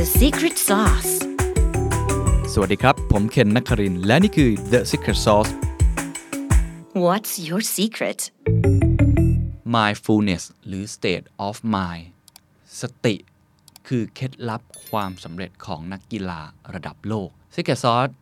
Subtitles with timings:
[0.00, 1.12] The secret sauce
[2.52, 5.50] สวัสดีครับ ผมเคนนักครินทร์และนี่คือ The Secret Sauce
[7.04, 8.20] What's your secret
[9.76, 12.04] mindfulness หรือ state of mind
[12.80, 13.14] สติ
[13.88, 16.40] คือเคล็ดลับความสำเร็จของนักกีฬา
[16.74, 18.12] ระดับโลก Secret Sauce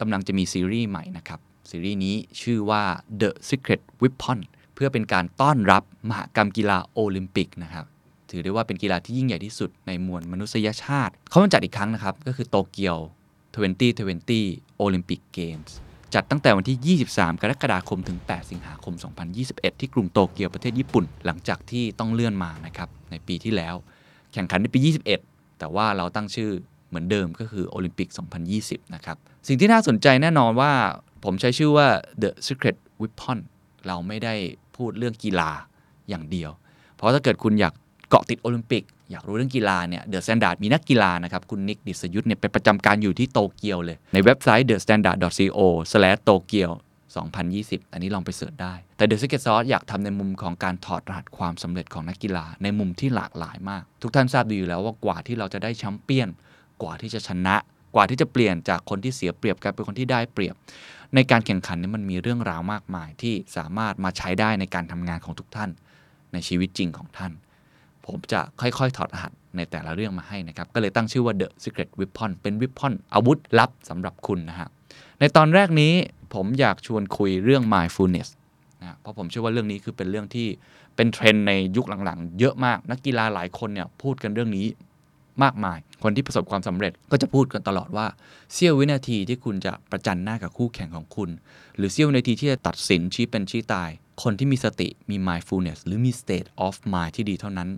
[0.00, 2.82] กำลังจะมีซีรีส์ใหม่นะครับ ซีรีส์นี้ชื่อว่า
[3.20, 4.38] The Secret Weapon
[4.74, 7.86] เพื่อเป็นการต้อนรับมหกรรมกีฬาโอลิมปิกนะครับ
[8.34, 12.96] ถือได้ว่าเป็นกีฬาที่ยิ่งใหญ่ที่สุดในมวลมนุษยชาติ เขามาจัดอีกครั้งนะครับ ก็คือโตเกียว
[13.90, 15.70] 2020 Olympic Games
[16.14, 18.94] จัดตั้งแต่วันที่ 23 กรกฎาคมถึง 8 สิงหาคม
[19.38, 23.74] 2021 ที่กรุงโตเกียวประเทศญี่ปุ่น หลังจากที่ต้องเลื่อนมานะครับในปีที่แล้ว
[24.32, 24.78] แข่งขันในปี
[25.20, 26.50] 21 แต่ว่าเราตั้งชื่อ
[26.88, 28.08] เหมือนเดิมก็คือโอลิมปิก
[28.52, 29.16] 2020 นะครับ
[29.48, 30.72] สิ่งที่น่าสนใจแน่นอนว่า
[31.24, 31.88] ผมใช้ชื่อว่า
[32.22, 33.38] The Secret Weapon
[33.86, 34.34] เราไม่ได้
[34.76, 35.50] พูดเรื่องกีฬา
[36.08, 36.50] อย่างเดียว
[36.96, 37.74] เพราะถ้าเกิดคุณอยาก
[38.14, 46.68] เกาะติดโอลิมปิก อยากรู้เรื่องกีฬาเนี่ย THE STANDARD มีนักกีฬานะครับ คุณนิกดิษยุทธ์เนี่ยไปประจำการอยู่ที่โตเกียวเลย ในเว็บไซต์ thestandard.co/tokyo
[47.30, 56.28] 2020 อันนี้ลองไป search ได้ แต่ The Secret Sauce อยากทำในมุมของการถอดรหัสความสำเร็จของนักกีฬา ในมุมที่หลากหลายมาก ทุกท่านทราบดีอยู่แล้วว่ากว่าที่เราจะได้แชมป์เปี้ยน
[56.82, 57.56] กว่าที่จะชนะ
[57.94, 60.54] กว่าที่จะเปลี่ยนจากคนที่เสียเปรียบกลายเป็นคนที่ได้เปรียบ
[61.14, 65.70] ในการแข่งขันนี้มันมีเรื่องราวมากมายที่สามารถมาใช้ได้ในการทำงานของทุกท่าน
[66.32, 67.32] ในชีวิตจริงของท่าน
[68.06, 74.68] ผมจะค่อยๆ ถอดรหัสในแต่ละเรื่องมาให้นะครับ ก็เลยตั้งชื่อว่า The Secret Weapon เป็น Weapon อาวุธลับสำหรับคุณนะฮะ
[75.20, 75.92] ในตอนแรกนี้
[76.34, 78.28] ผมอยากชวนคุยเรื่อง mindfulness
[78.80, 80.46] นะเพราะผมเชื่อว่าเรื่องนี้คือเป็นเรื่องที่
[80.96, 84.66] เป็นเทรนด์ในยุคหลังๆ เยอะมาก นักกีฬาหลายคนเนี่ยพูดกันเรื่องนี้
[85.42, 88.06] มากมาย คนที่ประสบความสำเร็จก็จะพูดกันตลอดว่า
[88.52, 91.30] เสี้ยววินาทีที่คุณจะประจันหน้ากับคู่แข่งของคุณ
[91.76, 93.90] หรือเสี้ยววินาทีที่จะตัดสินชี้เป็นชี้ตาย
[94.22, 97.68] คนที่มีสติมี mindfulness หรือมี state of mind ที่ดีเท่านั้น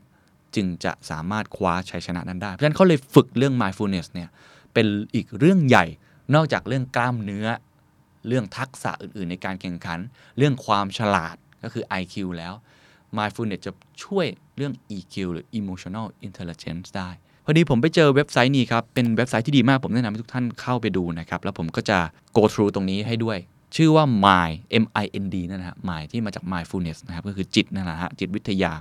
[0.57, 4.29] จึงจะสามารถคว้าชัยชนะนั้นได้ เพราะฉะนั้นเขาเลยฝึกเรื่อง mindfulness เนี่ย
[4.75, 5.87] เป็นอีกเรื่องใหญ่
[6.35, 7.47] นอกจากเรื่องกล้ามเนื้อ
[8.29, 9.99] เรื่องทักษะอื่น ๆ ในการแข่งขัน
[10.39, 12.55] เรื่องความฉลาดก็คือ IQ แล้ว
[13.17, 13.73] mindfulness จะ
[14.05, 17.11] ช่วยเรื่อง EQ หรือ emotional intelligence ได้
[17.45, 21.99] พอดีผมไปเจอเว็บไซต์นี้ครับ เป็นเว็บไซต์ที่ดีมาก ผมแนะนำให้ทุกท่านเข้าไปดูนะครับ แล้วผมก็จะ
[22.37, 23.39] go through ตรงนี้ให้ด้วย
[23.77, 28.73] ชื่อว่า mind m i n d นั่นนะฮะ mind ที่มาจาก mindfulness นะครับ ก็คือจิตนั่นแหละฮะ จิตวิทยา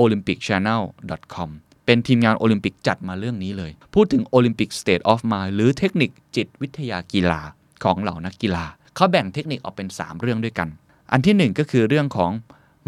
[0.00, 1.50] olympicchannel.com
[1.86, 7.40] เป็นทีมงานโอลิมปิกจัดมาเรื่องนี้เลย พูดถึง Olympic State of Mind หรือเทคนิคจิตวิทยากีฬา
[7.84, 8.64] ของเหล่านักกีฬา
[8.96, 10.68] เขาแบ่งเทคนิคออกเป็น 3 เรื่องด้วยกัน
[11.12, 12.30] อันที่ 1 ก็คือเรื่องของ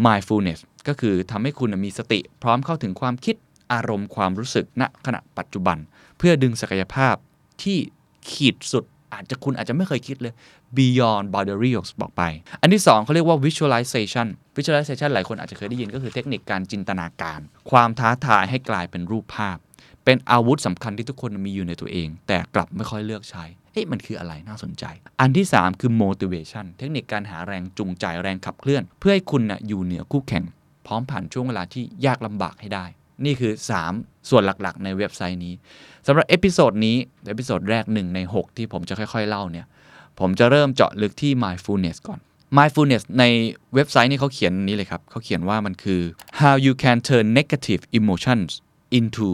[0.05, 3.35] mindfulness ก็คือทำให้คุณมีสติ พร้อมเข้าถึงความคิด
[3.73, 5.77] อารมณ์ความรู้สึกณขณะปัจจุบัน
[6.17, 7.15] เพื่อดึงศักยภาพ
[7.63, 7.77] ที่
[8.29, 10.33] ขีดสุด อาจจะคุณอาจจะไม่เคยคิดเลย
[10.77, 12.23] beyond boundaries บอกไป
[12.61, 17.39] อันที่ 2เขาเรียกว่า visualization visualization หลายคนอาจจะเคยได้ยินก็คือเทคนิคการจินตนาการ
[17.71, 19.57] ความท้าทายให้กลายเป็นรูปภาพ
[20.05, 23.43] เป็นอาวุธสำคัญที่ทุกคนมีอยู่ในตัวเอง แต่กลับไม่ค่อยเลือกใช้
[23.73, 24.85] เอ๊ะมันคืออะไรน่าสนใจ
[25.21, 30.43] อันที่ 3 คือ motivation เทคนิคการหาแรงจูงใจแรงขับเคลื่อน เพื่อให้คุณนะอยู่เหนือคู่แข่ง
[30.87, 32.85] พร้อมผ่านช่วงเวลาที่ยากลำบากให้ได้
[33.25, 33.53] นี่คือ
[33.91, 35.53] 3 ส่วนหลักๆ ในเว็บไซต์นี้
[36.07, 36.97] สำหรับ episode นี้
[37.27, 39.67] episode แรก1ใน 6 ที่ผมจะค่อยๆเล่าเนี่ย
[40.19, 42.19] ผมจะเริ่มเจาะลึกที่ mindfulness ก่อน
[42.57, 43.23] mindfulness ใน
[43.75, 46.01] เว็บไซต์นี้เขาเขียนนี้เลยครับเขาเขียนว่ามันคือ
[46.41, 48.49] how you can turn negative emotions
[48.97, 49.27] into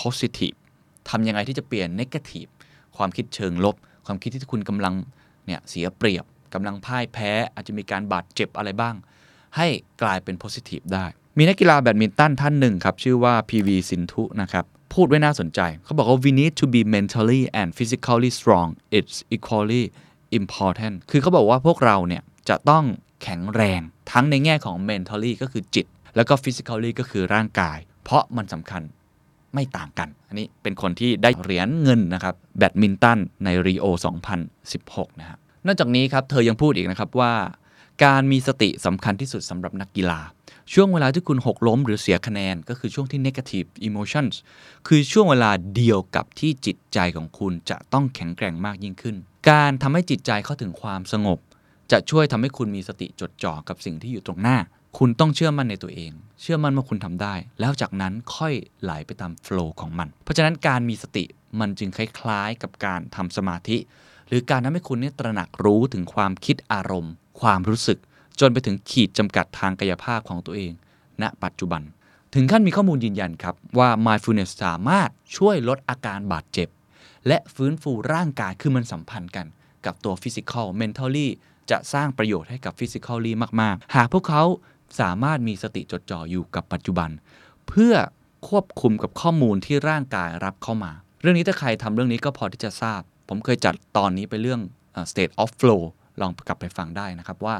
[0.00, 0.56] positive
[1.08, 2.50] ทำยังไงที่จะเปลี่ยน negative
[2.96, 3.76] ความคิดเชิงลบ
[4.06, 4.94] ความคิดที่คุณกำลัง
[5.46, 6.24] เนี่ยเสียเปรียบ
[6.54, 8.94] กำลังพ่ายแพ้ อาจจะมีการบาดเจ็บอะไรบ้าง
[9.56, 9.66] ให้
[10.02, 11.06] กลายเป็น positive ได้
[11.38, 18.68] มีนักกีฬาแบดมินตันท่านหนึ่งครับ ชื่อว่า PV สินทุนะครับ พูดไว้น่าสนใจ เขาบอกว่า we need to be mentally and physically strong
[18.98, 19.84] it's equally
[20.40, 22.84] important คือเขาบอกว่าพวกเราเนี่ยจะต้อง
[23.22, 23.80] แข็งแรง
[24.12, 28.82] ทั้งในแง่ของ mentally ก็คือจิต แล้วก็ physically ก็คือร่างกาย เพราะมันสำคัญ
[29.54, 33.84] ไม่ต่างกัน อันนี้เป็นคนที่ได้เหรียญเงินนะครับ แบดมินตันในรีโอ
[34.52, 37.32] 2016 นะครับนอกจากนี้ครับ เธอยังพูดอีกนะครับว่า
[38.04, 40.20] การมีสติสำคัญที่สุดสำหรับนักกีฬา
[40.74, 44.34] ช่วงเวลาที่คุณหกล้มหรือเสียคะแนน ก็คือช่วงที่ negative emotions
[44.86, 49.16] คือช่วงเวลาเดียวกับที่จิตใจของคุณจะต้องแข็งแกร่งมากยิ่งขึ้น
[49.50, 51.38] การทำให้จิตใจเข้าถึงความสงบ
[51.92, 54.58] จะช่วยทำให้คุณมีสติจดจ่อกับสิ่งที่อยู่ตรงหน้า
[54.98, 61.24] คุณต้องเชื่อมั่นในตัวเอง เชื่อมั่นว่าคุณทำได้ แล้วจากนั้นค่อยไหลไปตามโฟล์ของมัน เพราะฉะนั้นการมีสติ
[61.60, 63.76] มันจึงคล้ายๆ กับการทำสมาธิ
[64.28, 67.98] หรือการทำให้คุณเนี่ยตระหนักรู้ถึงความคิดอารมณ์ ความรู้สึก
[68.40, 70.72] จนไปถึงขีดจำกัดทางกายภาพของตัวเอง
[71.22, 71.82] ณ ปัจจุบัน
[72.34, 76.68] ถึงขั้นมีข้อมูลยืนยันครับ ว่า mindfulness สามารถช่วยลดอาการบาดเจ็บ
[77.26, 79.46] และฟื้นฟูร่างกายคือมันสัมพันธ์กัน
[79.86, 81.28] กับตัว physical mentally
[81.70, 84.42] จะสร้างประโยชน์ให้กับ physically มาก ๆ หากพวกเขา
[85.00, 87.10] สามารถมีสติจดจ่ออยู่กับปัจจุบัน
[87.68, 87.94] เพื่อ
[88.48, 90.92] ควบคุมกับข้อมูลที่ร่างกายรับเข้ามา
[91.22, 94.60] เรื่องนี้ถ้าใครทำเรื่องนี้ก็พอที่จะทราบ ผมเคยจัดตอนนี้ไปเรื่อง
[95.10, 95.82] state of flow
[96.20, 97.56] ลองกลับไปฟังได้นะครับว่า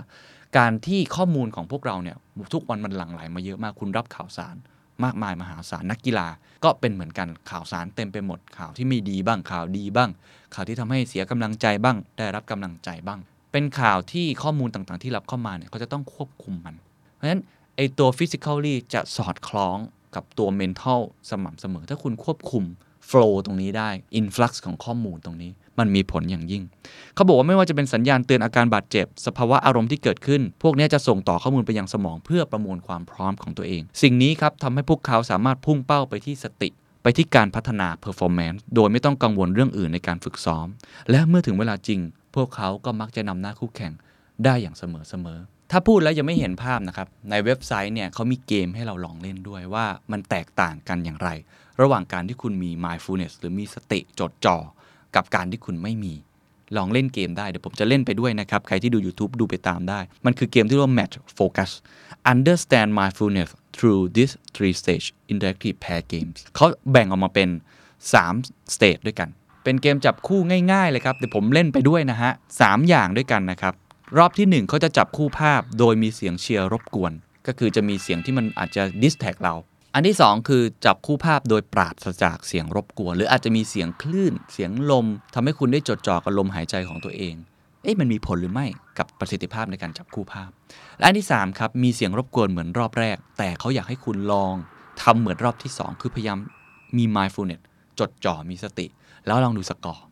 [0.57, 2.17] การที่ข้อมูลของพวกเราเนี่ย
[2.55, 4.57] ทุกวันมันหลั่งไหลมาเยอะมากคุณรับข่าวสาร
[5.05, 6.29] มากมายมหาศาลนักกีฬา
[6.65, 10.11] ก็เป็นเหมือนกันข่าวสารเต็มไปหมดข่าวที่ไม่ดีบ้างข่าวดีบ้าง
[10.55, 13.21] ข่าวที่ทำให้เสียกำลังใจบ้าง ได้รับกำลังใจบ้าง
[13.53, 16.75] เป็นข่าวที่ข้อมูลต่างๆ ที่รับเข้ามาเนี่ยเขาจะต้องควบคุมมัน
[17.15, 17.43] เพราะฉะนั้น
[17.77, 19.79] ไอตัว physically จะสอดคล้อง
[20.15, 22.65] กับตัว mental สม่ำเสมอ ถ้าคุณควบคุม
[23.11, 23.91] flow ตรงนี้ได้
[24.21, 26.63] influx ของข้อมูลตรงนี้ มันมีผลอย่างยิ่ง
[27.15, 36.69] เขาบอกว่าไม่ว่าจะเป็นสัญญาณเตือนอาการบาดเจ็บ สภาวะอารมณ์ที่เกิดขึ้น พวกนี้จะส่งต่อข้อมูลไปยังสมองเพื่อประมวลความพร้อมของตัวเอง สิ่งนี้ครับทำให้พวกเขาสามารถพุ่งเป้าไปที่สติ
[37.03, 40.67] ไปที่การพัฒนา performance โดยไม่ต้องกังวลเรื่องอื่นในการฝึกซ้อม
[41.11, 42.01] และเมื่อถึงเวลาจริง
[42.37, 43.93] พวกเขาก็มักจะนำหน้าคู่แข่ง
[44.45, 51.29] ได้อย่างเสมอๆถ้าพูดแล้วยังไม่เห็นภาพนะครับ ในเว็บไซต์เนี่ยเขามีเกมให้เราลองเล่นด้วยว่ามันแตกต่างกันอย่างไร
[51.81, 54.57] ระหว่างการที่คุณมี mindfulness หรือมีสติจดจ่อ
[55.17, 56.15] กับการที่คุณไม่มี
[56.77, 61.71] ลองเล่นเกมได้ เดี๋ยวผมจะเล่นไปด้วยนะครับ ใครที่ดู YouTube ดูไปตามได้ มันคือเกมที่เรียกว่า Match Focus
[62.33, 67.49] Understand Mindfulness through this three stage interactive pair games เขาแบ่งออกมาเป็น
[68.13, 69.29] 3 stage ด้วยกัน
[69.65, 70.41] เป็นเกมจับคู่
[70.73, 73.75] ง่าย ๆ เลยครับ เดี๋ยวผมเล่นไปด้วยนะฮะสามอย่างด้วยกันนะครับ
[74.19, 77.13] รอบที่ 1 เขาจะจับคู่ภาพโดยมีเสียงเชียร์รบกวน
[77.47, 79.55] ก็คือจะมีเสียงที่มันอาจจะ distract เรา
[79.95, 87.35] อันที่ 2 คือจับคู่ภาพโดยปราศจากเสียงรบกวน หรืออาจจะมีเสียงคลื่น เสียงลมทำให้คุณได้จดจ่อกับลมหายใจของตัวเอง
[87.83, 88.67] เอ๊ะมันมีผลหรือไม่
[88.99, 90.51] กับประสิทธิภาพในการจับคู่ภาพ
[90.99, 94.55] และอันที่3ครับมีเสียงรบกวนเหมือนรอบแรก แต่เขาอยากให้คุณลอง
[95.03, 96.39] ทำเหมือนรอบที่ 2 คือพยายาม
[96.97, 97.63] มี mindfulness
[97.99, 98.87] จดจ่อมีสติ
[99.27, 100.05] แล้วลองดูสกอร์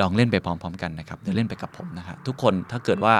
[0.00, 3.14] ลองเล่นไปพร้อม ๆ กันนะครับเดี๋ยวเล่นไปกับผมนะครับทุกคนถ้าเกิดว่า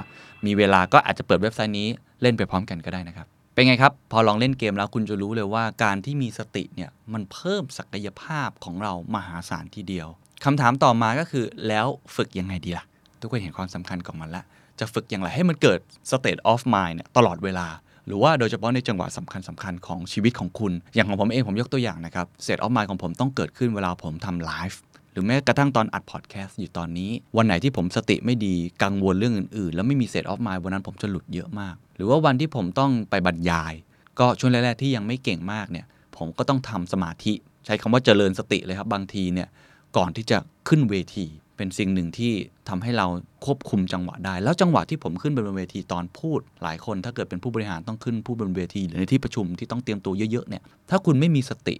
[0.46, 1.88] มีเวลาก็อาจจะเปิดเว็บไซต์นี้
[2.22, 3.26] เล่นไปพร้อมกันก็ได้นะครับ
[3.60, 10.08] เป็นไงครับ พอลองเล่นเกมแล้วคุณจะรู้เลยว่าการที่มีสติเนี่ยมันเพิ่มศักยภาพของเรามหาศาลทีเดียว
[10.44, 11.86] คำถามต่อมาก็คือแล้ว
[12.16, 12.84] ฝึกยังไงดีล่ะ
[13.20, 14.44] ทุกคนเห็นความสำคัญของมันแล้ว
[14.80, 15.78] จะฝึกอย่างไรให้มันเกิด
[16.10, 17.66] state of mind เนี่ยตลอดเวลา
[18.06, 24.80] หรือว่าโดยเฉพาะในจังหวะสำคัญสำคัญๆของชีวิตของคุณ อย่างของผมเองผมยกตัวอย่างนะครับ state of mind ของผมต้องเกิดขึ้นเวลาผมทำไลฟ์
[25.12, 33.72] หรือแม้กระทั่งตอนอัดพอดแคสต์อยู่ตอนนี้ วันไหนที่ผมสติไม่ดีกังวลเรื่องอื่นๆ แล้วไม่มี state of mind วันนั้นผมจะหลุดเยอะมาก หรือว่าวันที่ผมต้องไปบรรยาย
[34.18, 35.86] ก็ช่วงแรกๆที่ยังไม่เก่งมากเนี่ย
[36.16, 37.32] ผมก็ต้องทำสมาธิ
[37.66, 39.48] ใช้คำว่าเจริญสติเลยครับบางทีเนี่ย
[39.96, 42.32] ก่อนที่จะขึ้นเวทีเป็นสิ่งหนึ่งที่
[42.68, 43.06] ทำให้เรา
[43.44, 51.76] ควบคุมจังหวะได้ แล้วจังหวะที่ผมขึ้นไปบนเวทีตอนพูด หลายคนถ้าเกิดเป็นผู้บริหารต้องขึ้นพูดบนเวที หรือในที่ประชุมที่ต้องเตรียมตัวเยอะๆเนี่ยถ้าคุณไม่มีสติ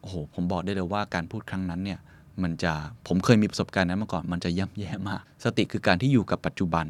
[0.00, 1.98] โอ้โหผมบอกได้เลยว่าการพูดครั้งนั้นเนี่ย
[2.42, 2.72] มันจะ
[3.08, 6.86] ผมเคยมีประสบการณ์นั้นมาก่อนมันจะย่ำแย่มาก สติคือการที่อยู่กับปัจจุบัน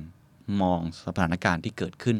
[0.62, 2.18] มองสถานการณ์ที่เกิดขึ้น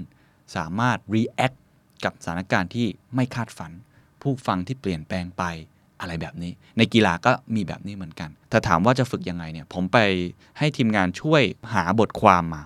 [0.57, 1.57] สามารถ react
[2.05, 3.73] กับสถานการณ์ที่ไม่คาดฝัน
[4.23, 5.45] ผู้ฟังที่เปลี่ยนแปลงไป
[6.01, 9.99] อะไรแบบนี้ ในกีฬาก็มีแบบนี้เหมือนกันแต่ถามว่าจะฝึกยังไงเนี่ย ผมไป
[10.59, 11.43] ให้ทีมงานช่วย
[11.75, 12.63] หาบทความมา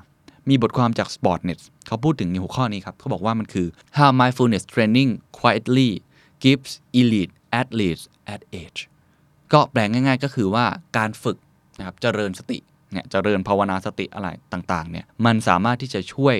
[0.48, 3.66] มีบทความจาก Sportnet เขาพูดถึงในหัวข้อนี้ครับ เขาบอกว่ามันคือ
[3.98, 5.90] how mindfulness training quietly
[6.44, 8.04] gives elite athletes
[8.34, 8.80] at age
[9.52, 10.64] ก็แปลงง่าย ๆ ก็คือว่า
[10.96, 11.38] การฝึก
[11.78, 12.58] นะครับเจริญสติ
[12.92, 16.36] เนี่ยเจริญภาวนาสติอะไรต่างๆเนี่ยมันสามารถที่จะช่วย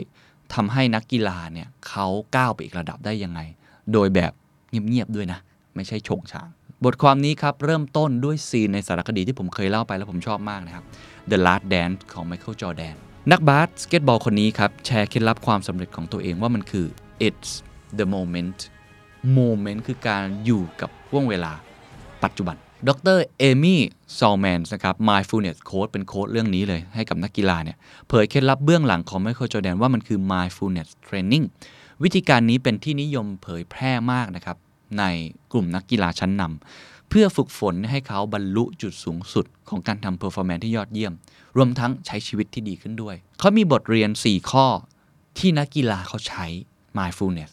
[0.54, 2.06] ทำให้นักกีฬาเนี่ยเขา
[2.36, 3.40] ก้าวไปอีกระดับได้ยังไง
[3.92, 4.32] โดยแบบ
[4.70, 5.38] เงียบๆด้วยนะ
[5.76, 6.48] ไม่ใช่โฉงฉาง
[6.84, 10.84] บทความนี้ครับ เริ่มต้นด้วย scene ในสารคดีที่ผมเคยเล่าไปแล้วผมชอบมากนะครับ
[11.30, 12.96] The Last Dance ของ Michael Jordan
[13.32, 16.86] นักบาสสเก็ตบอลคนนี้ครับ แชร์เคล็ดลับความสำเร็จของตัวเองว่ามันคือ
[17.26, 17.50] it's
[17.98, 18.58] the moment
[19.38, 21.52] moment คือการอยู่กับช่วงเวลา
[22.24, 22.56] ปัจจุบัน
[22.88, 23.18] ดร.
[23.38, 27.76] Amy Saltzman นะครับ mindfulness coach เป็นโค้ชเรื่องนี้เลยให้กับนักกีฬาเนี่ย
[28.08, 31.44] เผยเคล็ดลับเบื้องหลังของ Michael Jordan ว่ามันคือ mindfulness training
[32.02, 34.56] วิธีการนี้เป็นที่นิยมเผยแพร่มากนะครับ
[34.98, 35.04] ใน
[35.52, 41.12] กลุ่มนักกีฬาชั้นนำเพื่อฝึกฝนให้เขาบรรลุจุดสูงสุดของการทำ performance ที่ยอดเยี่ยม
[41.56, 44.66] รวมทั้งใช้ชีวิตที่ดีขึ้นด้วย เขามีบทเรียน 4 ข้อ
[45.38, 46.46] ที่นักกีฬาเขาใช้
[46.98, 47.50] mindfulness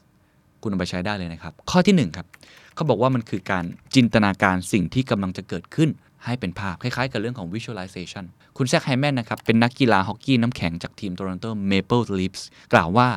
[0.61, 2.27] คุณเอาไปใช้ได้เลยนะครับ ข้อที่1ครับ
[2.75, 3.65] เขาบอกว่ามันคือการ
[3.95, 5.89] จินตนาการสิ่งที่กำลังจะเกิดขึ้น
[6.25, 8.25] ให้เป็นภาพ คล้ายๆ กับเรื่องของ visualization
[8.57, 13.09] คุณแซคไฮแมนนะครับ เป็นนักกีฬาฮอกกี้น้ำแข็งจากทีม Toronto Maple Leafs กล่าวว่า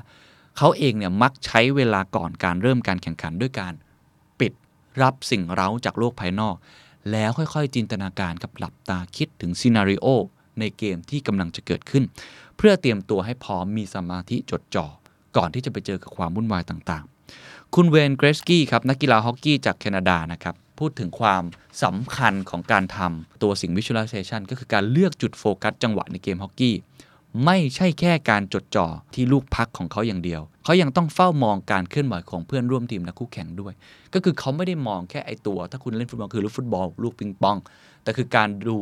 [0.58, 3.72] เขาเองเนี่ยมักใช้เวลาก่อนการเริ่มการแข่งขันด้วยการ
[4.40, 4.52] ปิด
[5.02, 6.56] รับสิ่งเร้าจากโลกภายนอก
[7.12, 10.06] แล้วค่อยๆ จินตนาการกับหลับตาคิดถึงซีนารีโอ
[10.60, 12.04] ในเกมที่กำลังจะเกิดขึ้น
[12.56, 14.86] เพื่อเตรียมตัวให้พร้อมมีสมาธิจดจ่อ
[15.36, 17.15] ก่อนที่จะไปเจอกับความวุ่นวายต่างๆ
[17.74, 21.42] คุณเวนเกรสกี้ครับนักกีฬาฮอกกี้จากแคนาดานะครับพูดถึงความ
[21.82, 26.74] สำคัญของการทำตัวสิ่ง visualization ก็คือการเลือกจุดโฟกัสจังหวะในเกมฮอกกี้
[27.44, 33.72] ไม่ใช่แค่การจดจ่อที่ลูกพักของเขาอย่างเดียว เขายังต้องเฝ้ามองการเคลื่อนไหวของเพื่อนร่วมทีมและคู่แข่งด้วย
[34.14, 37.56] ก็คือเขาไม่ได้มองแค่ไอตัว ถ้าคุณเล่นฟุตบอลคือลูกฟุตบอล ลูกปิงปอง
[38.02, 38.78] แต่คือการดู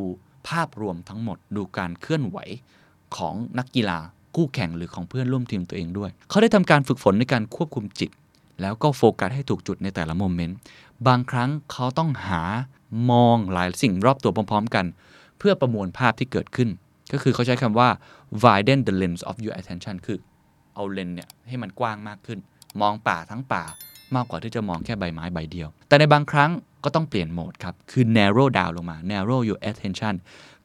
[0.49, 2.39] ภาพรวมทั้งหมด ดูการเคลื่อนไหว
[3.17, 3.99] ของนักกีฬา
[4.37, 8.11] คู่แข่งหรือของเพื่อนร่วมทีมตัวเองด้วย เขาได้ทำการฝึกฝนในการควบคุมจิต
[8.61, 10.57] แล้วก็โฟกัสให้ถูกจุดในแต่ละโมเมนต์
[11.07, 12.43] บางครั้งเขาต้องหา
[13.11, 14.87] มองหลายสิ่งรอบตัวพร้อม ๆ กัน
[15.39, 16.69] เพื่อประมวลภาพที่เกิดขึ้น
[17.13, 17.89] ก็คือเขาใช้คำว่า
[18.43, 20.19] widen the lens of your attention คือ
[20.75, 22.39] เอาเลนส์เนี่ยให้มันกว้างมากขึ้น
[22.81, 23.65] มองป่าทั้งป่า
[24.15, 26.51] มากกว่าที่จะมองแค่ใบไม้ใบเดียว แต่ในบางครั้ง
[26.85, 30.15] ก็ต้องเปลี่ยนโหมดครับ คือ narrow down ลงมา narrow your attention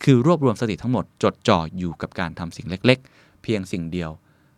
[0.03, 4.11] คือรวบรวมสติทั้งหมดจดจ่ออยู่กับการทำสิ่งเล็ก ๆ เพียงสิ่งเดียว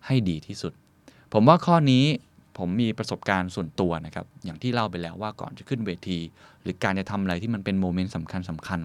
[0.06, 0.74] ให้ดีที่สุด
[1.34, 2.06] ผมว่าข้อนี้
[2.62, 6.20] ผมมีประสบการณ์ส่วนตัวนะครับ อย่างที่เล่าไปแล้วว่าก่อนจะขึ้นเวที
[6.64, 8.80] หรือการจะทำอะไรที่มันเป็นโมเมนต์สำคัญสำคัญ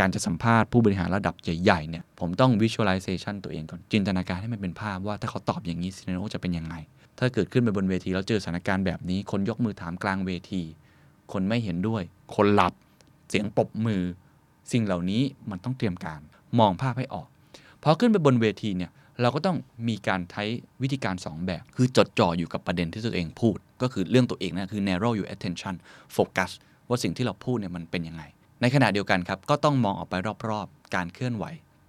[0.00, 6.74] การจะสัมภาษณ์ผู้บริหารระดับใหญ่ๆเนี่ยผมต้อง visualization ตัวเองก่อน จินตนาการให้มันเป็นภาพว่าถ้าเขาตอบอย่างนี้ซีนโนจะเป็นยังไง
[7.18, 10.62] ถ้าเกิดขึ้นไปบนเวทีแล้วเจอสถานการณ์แบบนี้ คนยกมือถามกลางเวที
[11.32, 12.02] คนไม่เห็นด้วย
[12.34, 12.72] คนหลับ
[13.28, 14.02] เสียงปรบมือ
[14.72, 16.20] สิ่งเหล่านี้มันต้องเตรียมการ
[16.58, 17.26] มองภาพให้ออก
[17.82, 19.56] พอขึ้นไปบนเวทีเนี่ย เราก็ต้อง
[19.88, 20.44] มีการใช้
[20.82, 25.74] วิธีการ 2 แบบ คือจดจ่ออยู่กับประเด็นที่ตัวเองพูด ก็คือเรื่องตัวเองนะคือ narrow your attention
[26.16, 26.50] focus
[26.88, 28.22] ว่าสิ่งที่เราพูดเนี่ยมันเป็นยังไง
[28.60, 30.14] ในขณะเดียวกันครับ ก็ต้องมองออกไป
[30.48, 31.44] รอบๆ การเคลื่อนไหว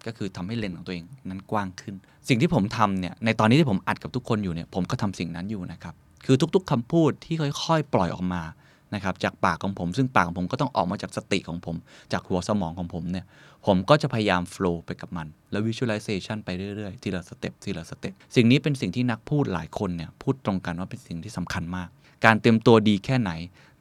[0.06, 1.96] ก็คือทำให้เลนของตัวเองนั้นกว้างขึ้น
[2.30, 5.94] สิ่งที่ผมทำเนี่ยในตอนนี้ที่ผมอัดกับทุกคนอยู่เนี่ยผมก็ทำสิ่งนั้นอยู่นะครับ
[6.26, 8.44] คือทุกๆคำพูดที่ค่อยๆ ปล่อยออกมา
[8.96, 11.76] นะครับจากปากของผม ซึ่งปากของผมก็ต้องออกมาจากสติของผม
[12.12, 13.26] จากหัวสมองของผมเนี่ย
[13.66, 21.90] ผมก็จะพยายาม flow ไปกับมัน แล้ว visualization ไปเรื่อยๆ ทีละ step ทีละ step สิ่งนี้เป็นสิ่งที่นักพูดหลายคนเนี่ยพูดตรงกันว่าเป็นสิ่งที่สำคัญมาก
[22.26, 23.32] การเตรียมตัวดีแค่ไหน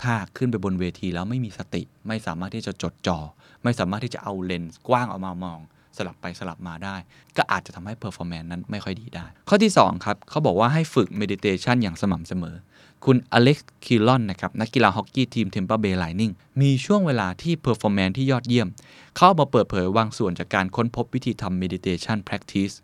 [0.02, 3.18] ถ้าขึ้นไปบนเวทีแล้วไม่มีสติ ไม่สามารถที่จะจดจ่อ
[3.62, 5.58] ไม่สามารถที่จะเอาเลนส์กว้างออกมามอง
[5.96, 6.96] สลับไปสลับมาได้
[7.36, 12.56] ก็อาจจะทำให้ performance นั้นไม่ค่อยดีได้ ข้อที่2ครับเขาบอกว่าให้ฝึก meditation อย่างสม่ำเสมอ
[13.06, 18.68] คุณ Alex Killorn นะครับนักกีฬาฮอกกี้ทีม Tampa Bay Lightning มีช่วงเวลาที่ performance ที่ยอดเยี่ยม
[19.16, 22.74] เข้ามาเปิดเผยบางส่วนจากการค้นพบวิธีทำ meditation practice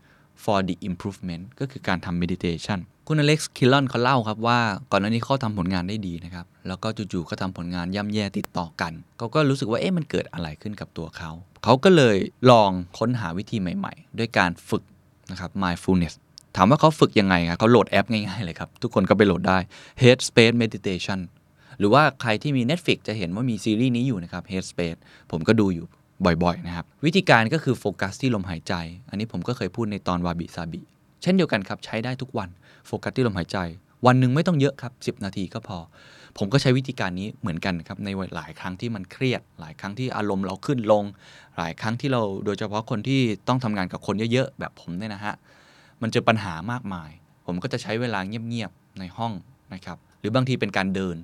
[0.42, 4.58] for the improvement ก็คือการทำ meditation คุณ Alex Killorn เขาเล่าครับว่า
[4.90, 11.30] ก่อนหน้านี้เขาทำผลงานได้ดีนะครับ แล้วก็จู่ๆก็ทำผลงานย่ำแย่ติดต่อกัน เขาก็รู้สึกว่าเอ๊ะมันเกิดอะไรขึ้นกับตัวเขา
[11.64, 12.16] เขาก็เลย
[12.50, 14.82] ลองค้นหาวิธีใหม่ๆ ด้วยการฝึก
[15.30, 16.14] นะครับ mindfulness
[16.56, 19.58] ถามว่าเขาฝึกยังไงครับเขาโหลดแอปง่ายๆเลยครับ ทุกคนก็ไปโหลดได้
[20.02, 21.20] Headspace Meditation
[21.78, 24.98] หรือว่าใครที่มี Netflix จะเห็นว่ามีซีรีส์นี้อยู่นะครับ Headspace
[25.30, 25.86] ผมก็ดูอยู่
[26.44, 28.74] บ่อยๆนะครับ วิธีการก็คือโฟกัสที่ลมหายใจ
[29.10, 30.80] อันนี้ผมก็เคยพูดในตอนวาบิซาบิ
[31.22, 32.48] เช่นเดียวกันครับ ใช้ได้ทุกวัน
[32.86, 33.58] โฟกัสที่ลมหายใจ
[34.06, 35.78] วันหนึ่งไม่ต้องเยอะครับ 10 นาทีก็พอ
[36.38, 41.04] ผมก็ใช้วิธีการนี้เหมือนกันครับ ในหลายครั้งที่มันเครียด หลายครั้งที่อารมณ์เราขึ้นลง
[41.58, 45.34] หลายครั้งที่เราโดยเฉพาะคนที่ต้องทำงานกับคนเยอะๆ แบบผมเนี่ยนะฮะ
[46.02, 47.10] มันเจอปัญหามากมาย
[47.46, 49.32] ผมก็จะใช้เวลาเงียบๆในห้อง
[49.74, 51.16] นะครับ หรือบางทีเป็นการเดิน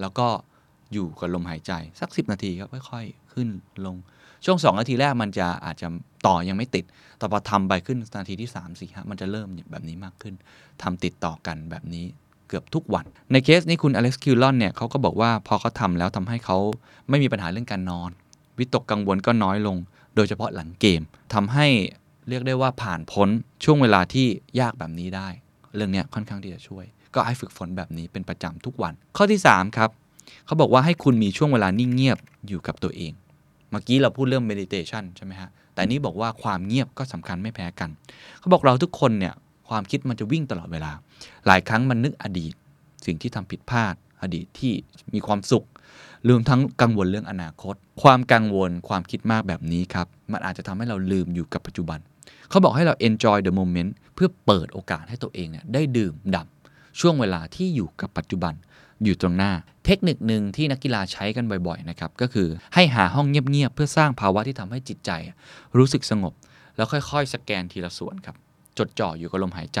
[0.00, 0.26] แล้วก็
[0.92, 3.48] อยู่กับลมหายใจสัก 10 นาทีครับค่อยๆขึ้น
[3.86, 3.96] ลง
[4.44, 5.88] ช่วง 2 นาทีแรกมันจะอาจจะ
[6.26, 6.84] ต่อยังไม่ติด
[7.18, 10.34] แต่พอทำไปขึ้นนาทีที่ 3 4ฮะมันจะเริ่มแบบนี้มากขึ้น
[10.82, 12.04] ทำติดต่อกันแบบนี้
[12.48, 16.58] เกือบทุกวัน ในเคสนี้คุณอเล็กซ์คิวลอนเนี่ยเขาก็บอกว่าพอเขาทำแล้วทำให้เขา
[17.08, 18.10] ไม่มีปัญหาเรื่องการนอน
[18.58, 19.76] วิตกกังวลก็น้อยลง
[20.16, 21.02] โดยเฉพาะหลังเกม
[21.34, 21.66] ทำให้
[22.28, 23.28] เรียกได้ว่าผ่านพ้น
[23.64, 24.26] ช่วงเวลาที่
[24.60, 25.28] ยากแบบนี้ได้
[25.74, 29.90] เรื่องนี้ค่อนข้างที่จะช่วย ก็ให้ฝึกฝนแบบนี้เป็นประจำทุกวัน ข้อที่ 3 ครับ
[30.46, 32.18] เขาบอกว่าให้คุณมีช่วงเวลานิ่งเงียบ
[32.48, 33.12] อยู่กับตัวเอง
[33.70, 37.90] เมื่อกี้เราพูดเรื่อง meditation ใช่ไหมฮะแต่นี้บอกว่าความเงียบก็สำคัญไม่แพ้กัน
[38.38, 39.34] เขาบอกเราทุกคนเนี่ย
[39.68, 40.92] ความคิดมันจะวิ่งตลอดเวลา
[41.46, 42.52] หลายครั้งมันนึกอดีต
[43.06, 44.72] สิ่งที่ทำผิดพลาด อดีตที่
[45.14, 45.64] มีความสุข
[46.28, 51.98] ลืมทั้งกังวลเรื่องอนาคต ความกังวลความคิดมากแบบนี้ครับ มันอาจจะทำให้เราลืมอยู่กับปัจจุบัน
[52.50, 58.54] เขาบอกให้เรา enjoy the moment เพื่อเปิดโอกาสให้ตัวเองเนี่ยได้ดื่มด่ำช่วงเวลาที่อยู่กับปัจจุบัน
[59.04, 59.52] อยู่ตรงหน้า
[59.84, 65.10] เทคนิคหนึ่งที่นักกีฬาใช้กันบ่อยๆนะครับก็คือให้หาห้องเงียบๆเพื่อสร้างภาวะที่ทำให้จิตใจ
[65.76, 66.32] รู้สึกสงบ
[66.76, 68.36] แล้วค่อยๆ สแกนทีละส่วนครับ
[68.78, 69.80] จดจ่ออยู่กับลมหายใจ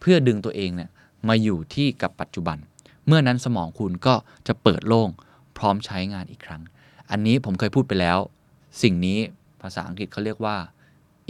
[0.00, 0.90] เพื่อดึงตัวเองเนี่ย
[1.28, 2.58] มาอยู่ที่กับปัจจุบัน
[3.06, 4.14] เมื่อนั้นสมองคุณก็
[4.46, 5.08] จะเปิดโล่ง
[5.56, 6.62] พร้อมใช้งานอีกครั้ง
[7.10, 8.18] อันนี้ผมเคยพูดไปแล้ว
[8.82, 9.18] สิ่งนี้
[9.62, 10.56] ภาษาอังกฤษเขาเรียกว่า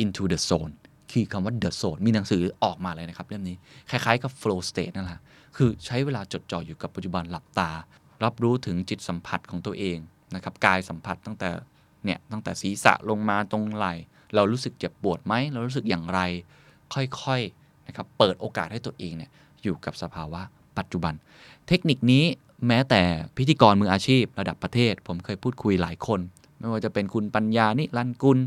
[0.03, 0.73] into the zone
[1.13, 3.57] คือคำว่า the zone มีหนังสือออกมาเลยนะครับเล่มนี้
[3.91, 5.21] คล้ายๆกับ flow state นั่นแหละ
[5.57, 7.71] คือใช้เวลาจดจ่ออยู่กับปัจจุบันหลับตา
[8.25, 9.99] รับรู้ถึงจิตสัมผัสของตัวเอง
[10.35, 11.49] นะครับกายสัมผัสตั้งแต่
[12.05, 13.95] เนี่ยตั้งแต่ศีรษะลงมาตรงไหล่
[14.35, 16.21] เรารู้สึกเจ็บปวดไหมเรารู้สึกอย่างไร
[16.95, 19.31] ค่อยๆนะครับเปิดโอกาสให้ตัวเองเนี่ย
[19.63, 20.41] อยู่กับสภาวะ
[20.79, 21.15] ปัจจุบัน
[21.69, 22.25] เทคนิคนี้
[22.67, 23.03] แม้แต่
[23.37, 26.21] พิธีกรมืออาชีพระดับประเทศ ผมเคยพูดคุยหลายคน
[26.59, 28.39] ไม่ว่าจะเป็นคุณปัญญานิรันกุล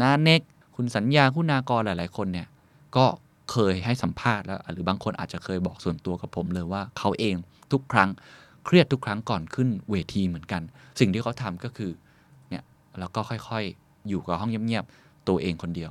[0.00, 0.42] นาเน็ก
[0.82, 2.48] คุณสัญญาคุณากรหลาย ๆ คนเนี่ย
[2.96, 3.06] ก็
[3.50, 7.34] เคยให้สัมภาษณ์แล้ว หรือบางคนอาจจะเคยบอกส่วนตัวกับผมเลยว่าเขาเอง
[7.72, 8.08] ทุกครั้ง
[8.64, 10.62] เครียดทุกครั้งก่อนขึ้นเวทีเหมือนกัน
[11.00, 11.90] สิ่งที่เขาทำก็คือ
[12.50, 12.62] เนี่ย
[12.98, 15.90] แล้วก็ค่อยๆ อยู่กับห้องเงียบๆตัวเองคนเดียว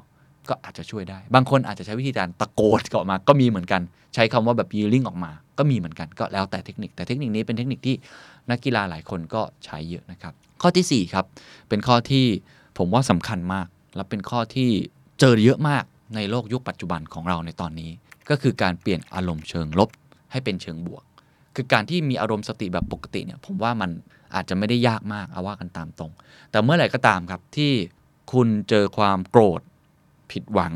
[0.50, 3.81] ก็อาจจะช่วยได้ บางคนอาจจะใช้วิธีการตะโกนออกมา ก็มีเหมือนกัน
[4.15, 7.96] ใช้คำว่าแบบยีลิ่งออกมา ก็มีเหมือนกันก็แล้วแต่เทคนิค แต่เทคนิคนี้เป็นเทคนิคที่
[8.50, 11.25] นักกีฬาหลายคนก็ใช้เยอะนะครับ ข้อทีสี่4ครับ
[11.69, 12.25] เป็นข้อที่
[12.77, 14.69] ผมว่าสำคัญมาก และเป็นข้อที่
[15.19, 15.84] เจอเยอะมาก
[16.15, 17.91] ในโลกยุคปัจจุบันของเราในตอนนี้
[18.29, 19.89] ก็คือการเปลี่ยนอารมณ์เชิงลบ
[20.31, 21.03] ให้เป็นเชิงบวก
[21.55, 23.89] คือการที่มีอารมณ์สติแบบปกติเนี่ยผมว่ามัน
[24.36, 26.12] อาจจะไม่ได้ยากมากเอาว่ากันตามตรง
[26.51, 27.72] แต่เมื่อไหร่ก็ตามครับที่
[28.34, 29.62] คุณเจอความโกรธ
[30.31, 30.74] ผิดหวัง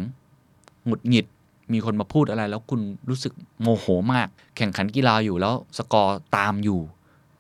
[0.86, 1.26] หงุดหงิด
[1.74, 4.28] มีคนมาพูดอะไร แล้วคุณรู้สึกโมโหมาก
[4.58, 6.82] แข่งขันกีฬาอยู่แล้วสกอร์ตามอยู่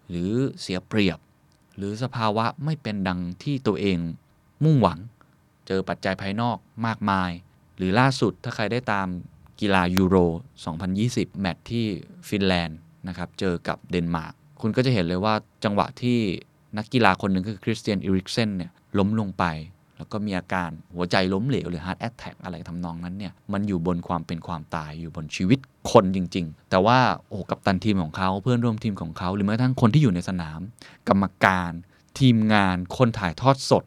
[0.09, 1.19] หรือเสียเปรียบ
[1.77, 3.97] หรือสภาวะไม่เป็นดังที่ตัวเอง
[4.63, 4.99] มุ่งหวัง
[5.67, 7.31] เจอปัจจัยภายนอกมากมาย
[7.77, 9.07] หรือล่าสุดถ้าใครได้ตาม
[9.61, 10.15] กีฬายูโร
[10.79, 11.85] 2020 แมตช์ที่
[12.29, 16.19] ฟินแลนด์นะครับเจอกับเดนมาร์กคุณก็จะเห็นเลยว่าจังหวะที่
[16.77, 19.45] นักกีฬาคนหนึ่งก็คือคริสเตียนอิริกเซนเนี่ยล้มลงไป
[19.97, 25.59] แล้วก็มีอาการหัวใจล้มเหลวหรือ heart attack อะไรทำนองนั้นเนี่ยมันอยู่บนความเป็นความตายอยู่บนชีวิต
[25.91, 30.59] คนจริง ๆ แต่ว่าโอ้กับตันทีมของเขาเพื่อนร่วมทีมของเขา หรือแม้กระทั่งคนที่อยู่ในสนาม
[31.09, 31.71] กรรมการ
[32.19, 33.83] ทีมงานคนถ่ายทอดสด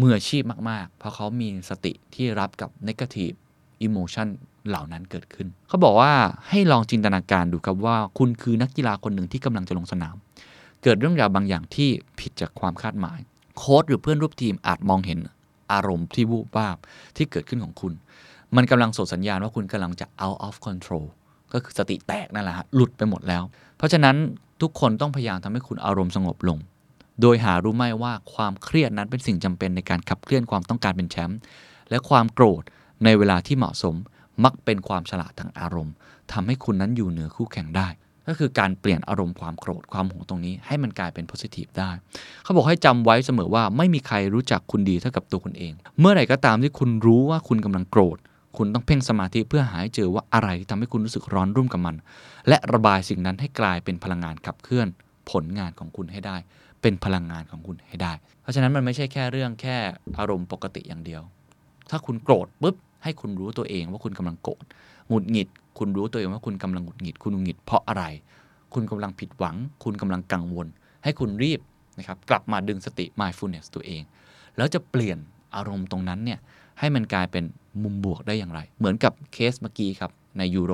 [0.00, 3.36] มืออาชีพมาก ๆ เพราะเขามีสติที่รับกับ negative
[3.86, 4.28] emotion
[4.68, 6.12] เหล่านั้นเกิดขึ้น เขาบอกว่า
[6.48, 10.16] ให้ลองจินตนาการดูครับว่า คุณคือนักกีฬาคนหนึ่งที่กำลังจะลงสนาม
[10.82, 11.88] เกิดเรื่องราวบางอย่างที่
[12.20, 13.18] ผิดจากความคาดหมาย
[13.56, 15.18] โค้ชหรือเพื่อนร่วมทีมอาจมองเห็น
[15.72, 16.76] อารมณ์ที่วูบวาบ
[17.16, 17.92] ที่เกิดขึ้นของคุณ
[18.56, 21.06] มันกำลังส่งสัญญาณว่าคุณกำลังจะ out of control
[21.52, 23.42] ก็คือสติแตกนั่นแหละฮะหลุดไปหมดแล้ว
[23.76, 24.16] เพราะฉะนั้น
[24.62, 26.58] ทุกคนต้องพยายามทำให้คุณอารมณ์สงบลง
[27.20, 31.38] โดยหารู้ไหมว่าความเครียดนั้นเป็นสิ่งจำเป็นในการขับเคลื่อนความต้องการเป็นแชมป์
[31.90, 32.62] และความโกรธ
[33.04, 33.94] ในเวลาที่เหมาะสม
[34.44, 35.94] มักเป็นความฉลาดทางอารมณ์
[36.32, 37.88] ทำให้คุณนั้นอยู่เหนือคู่แข่งได้
[38.26, 41.90] ก็คือการเปลี่ยนอารมณ์ความโกรธความหงตรงนี้ ให้มันกลายเป็น positive ได้
[42.42, 48.18] เขาบอกให้จำไว้เสมอว่าไม่มีใครรู้จักคุณดีเท่ากับตัวคุณเอง เมื่อไหร่ก็ตามที่คุณรู้ว่าคุณกำลังโกรธ
[48.56, 51.96] คุณต้องเพ่งสมาธิเพื่อหาให้เจอว่าอะไรที่ทำให้คุณรู้สึกร้อนรุ่มกับมัน
[52.48, 54.88] และระบายสิ่งนั้นให้กลายเป็นพลังงานขับเคลื่อน
[55.30, 56.36] ผลงานของคุณให้ได้
[56.82, 58.12] เป็นพลังงานของคุณให้ได้
[58.42, 59.76] เพราะฉะนั้นมันไม่ใช่แค่เรื่องแค่
[60.18, 61.22] อารมณ์ปกติอย่างเดียว
[61.90, 64.64] ถ้าคุณโกรธปุ๊บให้คุณรู้ตัวเองว่าคุณกำลังโกรธ
[65.08, 68.04] หงุดหงิด คุณรู้ตัวเองว่าคุณกำลังหงุดหงิด คุณหงุดหงิดเพราะอะไร
[68.74, 70.66] คุณกำลังผิดหวัง คุณกำลังกังวล
[71.04, 71.60] ให้คุณรีบ
[71.98, 74.02] นะครับกลับมาดึงสติ mindfulness ตัวเอง
[74.56, 75.18] แล้วจะเปลี่ยน
[75.56, 76.38] อารมณ์ตรงนั้นเนี่ย
[76.78, 77.44] ให้มันกลายเป็น
[77.82, 80.72] มุมบวกได้อย่างไร เหมือนกับเคสเมื่อกี้ครับ ในยูโร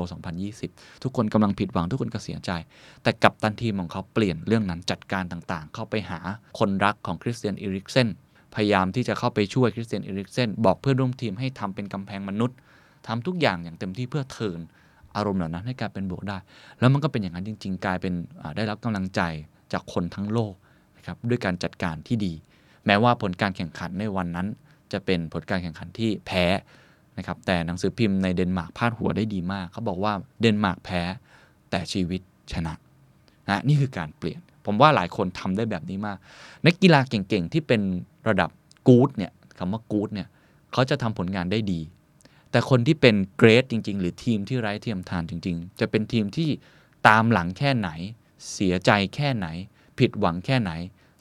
[0.50, 2.50] 2020 ทุกคนกำลังผิดหวังทุกคนก็เสียใจ
[3.02, 6.20] แต่กับตันทีมของเขาเปลี่ยนเรื่องนั้นจัดการต่างๆ เข้าไปหา
[6.58, 8.08] คนรักของคริสเตียนอิริกเซน
[8.54, 12.56] พยายามที่จะเข้าไปช่วยคริสเตียนอิริกเซนบอกเพื่อนร่วมทีมให้ทำเป็นกำแพงมนุษย์
[13.06, 14.60] ทำทุกอย่างอย่างเต็มที่เพื่อ turn
[15.16, 16.38] อารมณ์เหล่านั้นให้กลายเป็นบวกได้
[16.78, 18.14] แล้วมันก็เป็นอย่างนั้นจริง ๆ กลายเป็น
[18.56, 19.20] ได้รับกำลังใจ
[19.72, 20.54] จากคนทั้งโลก
[20.96, 22.32] นะครับด้วยการจัดการที่ดี
[22.86, 24.46] แม้ว่าผลการแข่งขันในวันนั้น
[24.92, 26.44] จะเป็นผลการแข่งขันที่แพ้
[27.18, 31.02] นะครับแต่หนังสือพิมพ์ในเดนมาร์กพาดหัวได้ดีมากเขาบอกว่าเดนมาร์กแพ้
[31.70, 32.20] แต่ชีวิต
[32.52, 32.72] ชนะ
[33.48, 36.18] นะนี่คือการเปลี่ยน ผมว่าหลายคนทำได้แบบนี้มาก
[36.64, 37.80] นักกีฬาเก่งๆ ที่เป็น
[38.28, 38.50] ระดับ
[38.88, 40.28] กู๊ดเนี่ยคำว่ากู๊ดเนี่ย
[40.72, 41.80] เขาจะทำผลงานได้ดี
[42.50, 46.48] แต่คนที่เป็นเกรดจริง ๆ หรือทีมที่ไร้เทียมทานจริง ๆ จะเป็นทีมที่
[47.08, 47.90] ตามหลังแค่ไหน
[48.52, 49.46] เสียใจแค่ไหน
[49.98, 50.70] ผิดหวังแค่ไหน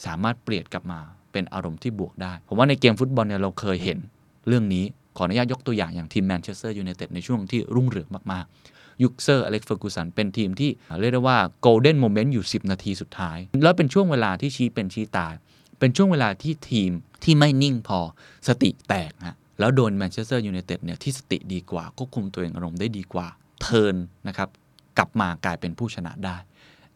[0.05, 0.99] สามารถเปลี่ยนกลับมา
[1.31, 3.99] เป็นอารมณ์ที่บวกได้ ผมว่าในเกมฟุตบอลเนี่ยเราเคยเห็น
[4.47, 4.85] เรื่องนี้
[5.17, 15.33] ขออนุญาตยกตัวอย่างอย่างทีมแมนเชสเตอร์ยูไนเต็ดในช่วงที่รุ่งเรืองมากๆ ยุคเซอร์อเล็กซ์เฟอร์กูสันเป็นทีมที่เรียกได้ว่า golden moment อยู่ 10 นาทีสุดท้าย แล้วเป็นช่วงเวลาที่ชี้เป็นชี้ตาย
[15.79, 16.91] เป็นช่วงเวลาที่ทีม
[17.23, 17.99] ที่ไม่นิ่งพอ
[18.47, 23.27] สติแตกฮะแล้วโดนแมนเชสเตอร์ยูไนเต็ดเนี่ยที่สติดีกว่าควบคุมตัวเองอารมณ์ได้ดีกว่า
[23.61, 23.95] turn
[24.27, 24.49] นะครับ
[24.97, 26.35] กลับมากลายเป็นผู้ชนะได้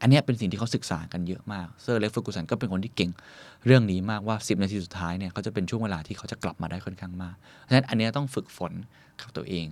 [0.01, 3.11] อันนี้เป็นสิ่งที่เขาศึกษากันเยอะมากเซอร์อเล็กซ์เฟอร์กูสันก็เป็นคนที่เก่ง
[3.65, 8.73] เรื่องนี้มากว่า 10 นาทีสุดท้ายเนี่ยเขาจะเป็นช่วงเวลาที่เขาจะกลับมาได้ค่อนข้างมากเพราะฉะนั้นอันนี้ต้องฝึกฝน
[9.21, 9.65] กับตัวเอง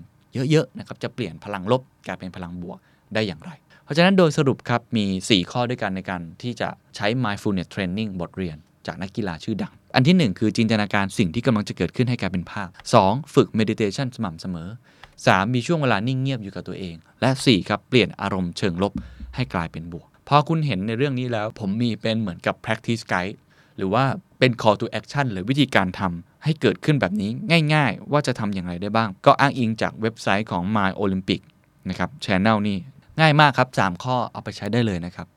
[0.52, 2.78] เยอะๆนะครับจะเปลี่ยนพลังลบกลายเป็นพลังบวก
[3.14, 3.52] ได้อย่างไร
[3.84, 8.58] เพราะฉะนั้นโดยสรุปครับมี 4 ข้อด้วยกันในการที่จะใช้ mindfulness training บทเรียน
[8.88, 12.70] จากนักกีฬาชื่อดัง อันที่ 1 คือจินตนาการสิ่งที่กำลังจะเกิดขึ้นให้กลายเป็นภาพ
[13.02, 13.34] 2.
[13.34, 14.70] ฝึก meditation สม่ำเสมอ
[15.12, 15.54] 3.
[15.54, 18.94] มีช่วงเวลานิ่งเงียบอยู่กับตัวเอง และ 4 ครับเปลี่ยนอารมณ์เชิงลบ
[19.36, 23.38] ให้กลายเป็นบวก พอคุณเห็นในเรื่องนี้แล้ว ผมมีเป็นเหมือนกับ practice guide
[23.78, 24.04] หรือว่า
[24.40, 27.30] เป็น call to action หรือวิธีการทำให้เกิดขึ้นแบบนี้
[27.74, 31.42] ง่ายๆ ว่าจะทำอย่างไรได้บ้าง ก็อ้างอิงจากเว็บไซต์ของ My Olympic
[31.90, 32.78] นะครับ channel นี่
[33.20, 35.28] ง่ายมากครับ 3 ข้อเอาไปใช้ได้เลยนะครับ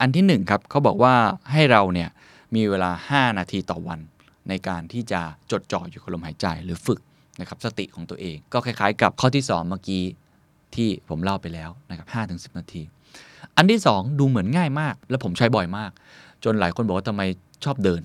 [0.00, 1.14] อันที่1ครับเขาบอกว่า
[1.52, 2.08] ให้เราเนี่ย
[2.54, 2.90] มีเวลา
[3.30, 4.00] 5 นาทีต่อวัน
[4.48, 7.00] ในการที่จะจดจ่ออยู่กับลมหายใจหรือฝึก
[7.40, 10.04] นะครับสติของตัวเอง ก็คล้ายๆ กับข้อที่ 2 เมื่อกี้
[10.74, 12.82] ที่ผมเล่าไปแล้วนะครับห้าถึงสินาที
[13.56, 15.90] อันที่ 2 ดูเหมือนง่ายมาก และผมใช้บ่อยมาก
[16.44, 17.22] จนหลายคนบอกว่าทำไม
[17.64, 18.00] ชอบเดิน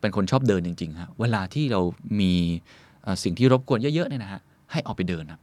[0.00, 1.80] เป็นคนชอบเดินจริงๆฮะเวลาที่เรา
[2.20, 2.32] มี
[3.22, 4.40] สิ่งที่รบกวนเยอะๆเนี่ยนะฮะ
[4.72, 5.40] ให้ออกไปเดินครับ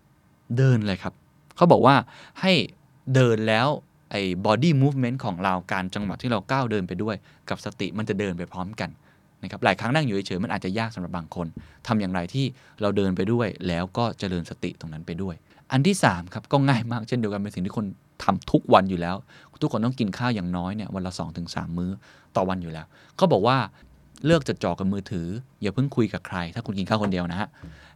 [0.58, 1.14] เดินเลยครับ
[1.56, 1.96] เขาบอกว่า
[2.42, 2.54] ให้
[3.16, 3.68] เดินแล้ว
[4.12, 7.16] ไอ้ body movement ของเราการจังหวะที่เราก้าวเดินไปด้วย
[7.50, 8.90] กับสติมันจะเดินไปพร้อมกัน
[9.44, 11.48] นะครับหลายครั้งนั่งอยู่เฉยๆมันอาจจะยากสำหรับบางคน
[11.88, 12.46] ทำอย่างไรที่
[12.82, 15.36] เราเดินไปด้วย แล้วก็เจริญสติตรงนั้นไปด้วย
[15.72, 17.86] อันที่3ครับก็ง่ายมากเช่นเดียวกันเป็นสิ่งที่คน
[18.24, 19.16] ทำทุกวันอยู่แล้ว
[19.62, 21.12] ทุกคนต้องกินข้าวอย่างน้อยเนี่ยวันละ
[21.46, 21.92] 2-3 มื้อ
[22.36, 22.86] ต่อวันอยู่แล้ว
[23.18, 23.58] เขาบอกว่า
[24.26, 25.28] เลิกจดจ่อกับมือถือ
[25.62, 27.50] อย่าเพิ่งคุยกับใคร ถ้าคุณกินข้าวคนเดียวนะฮะ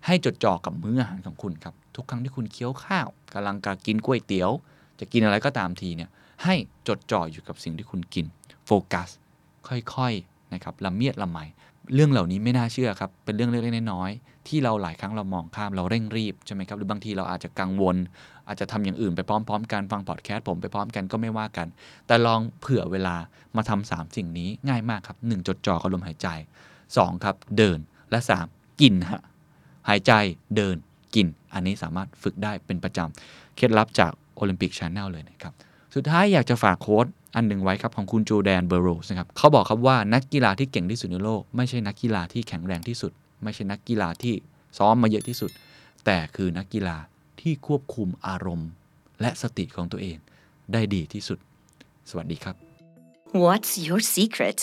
[0.05, 4.51] ให้จดจ่อกับมื้ออาหารของคุณครับทุกครั้งที่คุณเคี้ยวข้าวกำลังกากินก๋วยเตี๋ยว
[4.99, 6.09] จะกินอะไรก็ตามทีเนี่ย
[6.43, 6.55] ให้
[6.87, 8.25] จดจ่ออยู่กับสิ่งที่คุณกิน
[8.65, 9.09] โฟกัส
[9.67, 11.39] ค่อยๆ นะครับละเมียดละไม
[11.95, 17.95] เรื่องเหล่านี้ไม่น่าเชื่อครับ เป็นเรื่องเล็กๆน้อยๆที่เราหลายครั้งเรามองข้ามเราเร่งรีบใช่ไหมครับ หรือบางทีเราอาจจะกังวล
[18.47, 21.67] อาจจะทำอย่างอื่นไปพร้อม ๆ กันฟังพอดแคสต์ผมไปพร้อมกันก็ไม่ว่ากัน
[22.07, 23.15] แต่ลองเผื่อเวลา
[23.55, 25.47] มาทำสามสิ่งนี้ง่ายมากครับ 1.
[25.47, 26.27] จดจ่อกับลมหายใจ
[26.77, 27.23] 2.
[27.23, 27.79] ครับ เดิน
[28.11, 28.19] และ
[28.51, 28.81] 3.
[28.81, 29.21] กินฮะ
[29.89, 30.11] หายใจ
[30.55, 30.75] เดิน
[31.15, 35.53] กิน อันนี้สามารถฝึกได้เป็นประจำเคล็ดลับจาก Olympic Channel เลยนะครับ
[35.95, 43.11] สุดท้ายอยากจะฝาก quote อันหนึ่งไว้ครับของคุณ Jordan Burroughs นะครับเขาบอกครับว่านักกีฬาที่เก่งที่สุดในโลก ไม่ใช่นักกีฬาที่แข็งแรงที่สุด
[43.43, 44.35] ไม่ใช่นักกีฬาที่
[44.77, 45.51] ซ้อมมาเยอะที่สุด
[46.05, 46.97] แต่คือนักกีฬา
[47.41, 48.69] ที่ควบคุมอารมณ์
[49.21, 50.17] และสติของตัวเอง
[50.73, 51.39] ได้ดีที่สุด
[52.09, 52.55] สวัสดีครับ
[53.43, 54.59] What's your secret?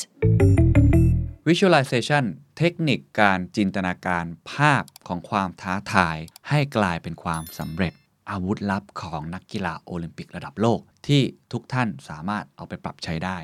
[1.48, 2.24] Visualization
[2.58, 6.16] เทคนิคการจินตนาการภาพของความท้าทาย
[6.48, 7.92] ให้กลายเป็นความสำเร็จ
[8.30, 13.38] อาวุธลับของนักกีฬาโอลิมปิกระดับโลก ที่ทุกท่านสามารถเอาไปปรับใช้ได้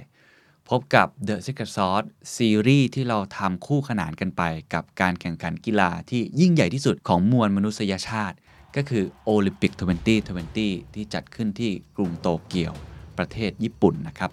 [0.68, 4.42] พบกับ The Secret Sauce ซีรีส์ที่เราทำคู่ขนานกันไป
[4.74, 8.36] กับการแข่งขันกีฬาที่ยิ่งใหญ่ที่สุดของมวลมนุษยชาติ
[8.76, 9.72] ก็คือโอลิมปิก
[10.32, 12.72] 2020 ที่จัดขึ้นที่กรุงโตเกียว
[13.18, 14.30] ประเทศญี่ปุ่นนะครับ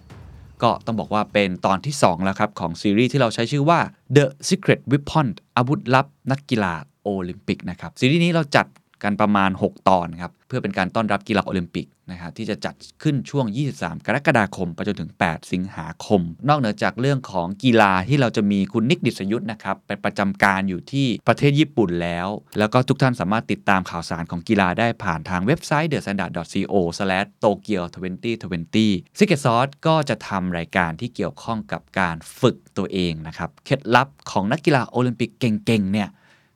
[0.62, 3.80] ก็ต้องบอกว่าเป็นตอนที่ 2 แล้วครับของซีรีส์ที่เราใช้ชื่อว่า
[4.16, 8.66] The Secret Weapon อาวุธลับนักกีฬาโอลิมปิกนะครับซีรีส์นี้เราจัด
[9.02, 28.76] กันประมาณ 6 ตอนครับเพื่อเป็นการต้อนรับกีฬาโอลิมปิกนะครับที่จะจัดขึ้นช่วง 23 กรกฎาคมไปจนถึง 8 สิงหาคม นอกเหนือจากเรื่องของกีฬาที่เราจะมีคุณนิกดิษยุทธ์นะครับเป็นประจำการอยู่ที่ประเทศญี่ปุ่นแล้ว แล้วก็ทุกท่านสามารถติดตามข่าวสารของกีฬาได้ผ่านทางเว็บไซต์ thestandard.co/tokyo2020
[29.18, 36.08] Secret Sauce ก็จะทำรายการที่เกี่ยวข้องกับการฝึกตัวเองนะครับเคล็ดลับของนักกีฬาโอลิมปิกเก่งๆเนี่ย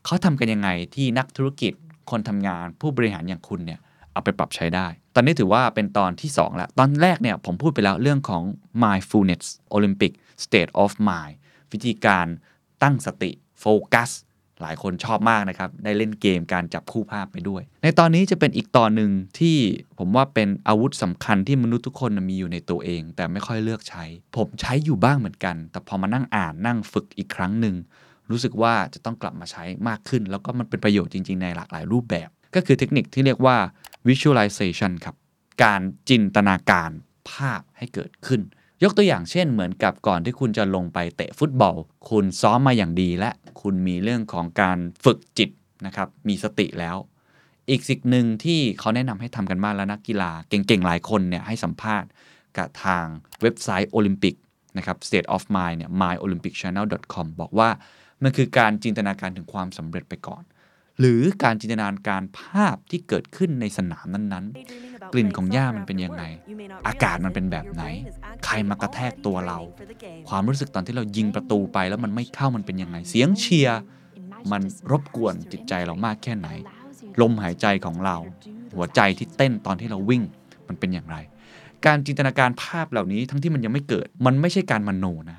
[0.04, 1.72] เขาทำกันยังไงที่นักธุรกิจ
[2.10, 3.80] คนทำงานผู้บริหารอย่างคุณเนี่ย
[4.12, 8.42] เอาไปปรับใช้ได้ ตอนนี้ถือว่าเป็นตอนที่ 2 แล้ว ตอนแรกเนี่ยผมพูดไปแล้วเรื่องของ
[8.82, 9.44] mindfulness
[9.76, 10.12] Olympic
[10.44, 11.34] state of mind
[11.72, 12.26] วิธีการ
[12.82, 13.64] ตั้งสติโฟ
[13.94, 14.10] กัส
[14.62, 19.56] หลายคนชอบมากนะครับ ได้เล่นเกมการจับคู่ภาพไปด้วย ในตอนนี้จะเป็นอีกตอนหนึ่งที่
[19.98, 24.04] ผมว่าเป็นอาวุธสำคัญที่มนุษย์ทุกคนมีอยู่ในตัวเอง แต่ไม่ค่อยเลือกใช้
[24.36, 27.74] ผมใช้อยู่บ้างเหมือนกัน แต่พอมานั่งอ่านนั่งฝึกอีกครั้งหนึ่ง
[28.30, 33.56] รู้สึกว่าจะต้องกลับมาใช้มากขึ้น แล้วก็มันเป็นประโยชน์จริง ๆ ในหลากหลายรูปแบบ ก็คือเทคนิคที่เรียกว่า
[34.08, 35.16] visualization ครับ
[35.62, 36.90] การจินตนาการ
[37.30, 38.40] ภาพให้เกิดขึ้น
[38.82, 41.76] ยกตัวอย่างเช่น เหมือนกับก่อนที่คุณจะลงไปเตะฟุตบอล
[42.10, 45.50] คุณซ้อมมาอย่างดีและคุณมีเรื่องของการฝึกจิต
[45.87, 46.96] นะครับมีสติแล้ว
[47.70, 52.08] อีกสิ่งหนึ่งที่เขาแนะนำให้ทำกันมากแล้วนักกีฬาเก่งๆ หลายคนเนี่ยให้สัมภาษณ์
[52.56, 53.04] กับทาง
[53.42, 54.34] เว็บไซต์โอลิมปิก
[54.78, 57.68] นะครับ state of mind เนี่ย myolympicchannel.com บอกว่า
[58.24, 60.42] มันคือการจินตนาการถึงความสำเร็จไปก่อน
[61.00, 66.22] หรือการจินตนาการภาพที่เกิดขึ้นในสนามนั้นๆ กลิ่นของหญ้ามันเป็นยังไง
[66.87, 67.82] อากาศมันเป็นแบบไหน
[68.44, 69.58] ใครมากระแทกตัวเรา
[70.28, 73.80] ความรู้สึกตอนที่เรายิงประตูไปแล้วมันไม่เข้ามันเป็นยังไง เสียงเชียร์
[74.52, 76.48] มันรบกวนจิตใจเรามากแค่ไหน
[77.20, 78.16] ลมหายใจของเรา
[78.74, 80.22] หัวใจที่เต้นตอนที่เราวิ่ง
[80.68, 81.16] มันเป็นอย่างไร
[81.87, 85.38] การจินตนาการภาพเหล่านี้ทั้งที่มันยังไม่เกิด มันไม่ใช่การมโนนะ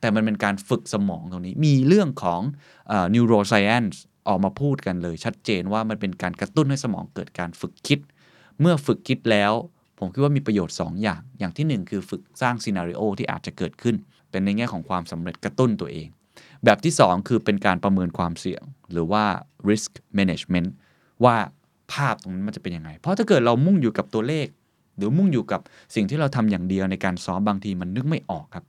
[0.00, 2.40] แต่มันเป็นการฝึกสมองตรงนี้ มีเรื่องของ
[2.90, 3.96] อ neuroscience
[4.28, 7.98] ออกมาพูดกันเลย ชัดเจนว่ามันเป็นการกระตุ้นให้สมองเกิดการฝึกคิด
[8.60, 9.52] เมื่อฝึกคิดแล้ว
[9.98, 13.96] ผมคิดว่ามีประโยชน์ 2 อย่าง อย่างทีหนึ่1 คือฝึกสร้างซีนารีโอที่อาจจะเกิดขึ้น
[14.30, 16.08] เป็นในแง่ของความสำเร็จกระตุ้นตัวเอง
[16.64, 19.24] แบบที่ 2 คือเป็นการประเมินความเสี่ยง หรือว่า
[19.68, 20.68] risk management
[21.24, 21.36] ว่า
[21.92, 24.46] ภาพตรงนั้นมันจะเป็นยังไง เพราะถ้าเกิดเรามุ่งอยู่กับตัวเลข
[24.96, 25.60] หรือมุ่งอยู่กับ
[25.94, 28.64] สิ่งที่เราทำอย่างเดียวในการซ้อมบางทีมันนึกไม่ออกครับ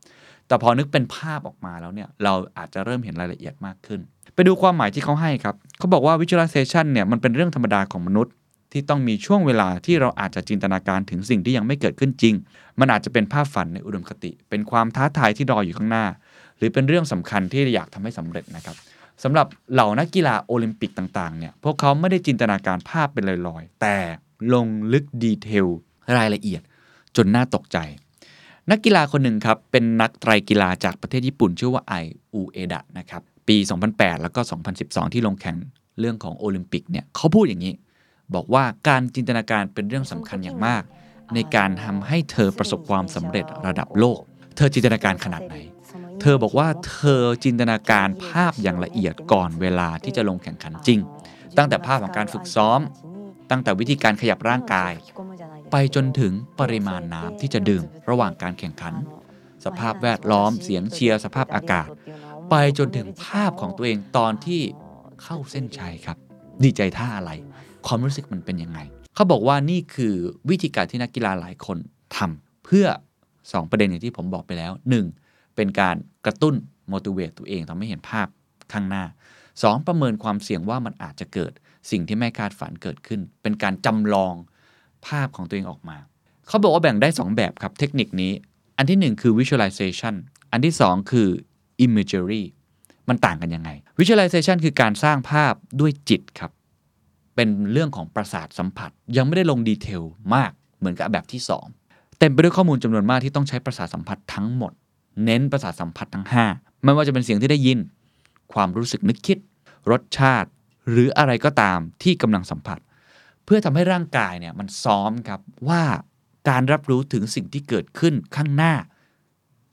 [0.50, 4.00] แต่พอนึกเป็นภาพออกมาแล้วเนี่ยเราอาจจะเริ่มเห็นรายละเอียดมากขึ้น
[4.36, 8.34] ไปดูความหมายที่เขาให้ครับเขาบอกว่า visualization เนี่ยมันเป็นเรื่องธรรมดาของมนุษย์
[8.74, 12.36] ที่ต้องมีช่วงเวลาที่เราอาจจะจินตนาการถึงสิ่งที่ยังไม่เกิดขึ้นจริง
[12.80, 16.06] มันอาจจะเป็นภาพฝันในอุดมคติ เป็นความท้าทายที่รออยู่ข้างหน้า
[16.58, 18.76] หรือเป็นเรื่องสำคัญที่อยากทำให้สำเร็จนะครับ
[19.24, 23.98] สำหรับเหล่านักกีฬาโอลิมปิกต่างๆเนี่ยพวกเขาไม่ได้จินตนาการภาพเป็นลอยๆ แต่
[24.54, 25.68] ลงลึกดีเทล
[26.18, 26.62] รายละเอียด
[27.16, 27.78] จนน่าตกใจ
[28.72, 31.94] นักกีฬาคนหนึ่งครับ เป็นนักไตรกีฬาจากประเทศญี่ปุ่น ชื่อว่าไอ
[32.34, 33.58] อูเอดะนะครับ ปี
[33.90, 34.40] 2008 แล้วก็
[34.78, 35.56] 2012 ที่ลงแข่ง
[36.00, 37.74] เรื่องของโอลิมปิกเนี่ยเขาพูดอย่างนี้
[38.36, 40.84] บอกว่าการจินตนาการเป็นเรื่องสำคัญอย่างมาก
[41.34, 44.20] ในการทำให้เธอประสบความสำเร็จระดับโลก
[44.56, 45.56] เธอจินตนาการขนาดไหน
[46.22, 51.00] เธอบอกว่าเธอจินตนาการภาพอย่างละเอียดก่อนเวลาที่จะลงแข่งขันจริง
[51.58, 52.80] ตั้งแต่ภาพของการฝึกซ้อม
[53.52, 54.92] ตั้งแต่วิธีการขยับร่างกาย
[55.72, 58.94] ไปจนถึงปริมาณน้ำที่จะดื่มระหว่างการแข่งขัน
[59.66, 61.88] สภาพแวดล้อมเสียงเชียร์สภาพอากาศ
[62.50, 64.62] ไปจนถึงภาพของตัวเองตอนที่
[65.24, 66.18] เข้าเส้นชัยครับ
[66.64, 67.32] ดีใจท่าอะไร
[67.88, 68.80] ความรู้สึกมันเป็นยังไง
[69.16, 70.16] เขาบอกว่านี่คือ
[70.50, 71.78] วิธีการที่นักกีฬาหลายคน
[72.16, 72.86] ทำเพื่อ
[73.30, 74.72] 2 ประเด็นอย่างที่ผมบอกไปแล้ว
[75.16, 75.56] 1.
[75.56, 76.56] เป็นการกระตุ้น
[76.92, 78.28] motivate ตัวเองทำให้เห็นภาพ
[78.74, 79.04] ข้างหน้า
[79.46, 79.88] 2.
[79.88, 81.52] ประเมินความเสี่ยงว่ามันอาจจะเกิด
[81.92, 84.34] สิ่งที่ไม่คาดฝันเกิดขึ้น เป็นการจำลอง
[85.08, 85.98] ภาพของตัวเองออกมา
[86.48, 88.34] เขาบอกว่าแบ่งได้ 2 แบบครับเทคนิคนี้
[88.78, 90.16] อันที่ 1 คือ visualization
[90.52, 91.30] อันที่ 2 คือ
[91.86, 92.44] imagery
[93.10, 96.52] มันต่างกันยังไง visualization คือการสร้างภาพด้วยจิตครับ
[97.36, 100.04] เป็นเรื่องของประสาทสัมผัส ยังไม่ได้ลงดีเทล
[100.36, 101.42] มากเหมือนกับแบบที่
[101.80, 104.72] 2 เต็มไปด้วยข้อมูลจำนวนมากที่ต้องใช้ประสาทสัมผัสทั้งหมด
[105.26, 107.80] เน้นประสาทสัมผัสทั้ง 5 ไม่ว่าจะเป็นเสียงที่ได้ยิน
[108.54, 109.38] ความรู้สึกนึกคิด
[109.92, 110.50] รสชาติ
[110.90, 112.80] หรืออะไรก็ตามที่กำลังสัมผัส
[113.52, 115.84] พื่อทำให้ร่างกายเนี่ยมันซ้อมครับว่า
[116.50, 118.74] การรับรู้ถึงสิ่งที่เกิดขึ้นข้างหน้า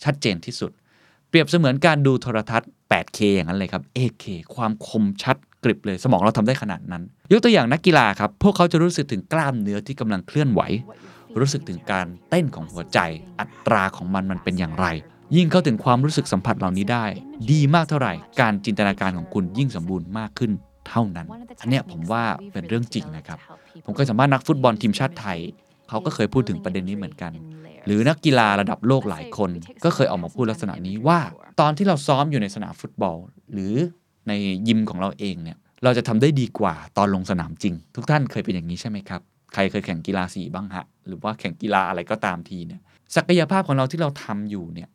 [0.05, 0.71] ชัดเจนที่สุด
[1.29, 10.63] เปรียบเสมือนการดูโทรทัศน์ 8K อย่างนั้นเลยครับ 8K ความคมชัดกริบเลยสมองเราทำได้ขนาดนั้น ยกตัวอย่างนักกีฬาครับ พวกเขาจะรู้สึกถึงกล้ามเนื้อที่กำลังเคลื่อนไหว
[11.39, 12.99] รู้สึกถึงการเต้นของหัวใจ
[13.41, 14.87] อัตราของมันมันเป็นอย่างไร
[15.37, 17.05] ยิ่งเข้าถึงความรู้สึกสัมผัสเหล่านี้ได้
[17.53, 20.53] ดีมากเท่าไหร่ การจินตนาการของคุณยิ่งสมบูรณ์มากขึ้น
[20.89, 21.27] เท่านั้น
[21.61, 23.39] อันเนี้ยผมว่าเป็นเรื่องจริงนะครับ
[23.85, 25.39] ผมเคยสัมภาษณ์นักฟุตบอลทีมชาติไทย
[25.89, 27.33] เขาก็เคยพูดถึงประเด็นนี้เหมือนกัน
[27.87, 29.51] หรือนักกีฬาระดับโลกหลายคน
[29.85, 31.21] ก็เคยออกมาพูดลักษณะนี้ว่า
[31.61, 33.17] ตอนที่เราซ้อมอยู่ในสนามฟุตบอล
[33.53, 33.75] หรือ
[34.29, 34.33] ใน
[34.69, 39.21] ยิมของเราเองเนี่ยเราจะทำได้ดีกว่าตอนลงสนามจริง ทุกท่านเคยเป็นอย่างนี้ใช่ไหมครับ
[39.55, 42.81] ใครเคยแข่งกีฬาสีบ้างฮะ หรือว่าแข่งกีฬาอะไรก็ตามทีเนี่ย
[43.17, 44.89] ศักยภาพของเราที่เราทำอยู่เนี่ย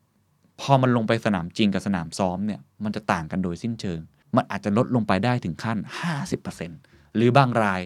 [0.62, 4.00] พอมันลงไปสนามจริงกับสนามซ้อมเนี่ยมันจะต่างกันโดยสิ้นเชิง
[4.36, 5.78] มันอาจจะลดลงไปได้ถึงขั้น
[6.48, 7.82] 50%หรือบางราย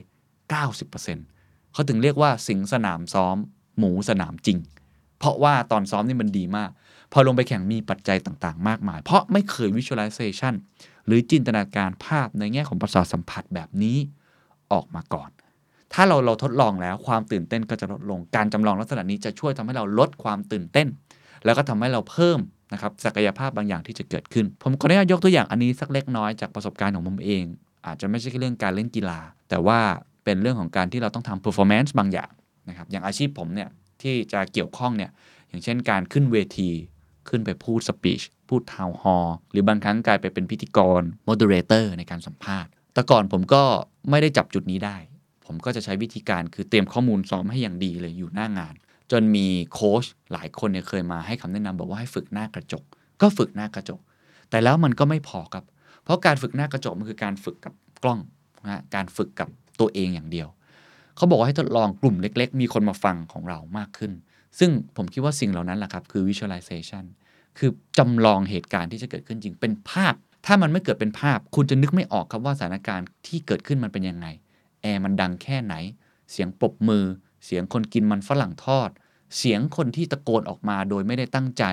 [0.52, 3.38] 90%เขาถึงเรียกว่าสิงสนามซ้อม
[3.78, 4.58] หมูสนามจริง
[5.20, 6.70] เพราะว่าตอนซ้อมนี่มันดีมาก
[7.12, 10.54] พอลงไปแข่งมีปัจจัยต่างๆ มากมาย เพราะไม่เคย visualization
[11.06, 13.98] หรือจินตนาการภาพในแง่ของประสาทสัมผัสแบบนี้
[14.72, 15.30] ออกมาก่อน
[15.94, 20.88] ถ้าเราเราทดลองแล้วความตื่นเต้นก็จะลดลง การจำลองลักษณะนี้จะช่วยทำให้เราลดความตื่นเต้น
[21.46, 22.40] แล้วก็ทำให้เราเพิ่ม
[22.74, 27.44] นะครับศักยภาพบางอย่างที่จะเกิดขึ้น ผมขออนุญาตยกตัวอย่างอันนี้สักเล็กน้อยจากประสบการณ์ของผมเอง
[27.86, 29.80] อาจจะไม่ใช่แค่เรื่องการเล่นกีฬา แต่ว่า
[30.26, 32.32] เป็นเรื่องของการที่เราต้องทำ performance บางอย่าง
[32.70, 33.70] นะครับอย่างอาชีพผมเนี่ย
[34.02, 35.12] ที่จะเกี่ยวข้องเนี่ย
[35.50, 36.70] อย่างเช่นการขึ้นเวที
[37.30, 43.64] ขึ้นไปพูดสปีชพูดทาวน์ฮอลหรือบางครั้งกลายไปเป็นพิธีกร moderator ในการสัมภาษณ์ แต่ก่อนผมก็
[44.10, 44.98] ไม่ได้จับจุดนี้ได้
[45.46, 48.74] ผมก็จะใช้วิธีการคือเตรียมข้อมูลซ้อมให้อย่างดีเลยอยู่หน้างาน
[49.12, 52.84] จนมีโค้ชหลายคนเนี่ยเคยมาให้คำแนะนำบอกว่าให้ฝึกหน้ากระจก
[53.22, 54.00] ก็ฝึกหน้ากระจก
[54.50, 55.66] แต่แล้วมันก็ไม่พอครับ
[56.04, 58.20] เพราะการฝึกหน้ากระจกมันคือการฝึกกับกล้อง
[58.66, 60.48] นะการฝึกกับ ตัวเองอย่างเดียว
[61.16, 64.12] เขาบอกว่าให้ทดลองกลุ่มเล็ก ๆ มีคนมาฟังของเรามากขึ้น
[64.60, 67.04] ซึ่งผมคิดว่าสิ่งเหล่านั้นแหละครับคือ visualization
[67.58, 70.14] คือจำลองเหตุการณ์ที่จะเกิดขึ้นจริงเป็นภาพ
[70.46, 74.28] ถ้ามันไม่เกิดเป็นภาพ คุณจะนึกไม่ออกครับว่าสถานการณ์ที่เกิดขึ้นมันเป็นยังไง
[74.82, 75.76] แอร์มันดังแค่ไหน
[76.32, 77.04] เสียงปรบมือ
[77.46, 78.90] เสียงคนกินมันฝรั่งทอด
[79.38, 81.64] เสียงคนที่ตะโกนออกมาโดยไม่ได้ตั้งใจ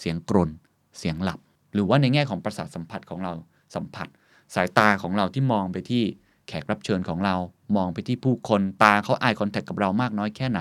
[0.00, 0.50] เสียงกรน
[0.98, 1.40] เสียงหลับ
[1.74, 3.32] หรือว่าในแง่ของประสาทสัมผัสของเรา
[3.74, 4.08] สัมผัส
[4.54, 6.02] สายตาของเราที่มองไปที่
[6.48, 7.34] แขกรับเชิญของเรา
[7.76, 10.60] มองไปที่ผู้คนตาเขาอายคอนแทคกับเรามากน้อยแค่ไหน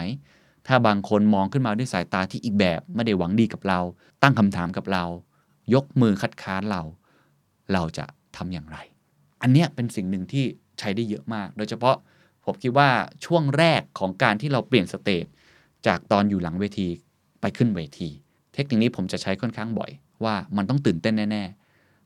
[0.67, 3.80] ถ้าบางคนมองขึ้นมาด้วยสายตาที่อีกแบบไม่ได้หวังดีกับเรา
[4.22, 5.06] ตั้งคำถามกับเรา
[5.74, 6.82] ยกมือคัดค้านเรา
[7.74, 8.78] เราจะทำอย่างไร
[9.41, 10.46] อันเนี้ยเป็นสิ่งหนึ่งที่
[10.80, 11.96] ใช้ได้เยอะมาก โดยเฉพาะ
[12.46, 12.89] ผมคิดว่า
[13.26, 15.26] ช่วงแรกของการที่เราเปลี่ยนสเตจ
[15.88, 16.88] จากตอนอยู่หลังเวที
[17.41, 18.10] ไปขึ้นเวที
[18.54, 19.91] เทคนิคนี้ผมจะใช้ค่อนข้างบ่อย
[20.24, 21.62] ว่ามันต้องตื่นเต้นแน่ๆ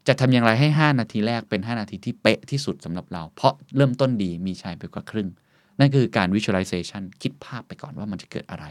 [0.08, 5.30] จะทำอย่างไรให้ 5 นาทีแรกเป็น 5 นาทีที่เป๊ะที่สุดสำหรับเรา เพราะเริ่มต้นดีมีชัยไปกว่าครึ่ง
[5.80, 8.66] นั่นคือการ visualization คิดภาพไปก่อนว่ามันจะเกิดอะไร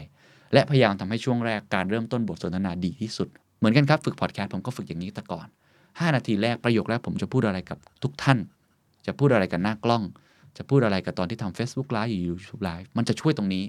[0.53, 5.47] และพยายามทำให้ช่วงแรกการเริ่มต้นบทสนทนาดีที่สุด เหมือนกันครับฝึกพอดแคสต์ผมก็ฝึกอย่างนี้แต่ก่อน
[5.81, 8.37] 5 นาทีแรกประโยคแรกผมจะพูดอะไรกับทุกท่าน
[9.05, 10.03] จะพูดอะไรกับหน้ากล้อง
[10.57, 13.63] จะพูดอะไรกับตอนที่ทำ Facebook Live หรือ YouTube Live มันจะช่วยตรงนี้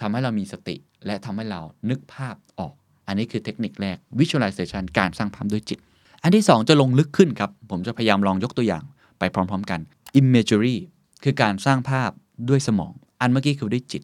[0.00, 2.72] ทำให้เรามีสติ และทำให้เรานึกภาพออก
[3.06, 5.78] อันนี้คือเทคนิคแรก visualization การสร้างภาพด้วยจิต
[6.22, 8.84] อันที่ 2 จะลงลึกขึ้นครับ ผมจะพยายามลองยกตัวอย่าง
[9.18, 9.80] ไปพร้อมๆกัน
[10.20, 10.76] imagery
[11.24, 12.10] คือการสร้างภาพ
[12.48, 14.02] ด้วยสมอง อันเมื่อกี้คือด้วยจิต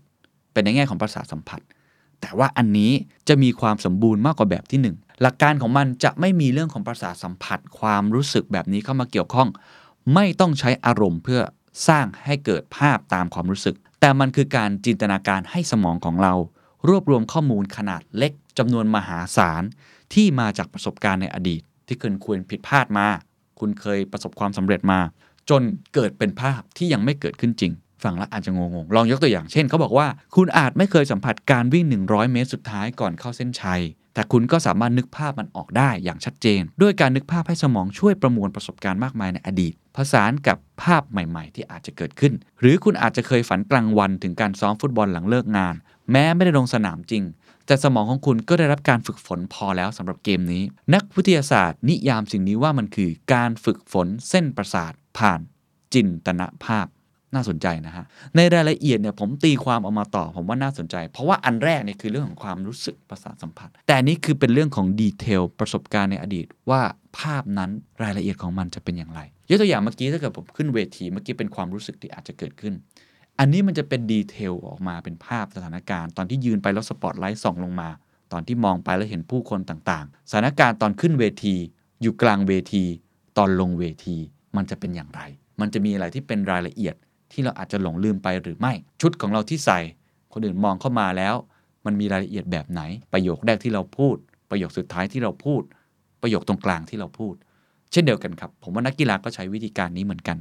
[0.52, 1.60] เป็นในแง่ของประสาทสัมผัส
[2.20, 2.92] แต่ว่าอันนี้
[3.28, 9.48] จะมีความสมบูรณ์มากกว่าแบบที่ 1 หลักการของมันจะไม่มีเรื่องของประสาทสัมผัส ความรู้สึกแบบนี้เข้ามาเกี่ยวข้อง
[10.14, 11.40] ไม่ต้องใช้อารมณ์เพื่อ
[11.88, 16.34] สร้างให้เกิดภาพตามความรู้สึก แต่มันคือการจินตนาการให้สมองของเรา
[16.88, 19.62] รวบรวมข้อมูลขนาดเล็กจำนวนมหาศาล
[20.14, 23.06] ที่มาจากประสบการณ์ในอดีต ที่คุณควรผิดพลาดมา
[23.60, 25.00] คุณเคยประสบความสำเร็จมา
[25.50, 25.62] จน
[25.94, 27.72] เกิดเป็นภาพที่ยังไม่เกิดขึ้นจริง
[28.04, 33.82] ฟังแล้วอาจจะงงๆ ลองยกตัวอย่างเช่นเขาบอกว่า คุณอาจไม่เคยสัมผัสการวิ่ง 100 เมตรสุดท้ายก่อนเข้าเส้นชัย
[34.14, 45.74] แต่คุณก็สามารถนึกภาพมันออกได้อย่างชัดเจน ด้วยการนึกภาพให้สมองช่วยประมวลประสบการณ์มากมายในอดีต ผสานกับภาพใหม่ๆ ที่อาจจะเกิดขึ้น หรือคุณอาจจะเคยฝันกลางวันถึงการซ้อมฟุตบอลหลังเลิกงาน
[46.12, 47.22] แม้ไม่ได้ลงสนามจริง
[47.66, 50.62] แต่สมองของคุณก็ได้รับการฝึกฝนพอแล้วสำหรับเกมนี้
[50.94, 55.40] นักวิทยาศาสตร์ นิยามสิ่งนี้ว่ามันคือการฝึกฝนเส้นประสาทผ่าน
[55.94, 56.86] จินตนาภาพ
[57.34, 58.04] น่าสนใจนะฮะ
[58.36, 66.80] ในรายละเอียดเนี่ยผมตีความออกมาต่อผมว่าน่าสนใจ เพราะว่าอันแรกเนี่ยคือเรื่องของความรู้สึกประสาทสัมผัส แต่อันนี้คือเป็นเรื่องของ detail ประสบการณ์ในอดีต ว่า
[67.18, 67.70] ภาพนั้น
[68.02, 72.74] รายละเอียดของมันจะเป็นอย่างไรยกตัวอย่างเมื่อกี้ถ้าเกิดผมขึ้นเวทีเมื่อกี้เป็นความรู้สึกที่อาจจะเกิดขึ้น
[73.38, 77.88] อันนี้มันจะเป็น detail ออกมาเป็นภาพสถานการณ์ ตอนที่ยืนไปแล้วสปอตไลท์ส่องลงมา
[78.32, 81.54] ตอนที่มองไปแล้วเห็นผู้คนต่างๆ สถานการณ์ตอนขึ้นเวที
[82.02, 82.84] อยู่กลางเวที
[83.38, 84.16] ตอนลงเวที
[84.56, 85.20] มันจะเป็นอย่างไร
[85.60, 86.94] มันจะมีอะไรที่เป็นรายละเอียด
[87.32, 89.80] ที่เราอาจจะหลงลืมไปหรือไม่ ชุดของเราที่ใส่
[90.32, 91.34] คนอื่นมองเข้ามาแล้ว
[91.86, 92.80] มันมีรายละเอียดแบบไหน
[93.12, 94.16] ประโยคแรกที่เราพูด
[94.50, 95.62] ประโยคสุดท้ายที่เราพูด
[96.22, 97.34] ประโยคตรงกลางที่เราพูด
[97.92, 100.36] เช่นเดียวกันครับ ผมว่านักกีฬาก็ใช้วิธีการนี้เหมือนกัน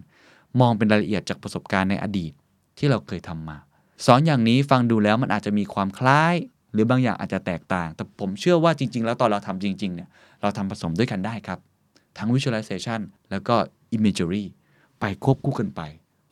[0.60, 2.32] มองเป็นรายละเอียดจากประสบการณ์ในอดีต
[2.78, 3.58] ที่เราเคยทำมา
[4.06, 6.36] สอนอย่างนี้ฟังดูแล้วมันอาจจะมีความคล้าย
[6.74, 10.10] หรือบางอย่างอาจจะแตกต่าง แต่ผมเชื่อว่าจริง ๆ แล้วตอนเราทำจริงๆเนี่ย
[10.42, 11.60] เราทำผสมด้วยกันได้ครับ
[12.18, 13.00] ทั้ง visualization
[13.32, 13.56] แล้วก็
[13.96, 14.44] imagery
[15.00, 15.82] ไปควบคู่กันไป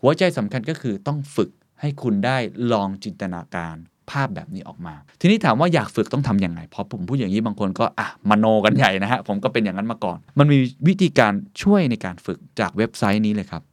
[0.01, 1.49] หัวใจสำคัญก็คือต้องฝึก
[1.81, 2.37] ให้คุณได้
[2.71, 3.75] ลองจินตนาการ
[4.11, 13.63] ภาพแบบนี้ออกมา ทีนี้ถามว่าอยากฝึกต้องทำยังไง พอผมพูดอย่างนี้บางคนก็อะมโนกันใหญ่นะฮะ ผมก็เป็นอย่างนั้นมาก่อน มันมีวิธีการช่วยในการฝึกจากเว็บไซต์นี้เลยครับ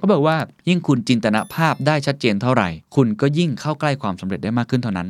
[0.00, 0.36] เขาบอกว่า
[0.68, 5.08] ยิ่งคุณจินตนาภาพได้ชัดเจนเท่าไหร่ คุณก็ยิ่งเข้าใกล้ความสำเร็จได้มากขึ้นเท่านั้น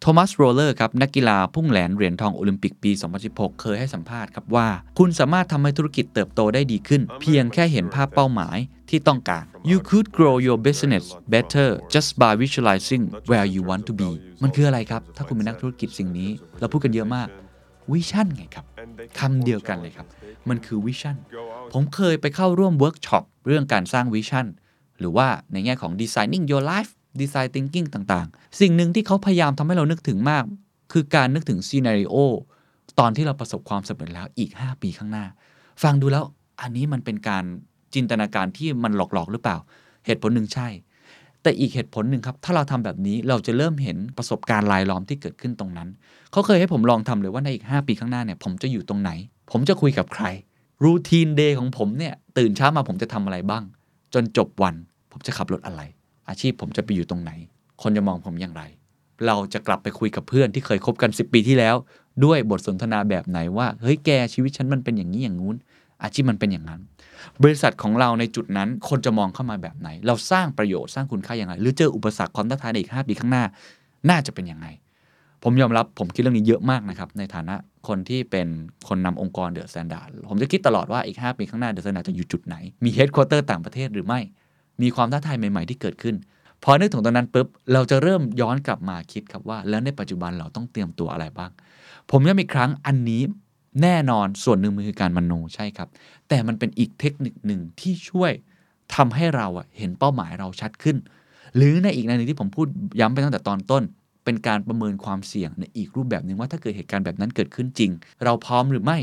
[0.00, 2.90] โทมัสโรเลอร์ครับนักกีฬาพุ่งแหลนเหรียญทองโอลิมปิกปี
[3.26, 8.58] 2016 เคยให้สัมภาษณ์ครับว่า คุณสามารถทำให้ธุรกิจเติบโตได้ดีขึ้น เพียงแค่เห็นภาพเป้าหมาย
[8.90, 14.10] ที่ต้องการ you could grow your business better just by visualizing where you want to be
[14.42, 17.28] มันคืออะไรครับ ถ้าคุณเป็นนักธุรกิจสิ่งนี้ เราพูดกันเยอะมาก
[17.92, 18.64] วิชั่นไงครับ
[19.18, 20.06] คำเดียวกันเลยครับ
[20.48, 21.16] มันคือ vision
[21.72, 24.46] ผมเคยไปเข้าร่วมเวิร์กช็อปเรื่องการสร้าง vision
[24.98, 30.44] หรือว่าในแง่ของ designing your life design thinking ต่างๆ สิ่งหนึ่งที่เขาพยายามทำให้เรานึกถึงมาก
[30.92, 32.14] คือการนึกถึง scenario
[32.98, 35.24] ตอนที่เราประสบความสำเร็จแล้วอีก 5 ปีข้างหน้า
[35.82, 36.24] ฟังดูแล้ว
[36.60, 37.44] อันนี้มันเป็นการ
[37.94, 39.56] จินตนาการที่มันหลอกๆหรือเปล่า
[40.06, 40.68] เหตุผลหนึ่งใช่
[41.42, 45.88] แต่อีกเหตุผลหนึ่งครับ ถ้าเราทำแบบนี้เราจะเริ่มเห็นประสบการณ์รายล้อมที่เกิดขึ้นตรงนั้น
[46.32, 49.10] เขาเคยให้ผมลองทำเลยว่าในอีก 5 ปีข้างหน้าเนี่ยผมจะอยู่ตรงไหน
[49.50, 50.24] ผมจะคุยกับใคร
[50.82, 53.62] รูทีนเดย์ของผมเนี่ยตื่นเช้ามาผมจะทำอะไรบ้าง
[54.14, 54.74] จนจบวัน
[55.12, 55.82] ผมจะขับรถอะไร
[56.28, 57.30] อาชีพผมจะไปอยู่ตรงไหน
[57.82, 58.62] คนจะมองผมอย่างไร
[59.26, 61.76] เราจะกลับไปคุยกับเพื่อนที่เคยคบกัน 10 ปีที่แล้ว
[62.24, 65.56] ด้วยบทสนทนาแบบไหนว่าเฮ้ยแกชีวิตฉันมันเป็นอย่างนี้อย่างงู้น
[66.02, 66.80] อาชีพมันเป็นอย่างนั้น
[67.42, 73.44] บริษัทของเราในจุดนั้นคนจะมองเข้ามาแบบไหน เราสร้างประโยชน์สร้างคุณค่าอย่างไร หรือเจออุปสรรคความท้าทายในอีก5ปีข้างหน้า
[74.10, 74.66] น่าจะเป็นยังไง
[75.42, 77.54] ผมยอมรับผมคิดเรื่องนี้เยอะมากนะครับในฐานะ
[77.88, 78.48] คนที่เป็น
[78.88, 79.96] คนนำองค์กร The Standard
[80.30, 84.20] ผมจะคิดตลอดว่าอีก 5 ปีข้างหน้า The Standard จะอยู่จุดไหน มี headquarter ต่างประเทศหรือไม่
[84.82, 86.16] มีความท้าทายใหม่ ๆ ที่เกิดขึ้น
[86.64, 91.50] พอนึกถึงตรงนั้นปุ๊บ เราจะเริ่มย้อนกลับมาคิดครับว่า แล้วในปัจจุบันเราต้องเตรียมตัวอะไรบ้าง
[92.10, 93.22] ผมย้ำอีกครั้งอันนี้
[93.82, 95.88] แน่นอนส่วนหนึ่งมันคือการมโนใช่ครับ
[96.28, 98.32] แต่มันเป็นอีกเทคนิคหนึ่งที่ช่วย
[98.94, 99.46] ทำให้เรา
[99.78, 100.96] เห็นเป้าหมายเราชัดขึ้น
[101.56, 102.66] หรือในอีกในหนึ่งที่ผมพูด
[103.00, 103.82] ย้ำไปตั้งแต่ตอนต้น
[104.28, 107.90] เป็นการประเมินความเสี่ยงในอีกรูปแบบหนึ่งว่าถ้าเกิดเหตุการณ์แบบนั้นเกิดขึ้นจริง
[108.24, 108.98] เราพร้อมหรือไม่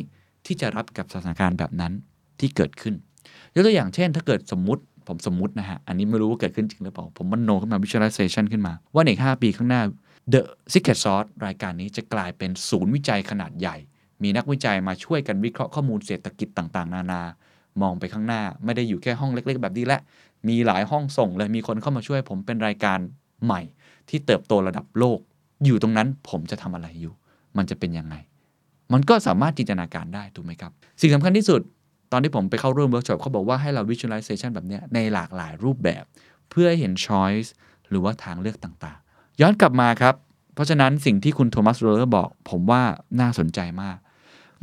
[0.45, 1.93] ที่จะรับกับสถานการณ์แบบนั้น
[2.39, 2.95] ที่เกิดขึ้น
[3.53, 9.81] ยกตัวอย่างเช่น ถ้าเกิดสมมติผมสมมตินะฮะ อันนี้ไม่รู้ว่าเกิดขึ้นจริงหรือเปล่า ผมมันโนขึ้นมา visualization ขึ้นมา ว่าใน 5 ปีข้างหน้า
[10.33, 10.41] The
[10.73, 13.75] Secret Sauce รายการนี้จะกลายเป็นศูนย์วิจัยขนาดใหญ่
[14.23, 17.21] มีนักวิจัยมาช่วยกันวิเคราะห์ข้อมูลเศรษฐกิจต่างๆ นานา
[17.81, 19.99] มองไปข้างหน้า ไม่ได้อยู่แค่ห้องเล็ก ๆ แบบนี้และ
[20.47, 22.99] มีหลายห้องส่งเลยมีคนเข้ามาช่วยผมเป็นรายการ
[23.45, 23.61] ใหม่
[24.09, 25.19] ที่เติบโตระดับโลก
[25.65, 27.13] อยู่ตรงนั้นผมจะทำอะไรอยู่
[27.57, 28.15] มันจะเป็นยังไง
[28.93, 31.61] มันก็สามารถจินตนาการได้ถูกไหมครับ สิ่งสำคัญที่สุด
[32.11, 36.03] ตอนที่ผมไปเข้าร่วมเวิร์กช็อปเขาบอกว่าให้เรา visualization แบบนี้ในหลากหลายรูปแบบ
[36.49, 37.49] เพื่อให้เห็น choice
[37.89, 40.15] หรือว่าทางเลือกต่างๆ ย้อนกลับมาครับ
[40.53, 42.81] เพราะฉะนั้นสิ่งที่คุณโทมัสโรเลอร์บอก ผมว่า
[43.19, 43.97] น่าสนใจมาก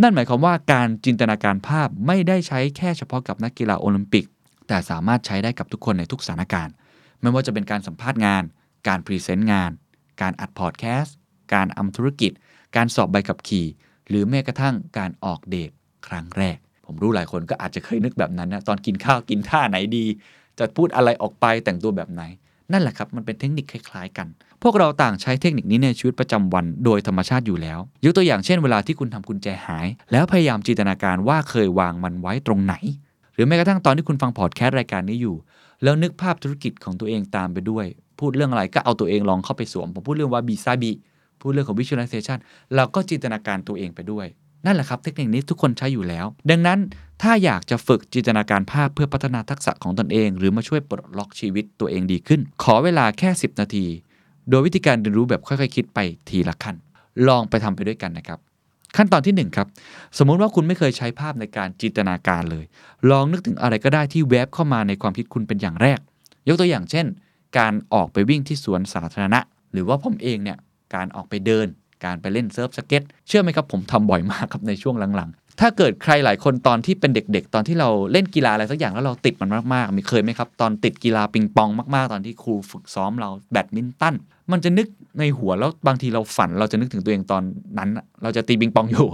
[0.02, 4.24] นั่นหมายความว่าการจินตนาการภาพไม่ได้ใช้แค่เฉพาะกับนักกีฬาโอลิมปิก
[4.68, 6.74] แต่สามารถใช้ได้กับทุกคนในทุกสถานการณ์
[7.20, 8.42] ไม่ว่าจะเป็นการสัมภาษณ์งาน
[8.88, 9.70] การพรีเซนต์งาน
[10.22, 11.16] การอัดพอดแคสต์
[11.54, 12.32] การทำธุรกิจ
[12.76, 13.66] การสอบใบขับขี่
[14.08, 15.70] หรือแม้กระทั่งการออกเดท
[16.06, 16.56] ครั้งแรก
[16.86, 20.04] ผมรู้หลายคนก็อาจจะเคยนึกแบบนั้นนะตอนกินข้าวกินท่าไหนดี
[20.58, 22.22] จะพูดอะไรออกไปแต่งตัวแบบไหน
[22.72, 24.26] นั่นแหละครับมันเป็นเทคนิคคล้ายๆ กัน
[24.62, 32.74] พวกเราต่างใช้เทคนิคนี้ในชีวิตประจำวันโดยธรรมชาติอยู่แล้ว ยกตัวอย่างเช่นเวลาที่คุณทำกุญแจหาย แล้วพยายามจินตนาการว่าเคยวางมันไว้ตรงไหน
[33.34, 35.36] หรือแม้กระทั่งตอนที่คุณฟังพอดแคสต์รายการนี้อยู่
[35.82, 37.86] แล้วนึกภาพธุรกิจของตัวเองตามไปด้วย
[38.22, 40.90] พูดเรื่องอะไรก็เอาตัวเองลองเข้าไปสวม ผมพูดเรื่องว่าบีซาบี
[41.40, 42.38] พูดเรื่องของ visualization
[42.74, 44.26] เราก็จินตนาการตัวเองไปด้วย
[44.66, 46.78] นั่นแหละครับ เทคนิคนี้ทุกคนใช้อยู่แล้ว ดังนั้น
[47.22, 53.86] ถ้าอยากจะฝึกจินตนาการภาพเพื่อพัฒนาทักษะของตนเอง หรือมาช่วยปลดล็อกชีวิตตัวเองดีขึ้น ขอเวลาแค่ 10 นาที
[54.48, 55.98] โดยวิธีการเรียนรู้แบบค่อยๆ คิดไป
[56.28, 56.76] ทีละขั้น
[57.28, 58.38] ลองไปทำไปด้วยกันนะครับ
[58.96, 59.66] ขั้นตอนที่1ครับ
[60.18, 62.64] สมมุติว่าคุณไม่เคยใช้ภาพในการจินตนาการเลย
[63.10, 65.98] ลองนึกถึงอะไรก็ได้ที่แวบเข้ามาในความคิดคุณเป็นอย่างแรก
[66.48, 67.06] ยกตัวอย่างเช่น
[67.58, 69.40] การออกไปวิ่งที่สวนสาธารณะ
[69.72, 70.58] หรือว่าผมเองเนี่ย
[70.94, 71.66] การออกไปเดิน
[72.04, 84.14] การไปเล่นเซิร์ฟสเก็ตเชื่อไหมครับผมทำบ่อยมากครับในช่วงหลังๆ ถ้าเกิดใครหลายคนตอนที่เป็นเด็ก ๆ ตอนที่เราเล่นกีฬาอะไรสักอย่างแล้วเราติดมันมากๆ มีเคยไหมครับ ตอนติดกีฬาปิงปองมากๆ ตอนที่ครูฝึกซ้อมเราแบดมินตัน
[84.52, 84.86] มันจะนึก
[85.18, 87.42] ในหัวแล้วบางทีเราฝันเราจะนึกถึงตัวเองตอน
[87.78, 87.90] นั้น
[88.22, 89.06] เราจะตีปิงปองอยู่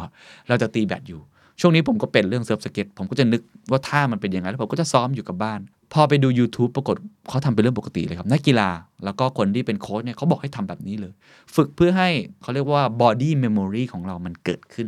[0.49, 1.21] เราจะตีแบดอยู่
[1.61, 3.41] ช่วงนี้ผมก็เป็นเรื่อง surf skate ผมก็จะนึก
[3.71, 5.61] ว่าท่ามันเป็นยังไงแล้วผมก็จะซ้อมอยู่กับบ้าน
[5.93, 6.97] พอไปดู YouTube ปรากฏ
[7.29, 8.69] เขาทำเป็นเรื่องปกติเลยครับนักกีฬา
[9.05, 11.13] แล้วก็คนที่เป็นโค้ชเนี่ยเขาบอกให้ทำแบบนี้เลย
[11.55, 12.09] ฝึกเพื่อให้
[12.43, 14.87] เขาเรียกว่า body memory ของเรามันเกิดขึ้น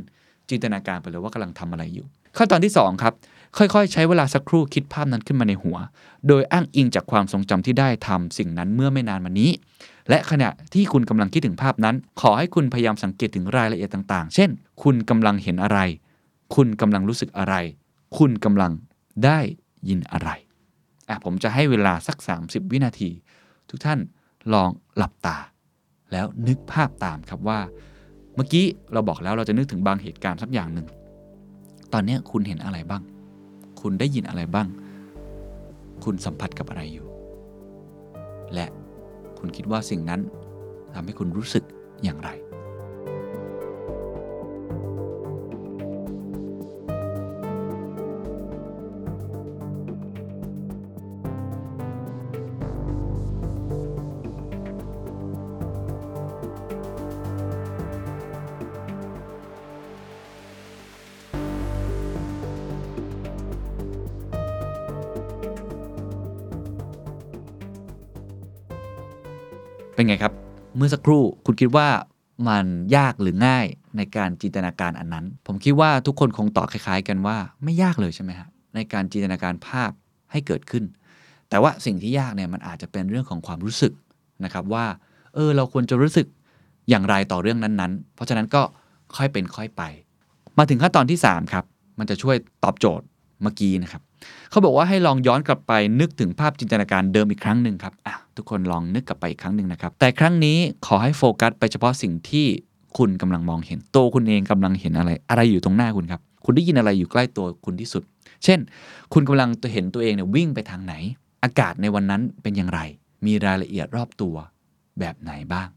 [0.51, 2.07] จินตนาการไปเลยว่ากำลังทำอะไรอยู่
[2.37, 3.15] ขั้นตอนที่2ครับ
[3.59, 5.77] ค่อยๆ ใช้เวลาสักครู่คิดภาพนั้นขึ้นมาในหัว
[6.29, 9.51] โดยอ้างอิงจากความทรงจำที่ได้ทำสิ่งนั้นเมื่อไม่นานมานี้
[10.09, 14.51] และขณะที่คุณกำลังคิดถึงภาพนั้น ขอให้คุณพยายามสังเกตถึงรายละเอียดต่างๆ เช่น
[14.83, 15.79] คุณกำลังเห็นอะไร
[16.55, 17.55] คุณกำลังรู้สึกอะไร
[18.19, 18.73] คุณกำลัง
[19.25, 19.39] ได้
[19.89, 20.31] ยินอะไร
[21.09, 23.11] อะผมจะให้เวลาสัก 30 วินาที
[23.69, 23.99] ทุกท่าน
[24.53, 25.37] ลองหลับตา
[26.13, 27.61] แล้วนึกภาพตามครับว่า
[28.35, 30.87] เมื่อกี้เราบอกแล้วเราจะนึกถึงบางเหตุการณ์สักอย่างหนึ่ง
[31.93, 33.03] ตอนนี้คุณเห็นอะไรบ้าง
[33.81, 34.69] คุณได้ยินอะไรบ้าง
[36.05, 37.07] คุณสัมผัสกับอะไรอยู่
[38.55, 38.67] และ
[39.39, 40.21] คุณคิดว่าสิ่งนั้น
[40.95, 41.65] ทำให้คุณรู้สึก
[42.05, 42.31] อย่างไร
[70.11, 70.35] ไงครับ
[70.77, 71.89] เมื่อสักครู่คุณคิดว่า
[72.49, 79.91] มันยากหรือง่ายในการจินตนาการอันนั้น ผมคิดว่าทุกคนคงตอบคล้ายๆ กันว่าไม่ยากเลยใช่ไหมฮะในการจินตนาการภาพ
[80.33, 80.85] ให้เกิดขึ้น
[81.49, 83.93] แต่ว่าสิ่งที่ยากเนี่ยมันอาจจะเป็นเรื่องของความรู้สึก
[84.45, 84.87] นะครับว่า
[85.35, 86.27] เออเราควรจะรู้สึก
[86.89, 88.63] อย่างไรต่อเรื่องนั้นๆ เพราะฉะนั้นก็
[89.17, 89.83] ค่อยเป็นค่อยไป
[90.59, 91.65] มาถึงขั้นตอนที่ 3 ครับ
[91.99, 93.07] มันจะช่วยตอบโจทย์
[93.43, 94.03] เมื่อกี้นะครับ
[94.51, 97.95] เขาบอกว่าให้ลองย้อนกลับไปนึกถึงภาพจินตนาการเดิมอีกครั้งหนึ่งครับ
[98.37, 102.47] ทุกคนลองนึกกลับไปอีกครั้งหนึ่งนะครับแต่ครั้งนี้ขอให้โฟกัสไปเฉพาะสิ่งที่
[102.99, 108.03] คุณกำลังมองเห็นตัวคุณเองกำลังเห็นอะไร อะไรอยู่ตรงหน้าคุณครับ คุณได้ยินอะไรอยู่ใกล้ตัวคุณที่สุด
[108.45, 108.59] เช่น
[109.13, 110.95] คุณกำลังเห็นตัวเองเนี่ยวิ่งไปทางไหน
[111.45, 112.81] อากาศในวันนั้นเป็นอย่างไร
[113.27, 114.35] มีรายละเอียดรอบตัว
[114.99, 115.69] แบบไหนบ้าง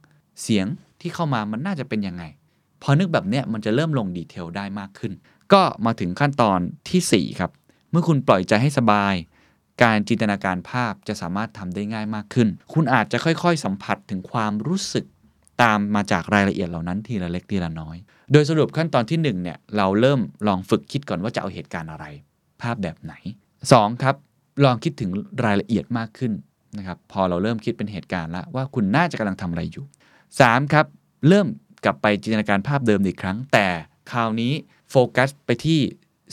[0.42, 0.66] เสียง
[1.02, 2.24] ที่เข้ามามันน่าจะเป็นยังไง
[2.82, 5.14] พอนึกแบบเนี้ยมันจะเริ่มลงดีเทลได้มากขึ้น
[5.54, 7.52] ก็มาถึงขั้นตอนทีสี่ 4 ครับ
[7.92, 9.16] เมื่อคุณปล่อยใจให้สบาย
[9.84, 15.06] การจินตนาการภาพจะสามารถทำได้ง่ายมากขึ้น คุณอาจจะค่อยๆ สัมผัสถึงความรู้สึก
[15.62, 17.98] ตามมาจากรายละเอียดเหล่านั้นทีละเล็กทีละน้อย
[18.32, 22.06] โดยสรุปขั้นตอนที่ 1เนี่ยเราเริ่มลองฝึกคิดก่อนว่าจะเอาเหตุการณ์อะไร
[22.62, 23.14] ภาพแบบไหน
[23.62, 24.04] 2.
[24.04, 24.16] ครับ
[24.64, 25.10] ลองคิดถึง
[25.46, 26.34] รายละเอียดมากขึ้น
[26.78, 29.86] นะครับพอเราเริ่มคิดเป็นเหตุการณ์แล้วว่าคุณน่าจะกำลังทำอะไรอยู่
[30.30, 30.74] 3.
[30.74, 30.86] ครับ
[31.28, 31.48] เริ่ม
[31.86, 33.68] กลับไปจินตนาการภาพเดิมอีกครั้ง แต่
[34.12, 34.54] คราวนี้
[34.96, 35.80] โฟกัสไปที่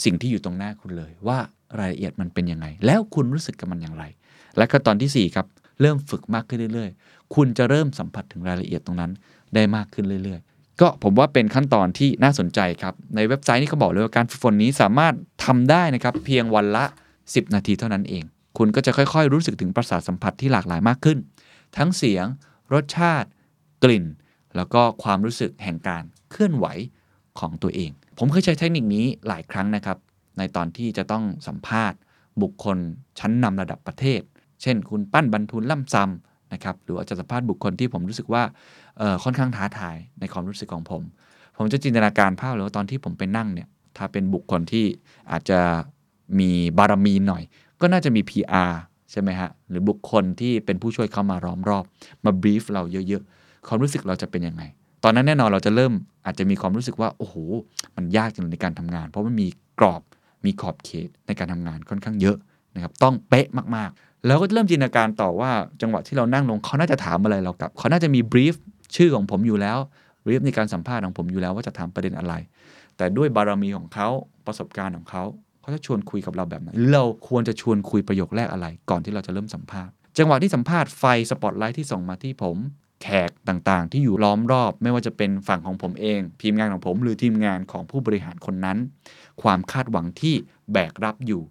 [0.05, 1.39] สิ่งที่อยู่ตรงหน้าคุณเลย ว่า
[1.79, 4.03] รายละเอียดมันเป็นยังไง แล้วคุณรู้สึกกับมันอย่างไร
[4.57, 5.47] และขั้นตอนทีสี่ 4 ครับ
[5.81, 9.11] เริ่มฝึกมากขึ้นเรื่อยๆ คุณจะเริ่มสัมผัสถึงรายละเอียดตรงนั้น
[9.55, 15.13] ได้มากขึ้นเรื่อย ๆ ก็ผมว่าเป็นขั้นตอนที่น่าสนใจครับ ในเว็บไซต์นี่เขาบอกเลยว่าการฝึกฝนนี้สามารถ
[15.45, 16.85] ทำได้นะครับเพียงวันละ
[17.19, 18.23] 10 นาทีเท่านั้นเอง
[18.57, 21.17] คุณก็จะค่อยๆ รู้สึกถึงประสาทสัมผัสที่หลากหลายมากขึ้น
[21.77, 22.25] ทั้งเสียง
[22.73, 23.29] รสชาติ
[23.83, 24.05] กลิ่น
[24.55, 26.65] แล้วก็ความรู้สึกแห่งการเคลื่อนไหว
[27.39, 29.97] ของตัวเอง ผมเคยใช้เทคนิคนี้หลายครั้งนะครับ
[30.37, 31.99] ในตอนที่จะต้องสัมภาษณ์
[32.41, 32.77] บุคคล
[33.19, 34.21] ชั้นนำระดับประเทศ
[34.61, 38.43] เช่น คุณปั้นบรรทุนล่ำซำนะครับหรือว่าจจะสัมภาษณ์บุคคลที่ผมรู้สึกว่า
[39.23, 41.01] ค่อนข้างท้าทายในความรู้สึกของผม
[41.57, 44.85] ผมจะจินตนาการภาพเลยว่าตอนที่ผมไปนั่งเนี่ยถ้าเป็นบุคคลที่
[45.31, 45.59] อาจจะ
[46.39, 47.43] มีบารมีหน่อย
[47.81, 48.71] ก็น่าจะมี PR
[49.11, 51.85] ใช่ไหมฮะ หรือบุคคลที่เป็นผู้ช่วยเข้ามาล้อมรอบ
[52.25, 54.63] มาบรีฟเราเยอะๆความรู้สึกเราจะเป็นยังไง
[55.03, 55.93] ตอนนั้นแน่นอนเราจะเริ่ม
[56.25, 57.35] อาจจะมีความรู้สึกว่า โอ้โห
[57.95, 59.47] มันยากจังในการทำงาน เพราะมันมี
[59.79, 60.01] กรอบ
[60.45, 62.37] มีขอบเขตในการทำงานค่อนข้างเยอะ
[62.75, 65.51] นะครับต้องเป๊ะมากๆ แล้วก็เริ่มจินตนาการต่อว่า
[65.81, 68.55] จังหวะที่เรานั่งลงเขาน่าจะถามอะไรเรากลับเขาน่าจะมีบรีฟ
[68.95, 69.77] ชื่อของผมอยู่แล้ว
[70.25, 72.33] บรีฟในการสัมภาษณ์ของผมอยู่แล้วว่าจะถามประเด็นอะไร
[72.97, 74.07] แต่ด้วยบารมีของเขา
[74.45, 75.23] ประสบการณ์ของเขา
[75.61, 82.57] เขาจะชวนคุยกับเราแบบไหนหรือเราควรจะชวนคุยประโยคแรกอะไร ก่อนที่เราจะเริ่มสัมภาษณ์ จังหวะที่สัมภาษณ์ไฟสปอตไลท์ที่ส่องมาที่ผม
[83.01, 88.77] แขกต่างๆ ที่อยู่ล้อมรอบ ไม่ว่าจะเป็นฝั่งของผมเอง ทีมงานของผม หรือทีมงานของผู้บริหารคนนั้น
[89.41, 90.35] ความคาดหวังที่
[90.73, 91.41] แบกรับอยู่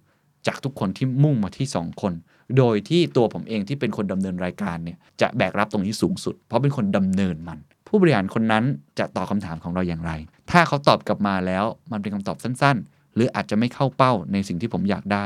[0.46, 2.12] จากทุกคนที่มุ่งมาที่ 2 คน
[2.58, 8.64] โดยที่ตัวผมเองที่เป็นคนดำเนินรายการเนี่ยจะแบกรับตรงนี้สูงสุด เพราะเป็นคนดำเนินมัน ผู้บริหารคนนั้น
[8.98, 10.12] จะตอบคำถามของเราอย่างไร
[10.50, 15.24] ถ้าเขาตอบกลับมาแล้วมันเป็นคำตอบสั้นๆ หรืออาจจะไม่เข้าเป้าในสิ่งที่ผมอยากได้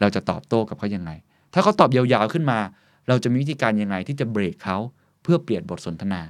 [0.00, 1.10] เราจะตอบโต้กับเขายังไง
[1.52, 2.58] ถ้าเขาตอบยาวๆขึ้นมา
[3.08, 4.78] เราจะมีวิธีการยังไงที่จะเบรกเขา
[5.24, 6.22] เพื่อเปลี่ยนบทสนทนา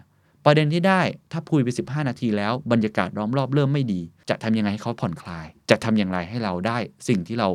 [0.45, 1.01] ประเด็นที่ได้
[1.33, 6.79] ถ้าพูดไป 15 นาทีแล้วบรรยากาศล้อมรอบเริ่มไม่ดี จะทำยังไงให้เขาผ่อนคลาย จะทำอย่างไรให้เราได้
[7.09, 7.49] สิ่งที่เรา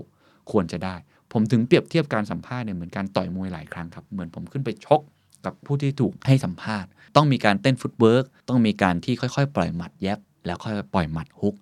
[0.51, 0.95] ควรจะได้
[1.33, 5.01] ผมถึงเปรียบเทียบการสัมภาษณ์เนี่ยเหมือนการต่อยมวยหลายครั้งครับเหมือนผมขึ้นไปชก
[5.45, 11.55] กับผู้ที่ถูกให้สัมภาษณ์ ต้องมีการเต้นฟุตเวิร์กต้องมีการที่ค่อยๆ ปล่อยหมัดแยบ แล้วค่อยปล่อยหมัดฮุก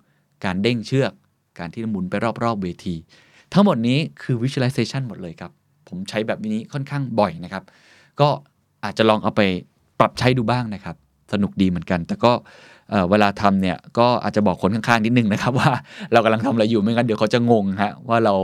[0.44, 1.12] การเด้งเชือก
[1.58, 2.14] การที่หมุนไป
[2.44, 2.94] รอบๆเวที
[3.52, 5.52] ทั้งหมดนี้คือ visualization หมดเลยครับ
[5.88, 7.64] ผมใช้แบบนี้ค่อนข้างบ่อยนะครับ
[8.20, 8.28] ก็
[8.84, 9.42] อาจจะลองเอาไป
[10.00, 10.96] ปรับใช้ดูบ้างนะครับ
[11.32, 12.32] สนุกดีเหมือนกัน แต่ก็
[13.10, 15.70] เวลาทำเนี่ยก็อาจจะบอกคนข้างๆนิดนึงนะครับ ว่า
[16.12, 18.34] เรากำลังทำอะไรอยู่ไม่งั้นเดี๋ยวเขาจะงงฮะว่าเรา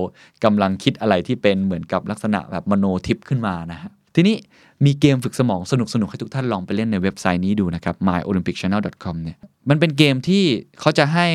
[0.45, 4.37] กำลังคิดอะไรที่เป็นเหมือนกับลักษณะแบบมโนทิปขึ้นมานะฮะทีนี้
[4.85, 10.45] มีเกมฝึกสมองสนุกๆ ให้ทุกท่านลองไปเล่นในเว็บไซต์นี้ดูนะครับ myolympicchannel.com เนี่ยมันเป็นเกมที่
[10.81, 11.27] เขาจะให้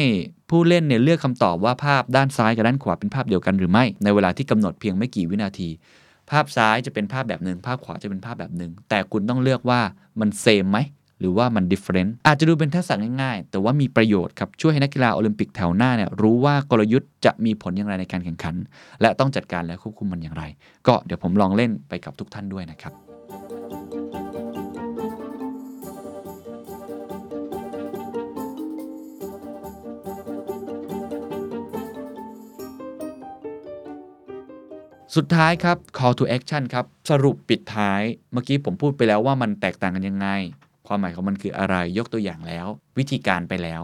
[0.50, 5.70] ผู้เล่นเนี่ยเลือกคำตอบว่าภาพด้านซ้ายกับด้านขวาเป็นภาพเดียวกันหรือไม่ในเวลาที่กำหนดเพียงไม่กี่วินาที
[6.32, 9.82] ภาพซ้ายจะเป็นภาพแบบหนึ่งภาพขวาจะเป็นภาพแบบหนึ่งแต่คุณต้องเลือกว่า
[10.20, 10.80] มัน same ไหม
[11.20, 18.56] หรือว่ามัน different อาจจะดูเป็นทักษะง่ายๆ แต่ว่ามีประโยชน์ครับ ช่วยให้นักกีฬาโอลิมปิกแถวหน้าเนี่ยรู้ว่ากลยุทธ์จะมีผลอย่างไรในการแข่งขัน
[19.02, 20.44] และต้องจัดการและควบคุมมันอย่างไร
[20.88, 23.99] ก็เดี๋ยวผมลองเล่นไปกับทุกท่านด้วยนะครับ
[35.16, 38.02] สุดท้ายครับ call to action ครับ สรุปปิดท้าย
[38.32, 40.28] เมื่อกี้ผมพูดไปแล้วว่ามันแตกต่างกันยังไง
[40.88, 43.82] ความหมายของมันคืออะไรยกตัวอย่างแล้ว วิธีการไปแล้ว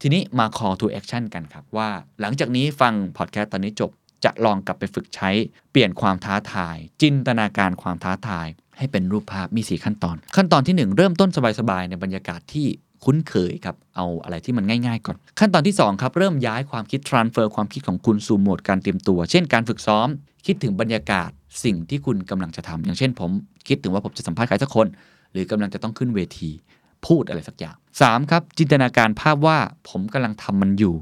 [0.00, 1.88] ทีนี้มา call to action กันครับ ว่า
[2.20, 3.90] หลังจากนี้ฟังพอดแคสต์ตอนนี้จบ
[4.24, 5.30] จะลองกลับไปฝึกใช้
[5.70, 8.46] เปลี่ยนความท้าทาย จินตนาการความท้าทาย
[8.78, 12.66] ให้เป็นรูปภาพมี 4 ขั้นตอน ขั้นตอนที่ 1 เริ่มต้นสบายๆในบรรยากาศที่
[13.04, 20.08] คุ้นเคยครับ เอาอะไรที่มันง่ายๆก่อน ขั้นตอนที่ 2 ครับ เริ่มย้ายความคิด transfer ความคิดของคุณสู่โหมดการเตรียมตัว เช่นการฝึกซ้อม
[20.46, 21.30] คิดถึงบรรยากาศ
[21.64, 23.30] สิ่งที่คุณกำลังจะทำอย่างเช่น ผม
[23.68, 24.86] คิดถึงว่าผมจะสัมภาษณ์ใครสักคน
[25.32, 26.50] หรือกำลังจะต้องขึ้นเวที
[27.06, 28.30] พูดอะไรสักอย่าง 3.
[28.30, 30.94] ครับจินตนาการภาพว่าผมกำลังทำมันอยู่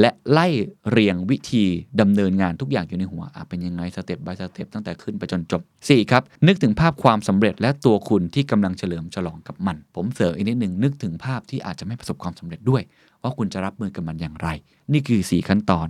[0.00, 0.46] และไล่
[0.90, 1.64] เรียงวิธี
[2.00, 6.10] ดำเนินงานทุกอย่างอยู่ในหัวเป็นยังไงสเต็ป by สเต็ปตั้งแต่ขึ้นไปจนจบ 4.
[6.10, 12.82] ครับ นึกถึงภาพความสำเร็จและตัวคุณที่กำลังเฉลิมฉลองกับมัน ผมเสริมอีกนิดหนึ่งนึกถึงภาพที่อาจจะไม่ประสบความสำเร็จด้วย
[13.22, 14.48] ว่าคุณจะรับมือกับมันอย่างไร
[14.92, 15.86] นี่คือ 4 ขั้นตอน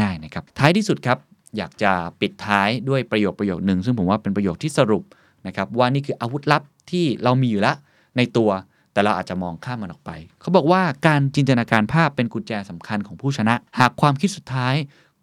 [0.00, 1.18] ง่ายๆนะครับท้ายที่สุดครับ
[1.56, 5.04] อยากจะปิดท้ายด้วยประโยคประโยคหนึ่งซึ่งผมว่าเป็นประโยคที่สรุป
[5.46, 7.76] นะครับว่านี่คืออาวุธลับที่เรามีอยู่แล้ว
[8.16, 8.50] ในตัว
[8.92, 10.10] แต่เราอาจจะมองข้ามมันออกไป
[10.40, 14.74] เขาบอกว่าการจินตนาการภาพเป็นกุญแจสำคัญของผู้ชนะ หากความคิดสุดท้าย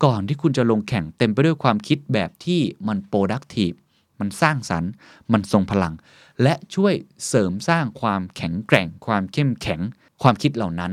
[0.04, 3.76] ก่อนที่คุณจะลงแข่งเต็มไปด้วยความคิดแบบที่มัน productive
[4.20, 4.92] มันสร้างสรรค์
[5.32, 5.94] มันทรงพลัง
[6.44, 6.94] และช่วย
[7.28, 9.82] เสริมสร้างความแข็งแกร่ง ความเข้มแข็ง
[10.22, 10.92] ความคิดเหล่านั้น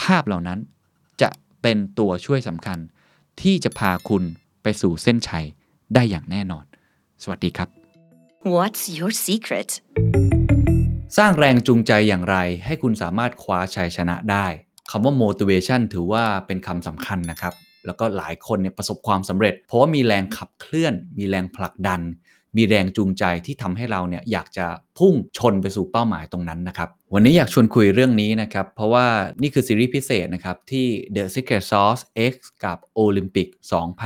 [0.00, 0.58] ภาพเหล่านั้น
[1.22, 1.28] จะ
[1.62, 2.78] เป็นตัวช่วยสำคัญ
[3.42, 4.22] ที่จะพาคุณ
[4.62, 5.46] ไปสู่เส้นชัย
[5.94, 6.64] ได้อย่างแน่นอน
[7.22, 7.68] สวัสดีครับ
[8.56, 9.70] What's your secret?
[11.16, 12.36] สร้างแรงจูงใจอย่างไร
[12.66, 14.46] ให้คุณสามารถคว้าชัยชนะได้
[14.90, 17.54] คำว่า motivation ถือว่าเป็นคำสำคัญนะครับ
[17.86, 22.00] แล้วก็หลายคนเนี่ยประสบความสำเร็จ เพราะว่ามีแรงขับเคลื่อน มีแรงผลักดัน
[22.56, 24.66] มีแรงจูงใจที่ทำให้เราเนี่ยอยากจะ
[24.98, 29.06] พุ่งชนไปสู่เป้าหมายตรงนั้นนะครับ วันนี้อยากชวนคุยเรื่องนี้นะครับ เพราะว่า
[29.42, 32.02] นี่คือซีรีส์พิเศษนะครับ ที่ The Secret Sauce
[32.32, 32.34] X
[32.64, 33.48] กับ Olympic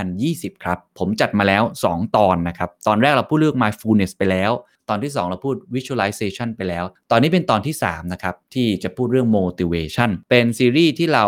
[0.03, 4.53] 2020 ครับ ผมจัดมาแล้ว 2 ตอนนะครับ ตอนแรกเราพูดเรื่อง mindfulness ไปแล้ว
[4.93, 11.27] ตอนที่ 2 เราพูด visualization ไปแล้ว ตอนนี้เป็นตอนที่ 3 นะครับ ที่จะพูดเรื่อง motivation เป็นซีรีส์ที่เรา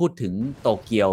[0.00, 1.08] พูดถึงโตเกียว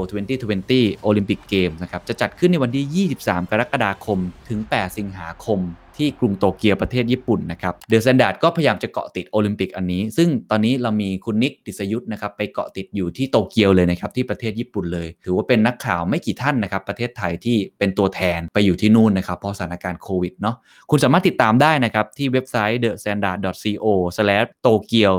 [0.50, 4.20] 2020 Olympic Games นะครับ จะจัดขึ้นในวันที่ 23 กรกฎาคม
[4.50, 5.60] ถึง 8 สิงหาคม
[5.98, 20.56] ที่กรุงโตเกียวประเทศญี่ปุ่นนะครับ เดอะแ a นดาร์ดก็พยายามจะเกาะติดโอลิมปิกอันนี้ ซึ่งตอนนี้เรามีคุณนิกดิษยุทธ์นะครับไปเกาะติดอยู่ที่โตเกียวเลยนะครับที่ประเทศญี่ปุ่นเลย ถือว่าเป็นนักข่าวไม่กี่ท่านนะครับประเทศไทยที่เป็นตัวแทนไปอยู่ที่นู่นนะครับเพราะสถานการณ์โควิดเนาะ
[20.90, 25.12] คุณสามารถติดตามได้นะครับที่เว็บไซต์ thestandard.co/tokyo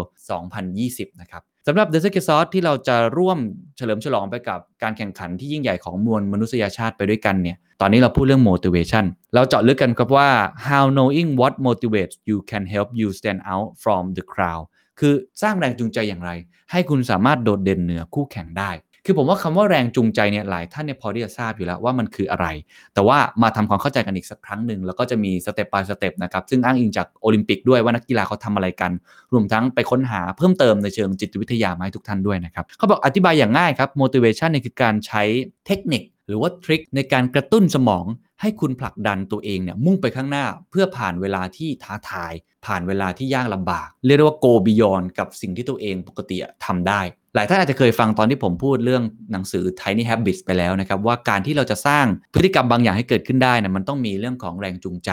[0.56, 3.38] 2020 นะครับ สำหรับ The Secret Sauce ที่เราจะร่วม
[3.76, 9.04] เฉลิมฉลองไปกับการแข่งขันที่ยิ่งใหญ่ของมวลมนุษยชาติไปด้วยกันเนี่ย ตอนนี้เราพูดเรื่อง motivation
[9.34, 10.28] เราเจาะลึกกันครับว่า
[10.66, 14.64] how knowing what motivates you can help you stand out from the crowd
[15.00, 16.30] คือสร้างแรงจูงใจอย่างไร
[16.70, 18.70] ให้คุณสามารถโดดเด่นเหนือคู่แข่งได้
[19.05, 22.46] คือผมว่าคำว่าแรงจูงใจเนี่ยหลายท่านเนี่ยพอที่จะทราบอยู่แล้วว่ามันคืออะไร
[22.94, 28.92] แต่ว่ามาทำความเข้าใจกันอีกสักครั้งหนึ่งแล้วก็จะมีสเต็ป by สเต็ปนะครับ ซึ่งอ้างอิงจากโอลิมปิกด้วยว่านักกีฬาเขาทำอะไรกัน
[29.32, 35.22] รวมทั้งไปค้นหาเพิ่มเติมในเชิงจิตวิทยามาให้ทุกท่านด้วยนะครับเขาบอกอธิบายอย่างง่ายครับ motivation เนี่ยคือการใช้
[35.66, 38.07] เทคนิค หรือว่าทริคในการกระตุ้นสมอง
[38.41, 42.32] ให้คุณผลักดันตัวเองเนี่ยมุ่งไปข้างหน้าเพื่อผ่านเวลาที่ท้าทาย
[42.66, 46.36] ผ่านเวลาที่ยากลำบาก เรียกได้ว่า go beyond กับสิ่งที่ตัวเองปกติ
[46.66, 47.01] ทำได้
[47.34, 55.11] หลายท่านอาจจะเคยฟังตอนที่ผมพูดเรื่องหนังสือ Tiny Habits ไปแล้วนะครับ ว่าการที่เราจะสร้างพฤติกรรมบางอย่างให้เกิดขึ้นได้นะมันต้องมีเรื่องของแรงจูงใจ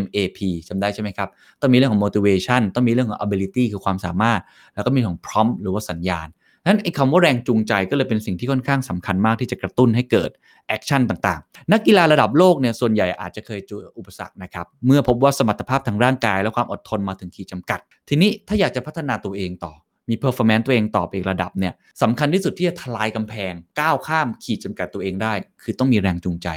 [0.00, 1.28] MAP จำได้ใช่ไหมครับ
[1.60, 4.40] ต้องมีเรื่องของ motivation ต้องมีเรื่องของ ability คือความสามารถ
[4.74, 6.28] แล้วก็มีของ prompt หรือว่าสัญญาณ
[6.66, 10.30] นั้นไอ้คำว่าแรงจูงใจก็เลยเป็นสิ่งที่ค่อนข้างสำคัญมากที่จะกระตุ้นให้เกิด
[10.68, 19.74] แอคชั่นต่างๆ นักกีฬาระดับโลกเนี่ยส่วนใหญ่อาจจะเคยเจออุปสรรคนะครับ เมื่อพบว่าสมรรถภาพทางร่างกาย และความอดทนมาถึงขีดจำกัด ทีนี้ถ้าอยากจะพัฒนาตัวเองต่อ
[20.10, 25.32] มี performance ตัวเองต่อไปอีกระดับเนี่ยสำคัญที่สุดที่จะทลายกำแพง ก้าวข้ามขีดจำกัดตัวเองได้
[25.62, 26.48] คือต้องมีแรงจูงใจ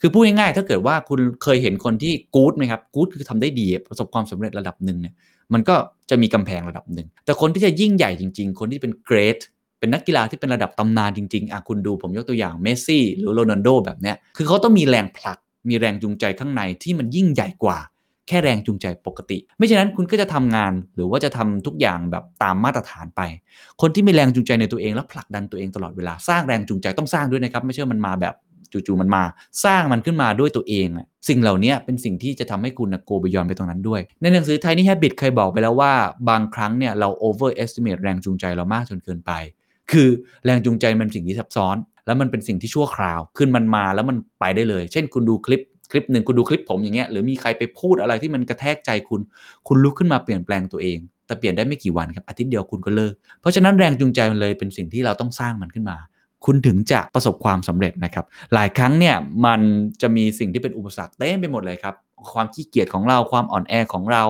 [0.00, 5.14] คือพูดง่ายๆถ้าเกิดว่าคุณเคยเห็นคนที่กู๊ดไหมครับกู๊ดคือทำได้ดีประสบความสำเร็จระดับหนึ่งเนี่ย
[5.54, 5.76] มันก็
[6.10, 9.38] จะมีกำแพงระดับหนึ่งแต่คนที่จะยิ่งใหญ่จริง ๆ คนที่เป็นเกรด
[9.84, 17.78] เป็นนักกีฬาที่เป็นระดับตำนานจริงๆอะคุณดูผมยกตัวอย่างเมสซี่หรือโรนัลโดแบบเนี้ยคือเขาต้องมีแรงผลัก มีแรงจูงใจข้างในที่มันยิ่งใหญ่กว่า
[18.28, 23.20] แค่แรงจูงใจปกติ ไม่ฉะนั้นคุณก็จะทำงานหรือว่าจะทำทุกอย่างแบบตามมาตรฐานไป
[23.80, 28.34] คนที่มีแรงจูงใจในตัวเองแล้วผลักดันตัวเองตลอดเวลาสร้างแรงจูงใจต้องสร้างด้วยนะครับไม่ใช่มันมาแบบ
[28.72, 29.22] จู่ๆมันมา
[29.64, 30.88] สร้างมันขึ้นมาด้วยตัวเอง
[31.28, 35.92] สิ่งเหล่านี้เป็นสิ่งที่จะทำให้คุณโกบยอนไปตรงนั้นด้วย ในหนังสือ Tiny Habit เคยบอกไปแล้วว่า
[36.28, 39.32] บางครั้งเนี่ยเรา overestimate แรงจูงใจเรามากจนเกินไป
[39.92, 40.08] คือ
[40.44, 41.76] แรงจูงใจมันสิ่งที่ซับซ้อน
[42.06, 49.20] แล้วมันเป็นสิ่งที่ชั่วคราว ขึ้นมันมาแล้วมันไปได้เลย เช่นคุณดูคลิปคลิปหนึ่งคุณดูคลิปผมอย่างเงี้ยหรือมีใครไปพูดอะไรที่มันกระแทกใจคุณ
[49.68, 55.96] คุณลุกขึ้นมาเปลี่ยนแปลงตัวเอง แต่เปลี่ยนได้ไม่กี่วันครับอาทิตย์เดียวคุณก็เลิก เพราะฉะนั้นแรงจูงใจมันเลยเป็นสิ่งที่เราต้องสร้างมันขึ้นมา
[56.44, 58.24] คุณถึงจะประสบความสำเร็จนะครับ
[58.54, 59.16] หลายครั้งเนี่ย
[59.46, 59.60] มัน
[60.02, 61.94] จะมีสิ่งที่เป็นอุปสรรคเต็มไปหมดเลยครับ
[62.34, 64.24] ความขี้เกียจของเราความอ่อนแอของเรา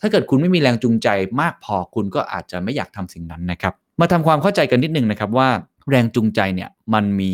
[0.00, 1.08] ถ้าเกิดคุณไม่มีแรงจูงใจ
[1.40, 5.48] มากพอคุณก็อาจจะไม่อยากทำสิ่งนั้นนะครับ มาทำความเข้าใจกันนิดนึงนะครับว่า
[5.90, 7.32] แรงจูงใจเนี่ยมันมี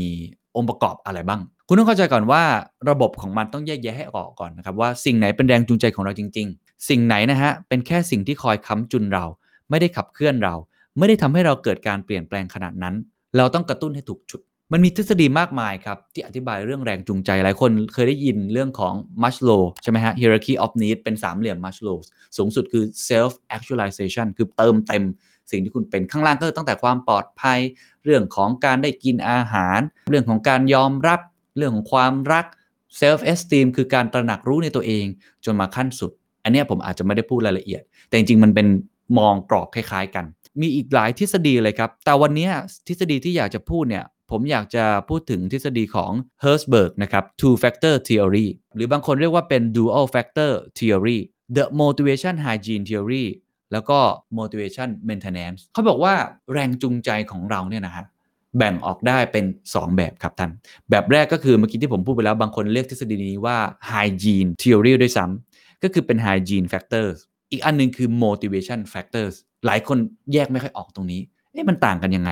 [0.56, 2.42] องค์ประกอบอะไรบ้าง คุณต้องเข้าใจก่อนว่า
[2.90, 9.24] ระบบของมันต้องแยกแยะให้ออกก่อนนะครับว่าสิ่งไหนเป็นแรงจูงใจของเราจริง ๆ สิ่งไหนนะฮะเป็นแค่สิ่งที่คอยค้ำจุนเรา
[9.70, 10.54] ไม่ได้ขับเคลื่อนเรา
[10.98, 12.94] ไม่ได้ทำให้เราเกิดการเปลี่ยนแปลงขนาดนั้น
[13.36, 14.40] เราต้องกระตุ้นให้ถูกจุด
[14.72, 21.98] มันมีทฤษฎีมากมายครับที่อธิบายเรื่องแรงจูงใจหลายคนเคยได้ยินเรื่องของ Maslow ใช่ไหมฮะ hierarchy of need เป็นสามเหลี่ยม Maslow
[22.36, 25.04] สูงสุดคือ self actualization คือเติมเต็ม
[25.50, 27.58] สิ่งที่คุณเป็นข้างล่างก็ตั้งแต่ความปลอดภัย
[28.04, 29.80] เรื่องของการได้กินอาหาร
[30.10, 31.20] เรื่องของการยอมรับ
[31.56, 32.46] เรื่องของความรัก
[33.00, 35.06] self esteem คือการตระหนักรู้ในตัวเอง
[35.44, 36.12] จนมาขั้นสุด
[36.44, 38.66] อันนี้ผมอาจจะไม่ได้พูดรายละเอียด แต่จริงๆมันเป็น
[39.18, 40.24] มองกรอบคล้าย ๆ กัน
[40.60, 42.48] มีอีกหลายทฤษฎีเลยครับ แต่วันนี้
[42.88, 51.18] ทฤษฎีที่อยากจะพูดเนี่ยผมอยากจะพูดถึงทฤษฎีของ Herzberg นะครับ two factor theory หรือบางคนเรียกว่าเป็น dual factor theory
[51.56, 53.26] the motivation hygiene theory
[53.76, 53.98] แล้วก็
[54.38, 56.14] motivation maintenance เขาบอกว่า
[56.52, 58.04] แรงจูงใจของเราเนี่ยนะฮะ
[58.58, 60.50] แบ่งออกได้เป็น 2 แบบครับท่าน
[60.90, 63.58] แบบแรกก็คือเมื่อกี้ที่ผมพูดไปแล้ว บางคนเรียกทฤษฎีนี้ว่า
[63.90, 67.16] hygiene theory ด้วยซ้ำก็คือเป็น hygiene factors
[67.50, 69.34] อีกอันหนึงคือ motivation factors
[69.66, 69.98] หลายคน
[70.32, 71.20] แยกไม่ค่อยออกตรงนี้
[71.52, 72.30] เอ๊ะมันต่างกันยังไง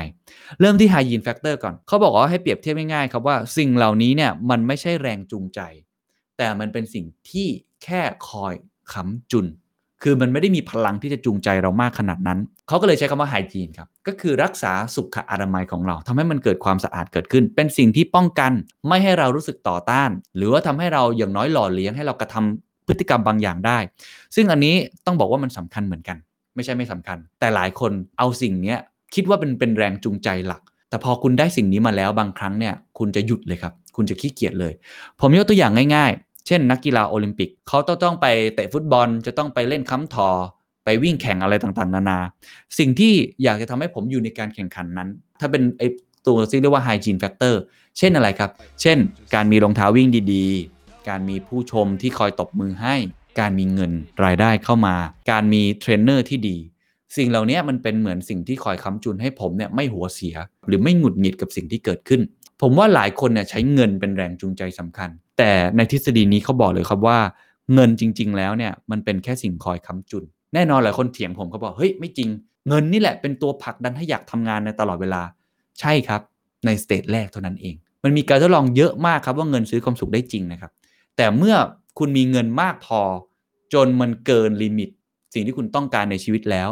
[0.60, 5.60] เริ่มที่ hygiene factor ก่อน เขาบอกว่าให้เปรียบเทียบง่ายๆครับว่าสิ่งเหล่านี้เนี่ยมันไม่ใช่แรงจูงใจ
[6.38, 7.48] แต่มันเป็นสิ่งที่
[7.84, 8.54] แค่คอย
[8.92, 9.46] ค้ำจุน
[10.04, 12.38] คือมันไม่ได้มีพลังที่จะจูงใจเรามากขนาดนั้น
[12.68, 18.52] เขาก็เลยใช้คำว่าไฮจีนครับ ก็คือรักษาสุขอนามัยของเราทำให้มันเกิดความสะอาดเกิดขึ้น เป็นสิ่งที่ป้องกัน
[18.88, 23.78] ไม่ให้เรารู้สึกต่อต้าน หรือว่าทำให้เราอย่างน้อยหล่อเลี้ยงให้เรากระทำพฤติกรรมบางอย่างได้
[24.34, 24.74] ซึ่งอันนี้
[25.06, 26.16] ต้องบอกว่ามันสำคัญเหมือนกัน
[26.54, 28.76] ไม่ใช่ไม่สำคัญ แต่หลายคนเอาสิ่งนี้
[29.14, 34.72] คิดว่าเป็นเป็นแรงจูงใจหลัก แต่พอคุณได้สิ่งนี้มาแล้วบางครั้งเนี่ยคุณจะหยุดเลยครับ คุณจะขี้เกียจเลย
[35.20, 36.12] ผมยกตัวอย่างง่าย
[36.46, 40.30] เช่น นักกีฬาโอลิมปิกเขาต้องต้องไปเตะฟุตบอลจะต้องไปเล่นค้ำถ่อ
[40.84, 42.18] ไปวิ่งแข่งอะไรต่างๆ นานา
[42.78, 45.08] สิ่งที่อยากจะทำให้ผมอยู่ในการแข่งขันนั้น
[45.40, 45.82] ถ้าเป็นไอ
[46.26, 47.54] ตัวที่เรียกว่า hygiene factor
[47.98, 48.98] เช่นอะไรครับ เช่น
[49.34, 52.94] การมีรองเท้าวิ่งดีๆ การมีผู้ชมที่คอยตบมือให้
[53.40, 53.92] การมีเงิน
[54.24, 54.96] รายได้เข้ามา
[55.30, 56.56] การมีเทรนเนอร์ที่ดี
[57.16, 60.36] สิ่งเหล่านี้มันเป็นเหมือนสิ่งที่คอยค้ำจุนให้ผมเนี่ยไม่หัวเสีย
[60.66, 62.20] หรือไม่หงุดหงิดกับสิ่งที่เกิดขึ้น
[62.62, 67.18] ผมว่าหลายคนเนี่ยใช้เงินเป็นแรงจูงใจสำคัญ แต่ในทฤษฎีนี้เขาบอกเลยครับว่า
[67.74, 70.24] เงินจริง ๆ แล้วเนี่ยมันเป็นแค่สิ่งคอยค้ำจุน
[70.54, 72.28] แน่นอนหลายคนเถียงผมเขาบอกเฮ้ยไม่จริง
[72.68, 75.22] เงินนี่แหละเป็นตัวผลักดันให้อยากทำงานในตลอดเวลา
[75.80, 76.20] ใช่ครับ
[76.66, 77.74] ใน stage แรกเท่านั้นเอง
[78.04, 80.70] มันมีการทดลองเยอะมากครับว่าเงินซื้อความสุขได้จริงนะครับ
[81.16, 81.56] แต่เมื่อ
[81.98, 83.00] คุณมีเงินมากพอ
[83.74, 84.88] จนมันเกิน limit
[85.34, 86.68] สิ่งที่คุณต้องการในชีวิตแล้ว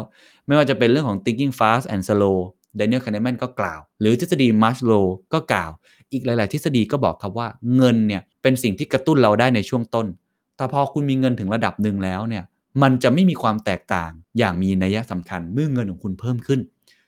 [0.47, 2.39] ไม่ว่าจะเป็นเรื่องของ thinking fast and slow
[2.79, 5.71] Daniel Kahneman ก็กล่าว หรือทฤษฎี Maslow ก็กล่าว
[6.11, 10.07] อีกหลาย ๆ ทฤษฎีก็บอกครับว่าเงินเนี่ยเป็นสิ่งที่กระตุ้นเราได้ในช่วงต้น
[10.57, 12.43] แต่พอคุณมีเงินถึงระดับหนึ่งแล้วเนี่ย
[12.81, 16.59] มันจะไม่มีความแตกต่างอย่างมีนัยสำคัญเมื่อเงินของคุณเพิ่มขึ้น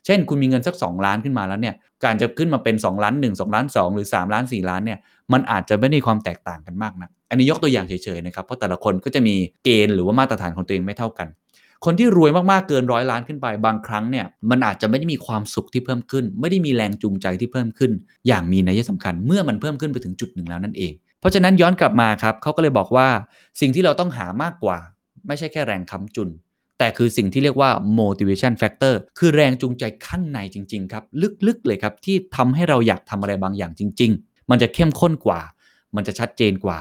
[0.05, 4.99] เช่น คุณมีเงินสัก 2 ล้านขึ้นมาแล้วเนี่ยการจะขึ้นมาเป็น 2 ล้าน 1 2 ล้าน 2 หรือ 3 ล้าน 4 ล้านเนี่ย
[5.33, 11.27] มันอาจจะไม่ได้ความแตกต่างกันมากนะอันนี้ยกตัวอย่างเฉย ๆ นะครับ เพราะแต่ละคนก็จะมีเกณฑ์หรือว่ามาตรฐานของตัวเองไม่เท่ากัน
[11.85, 17.91] คนที่รวยมากๆเกินร้อยล้านขึ้นไป บางครั้งเนี่ยมันอาจจะไม่ได้มีความสุขที่เพิ่มขึ้น ไม่ได้มีแรงจูงใจที่เพิ่มขึ้น
[18.27, 23.07] อย่างมีนัยสำคัญเมื่อมันเพิ่มขึ้นไปถึงจุดหนึ่งแล้วนั่นเอง เพราะฉะนั้นย้อนกลับมาครับเขาก็เลยบอกว่า
[23.61, 24.77] สิ่งที่เราต้องหามากกว่า
[25.27, 26.29] ไม่ใช่แค่แรงค้ำจุน
[26.79, 27.69] แต่คือสิ่งที่เรียกว่า
[27.99, 31.03] motivation factor คือแรงจูงใจข้างในจริงๆครับ
[31.47, 35.39] ลึกๆเลยครับที่ทำให้เราอยากทำอะไรบางอย่างจริง ๆ มันจะเข้มข้นกว่า
[35.95, 36.79] มันจะชัดเจนกว่า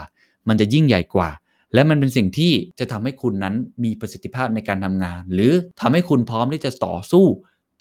[0.49, 1.29] มันจะยิ่งใหญ่กว่า
[1.75, 3.55] และมันเป็นสิ่งที่จะทำให้คุณนั้น
[3.85, 7.25] มีประสิทธิภาพในการทำงาน หรือทำให้คุณพร้อมที่จะต่อสู้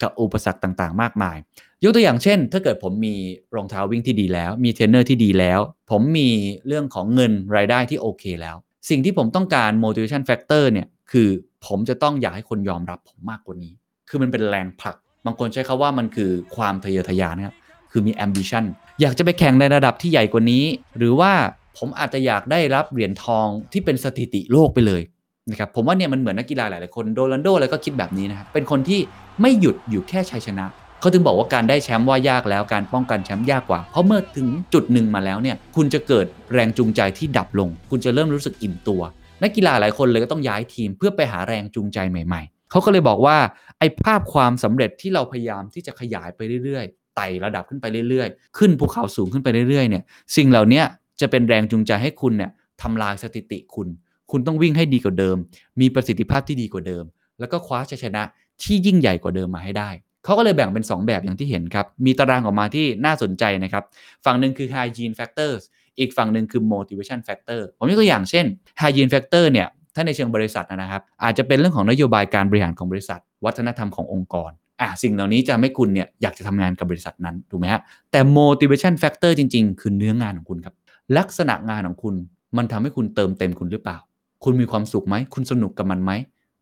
[0.02, 1.36] กับอุปสรรคต่างๆ มากมาย
[1.84, 3.14] ยกตัวอย่างเช่น ถ้าเกิดผมมี
[3.54, 6.28] รองเท้าวิ่งที่ดีแล้ว มีเทรนเนอร์ที่ดีแล้ว ผมมี
[6.66, 8.56] เรื่องของเงินรายได้ที่โอเคแล้ว
[8.90, 11.28] สิ่งที่ผมต้องการ motivation factor เนี่ยคือ
[11.66, 13.72] ผมจะต้องอยากให้คนยอมรับผมมากกว่านี้
[14.08, 17.54] คือมันเป็นแรงผลัก บางคนใช้คำว่ามันคือความทะเยอทะยานนะครับ
[17.90, 18.64] คือมี ambition
[19.00, 20.64] อยากจะไปแข่งในระดับที่ใหญ่กว่านี้
[20.98, 21.32] หรือว่า
[21.78, 25.02] ผมอาจจะอยากได้รับเหรียญทองที่เป็นสถิติโลกไปเลย
[25.50, 29.00] นะครับผมว่าเนี่ยมันเหมือนนักกีฬาหลายๆคนโดนัลโดอะไรก็คิดแบบนี้นะครับเป็นคนที่
[29.40, 30.66] ไม่หยุดอยู่แค่ชัยชนะ
[31.00, 39.02] เขาถึงบอกว่าการได้แชมป์ว่ายากแล้วการป้องกันแชมป์ยากกว่า เพราะเมื่อถึงจุดหนึ่งมาแล้วเนี่ยคุณจะเกิดแรงจูงใจที่ดับลง คุณจะเริ่มรู้สึกอิ่มตัว
[39.42, 43.36] นักกีฬาหลายคนเลยก็ต้องย้ายทีมเพื่อไปหาแรงจูงใจใหม่ ๆเขาก็เลยบอกว่า
[43.78, 50.02] ไอ้ภาพความสำเร็จที่เราพยายามที่จะขยายไปเรื่อยๆไต่ระดับขึ้นไปเรื่อยๆ ขึ้นภูเขาสูงขึ้นไปเรื่อยๆเนี่ย
[50.36, 50.82] สิ่งเหล่านี้
[51.20, 52.50] จะเป็นแรงจูงใจให้คุณเนี่ย
[52.82, 53.88] ทำลายสถิติคุณ
[54.30, 55.36] คุณต้องวิ่งให้ดีกว่าเดิม
[55.80, 57.04] มีประสิทธิภาพที่ดีกว่าเดิม
[57.40, 58.22] แล้วก็คว้าชัยชนะ
[58.62, 59.90] ที่ยิ่งใหญ่กว่าเดิมมาให้ได้
[60.24, 63.84] เขาก็เลยแบ่งเป็น 2 แบบอย่างที่เห็นครับ มีตารางออกมาที่น่าสนใจนะครับ
[64.24, 65.60] ฝั่งหนึ่งคือ hygiene factors
[65.98, 68.46] อีกฝั่งหนึ่งคือ motivation factor ผมยกตัวอย่างเช่น
[68.80, 74.50] hygiene factor เนี่ย ถ้าในเชิงบริษัทนะครับ อาจจะเป็นเรื่องของนโยบายการบริหารของบริษัท วัฒนธรรมขององค์กร
[74.80, 80.74] อะสิ่งเหล่านี้จะทำให้คุณเนี่ยอยากจะทำงานกับบริษัทนั้นถูกไหมฮะแต่ motivation factor จริง ๆ คือเนื้องานของคุณครับ
[81.18, 82.14] ลักษณะงานของคุณ
[82.56, 83.98] มันทำให้คุณเติมเต็มคุณหรือเปล่า
[84.44, 86.12] คุณมีความสุขไหม คุณสนุกกับมันไหม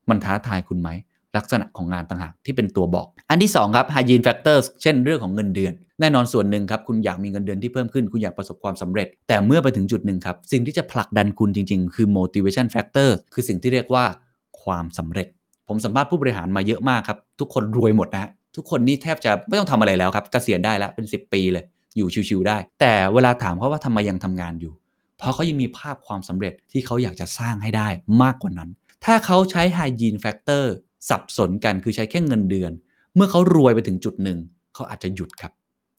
[0.09, 0.89] มันท้าทายคุณไหม
[1.37, 12.67] ลักษณะของงานต่างหากที่เป็นตัวบอก อันที่ 2 ครับ hygiene factors เช่นเรื่องของเงินเดือน แน่นอนส่วนหนึ่งครับ คุณอยากมีเงินเดือนที่เพิ่มขึ้น คุณอยากประสบความสำเร็จ แต่เมื่อไปถึงจุดหนึ่งครับ สิ่งที่จะผลักดันคุณจริง ๆ คือ motivation
[12.75, 14.05] factor คือสิ่งที่เรียกว่า
[14.63, 15.27] ความสำเร็จ
[15.69, 21.65] ผมสัมภาษณ์ผู้บริหารมาเยอะมากครับ ทุกคนรวยหมดนะทุกคนนี่แทบจะไม่ต้องทำอะไรแล้วครับเกษียณได้แล้วเป็น 10 ปีเลย
[21.97, 24.73] อยู่ชิวๆได้ แต่เวลาถามเขาว่าทำไมยังทำงานอยู่
[25.19, 27.89] เพราะเขายังมีภาพความสำเร็จที่เขาอยากจะสร้างให้ได้
[28.23, 28.71] มากกว่านั้น
[29.05, 30.65] ถ้าเขาใช้ hygiene factor
[31.09, 32.73] สับสนกันคือใช้แค่เงินเดือน
[33.15, 34.39] เมื่อเขารวยไปถึงจุดหนึ่ง
[34.75, 35.53] เขาอาจจะหยุดครับ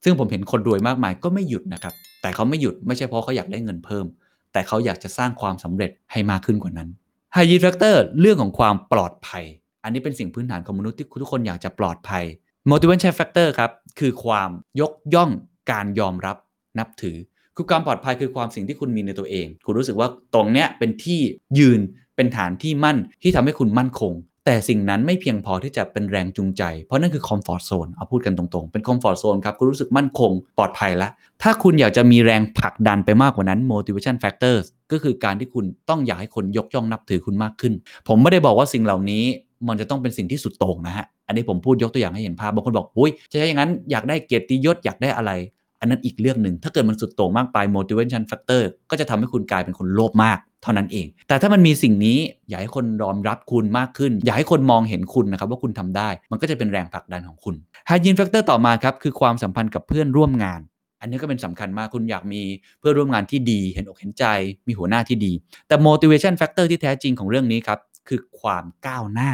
[0.04, 4.06] ซึ่งผมเห็นคนรวยมากมายก็ไม่หยุดนะครับ แต่เขาไม่หยุดไม่ใช่เพราะเขาอยากได้เงินเพิ่ม
[4.54, 6.90] แต่เขาอยากจะสร้างความสำเร็จให้มากขึ้นกว่านั้น
[7.36, 9.44] hygiene factor เรื่องของความปลอดภัย
[9.84, 12.24] อันนี้เป็นสิ่งพื้นฐานของมนุษย์ที่ทุกคนอยากจะปลอดภัย
[12.72, 14.50] motivation factor ครับคือความ
[14.82, 15.32] ยกย่อง
[15.72, 16.38] การยอมรับ
[16.80, 17.18] นับถือ
[17.56, 21.20] คือความปลอดภัยคือความสิ่งที่คุณมีในตัวเอง คุณรู้สึกว่าตรงเนี้ยเป็นที่
[21.60, 21.80] ยืน
[22.16, 24.14] เป็นฐานที่มั่นที่ทำให้คุณมั่นคง
[24.46, 31.12] แต่สิ่งนั้นไม่เพียงพอที่จะเป็นแรงจูงใจ เพราะนั่นคือคอมฟอร์ z โซนเอาพูดกันตรงๆ เป็นคอมฟอร์ z โซนครับคุณรู้สึกมั่นคงปลอดภัยแล้ว
[31.42, 37.74] ถ้าคุณอยากจะมีแรงผลักดันไปมากกว่านั้น motivation factors ก็คือการที่คุณต้องอยากให้คนยกย่องนับถือคุณมากขึ้น
[38.08, 39.24] ผมไม่ได้บอกว่าสิ่งเหล่านี้
[39.68, 45.32] มันจะต้องเป็นสิ่งที่สุดโต่งนะฮะ อันนี้ผมพูดยกตัวอย่างให้เห็นภาพบางคนบอกอุ้ยจะใช่อย่างนั้นอยากได้เกียรติยศอยากได้อะไร
[45.80, 52.18] อันนั้นอีกเรื่องหนึ่งถ้าเกิดมันสุดโต่งมากไป motivation factor ก็จะทำให้คุณกลายเป็นคนโลภมากเท่านั้นเอง แต่ถ้ามันมีสิ่งนี้
[52.50, 57.56] อยากให้คนยอมรับคุณมากขึ้น อยากให้คนมองเห็นคุณนะครับว่าคุณทำได้ มันก็จะเป็นแรงผลักดันของคุณ
[57.90, 60.62] hygiene factor ต่อมาครับคือความสัมพันธ์กับเพื่อนร่วมงาน
[61.02, 62.42] อันนี้ก็เป็นสำคัญมากคุณอยากมี
[62.80, 64.26] เพื่อนร่วมงานที่ดี เห็นอกเห็นใจ
[64.68, 65.32] มีหัวหน้าที่ดี
[65.68, 69.32] แต่ motivation factor ที่แท้จริงของเรื่องนี้ครับคือความก้าวหน้า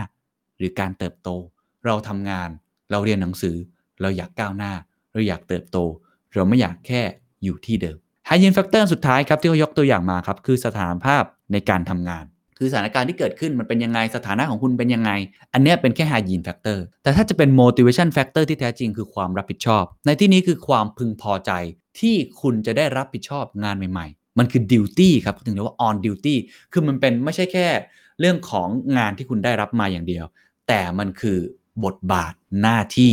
[0.58, 1.30] หรือการเติบโต
[1.86, 2.50] เราทำงาน
[2.92, 3.56] เราเรียนหนังสือ
[4.02, 4.74] เราอยากก้าวหน้า
[5.14, 5.78] เราอยากเติบโต
[6.34, 7.02] เราไม่อยากแค่
[7.44, 7.98] อยู่ที่เดิม
[8.30, 12.26] Hygiene Factor สุดท้ายครับที่เขายกตัวอย่างมาครับคือสถานภาพในการทำงาน
[12.58, 15.12] คือสถานการณ์ที่เกิดขึ้นมันเป็นยังไงสถานะของคุณเป็นยังไง
[15.54, 21.52] อันนี้เป็นแค่ Hygiene Factor แต่ถ้าจะเป็น Motivation Factor ที่แท้จริงคือความรับผิดชอบ ในที่นี้คือความพึงพอใจ
[22.00, 26.36] ที่คุณจะได้รับผิดชอบงานใหม่ๆ มันคือ duty ครับถึงเรียกว่า on duty
[26.74, 27.68] คือมันเป็นไม่ใช่แค่
[28.20, 28.68] เรื่องของ
[28.98, 30.26] งานที่คุณได้รับมาอย่างเดียว
[30.68, 31.40] แต่มันคือ
[31.86, 33.12] บทบาทหน้าที่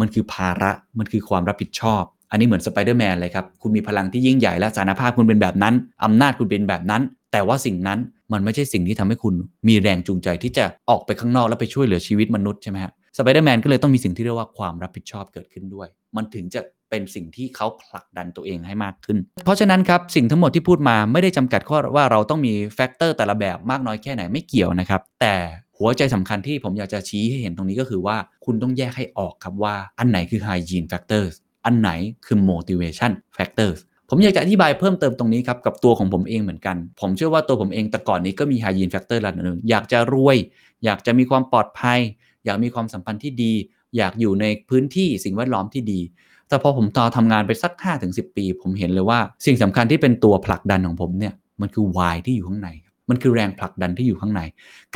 [0.00, 7.02] มันคือภาระมันคือความรับผิดชอบ อันนี้เหมือนสไปเดอร์แมนเลยครับ คุณมีพลังที่ยิ่งใหญ่และสถานภาพคุณเป็นแบบนั้น อำนาจคุณเป็นแบบนั้น
[7.32, 7.98] แต่ว่าสิ่งนั้น
[8.32, 9.34] มันไม่ใช่สิ่งที่ทำให้คุณ
[9.68, 16.60] มีแรงจูงใจที่จะออกไปข้างนอกแล้วไปช่วยเหลือชีวิตมนุษย์ใช่ไหมฮะสไปเดอร์แมนก็เลยต้องมีสิ่งที่เรียกว่าความรับผิดชอบเกิดขึ้นด้วย มันถึงจะ
[16.90, 25.34] เป็นสิ่งที่เขาผลักดันตัวเองให้มากขึ้น เพราะฉะนั้นครับ สิ่งทั้งหมดที่พูดมาไม่ได้จำกัดข้อว่าเราต้องมี factor แต่ละแบบมากน้อยแค่ไหนไม่เกี่ยวนะครับ แต่
[25.78, 31.32] หัวใจสำคัญที่ผมอยากจะชี้ให้เห็นตรงนี้ก็คือว่าคุณต้องแยกให้ออกครับว่าอันไหนคือ hygiene factors
[31.64, 31.90] อันไหน
[32.26, 33.78] คือ motivation factors
[34.10, 40.36] ผมอยากจะอธิบายเพิ่มเติมตรงนี้ครับ กับตัวของผมเองเหมือนกัน ผมเชื่อว่าตัวผมเองแต่ก่อนนี้ก็มี hygiene factor ระดับหนึ่งอยากจะรวย
[40.84, 42.00] อยากจะมีความปลอดภัย
[42.44, 43.52] อยากมีความสัมพันธ์ที่ดี
[43.96, 46.00] อยากอยู่ในพื้นที่สิ่งแวดล้อมที่ดี
[46.48, 47.72] แต่พอผมต่อทำงานไปสัก
[48.04, 52.68] 5-10 ปี ผมเห็นเลยว่า สิ่งสำคัญที่เป็นตัวผลักดันของผมเนี่ยมันคือ why ที่อยู่ข้างใน
[53.08, 54.42] มันคือแรงผลักดันที่อยู่ข้างใน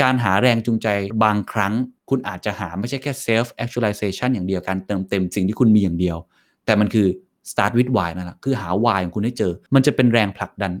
[0.01, 0.87] การหาแรงจูงใจ
[1.23, 1.73] บางครั้ง
[2.09, 6.17] คุณอาจจะหาไม่ใช่แค่ self actualization อย่างเดียวการเติมเต็มสิ่งที่คุณมีอย่างเดียว
[6.65, 7.07] แต่มันคือ
[7.51, 10.71] start with why นั่นแหละคือหา why ของคุณให้เจอ มันจะเป็นแรงผลักดัน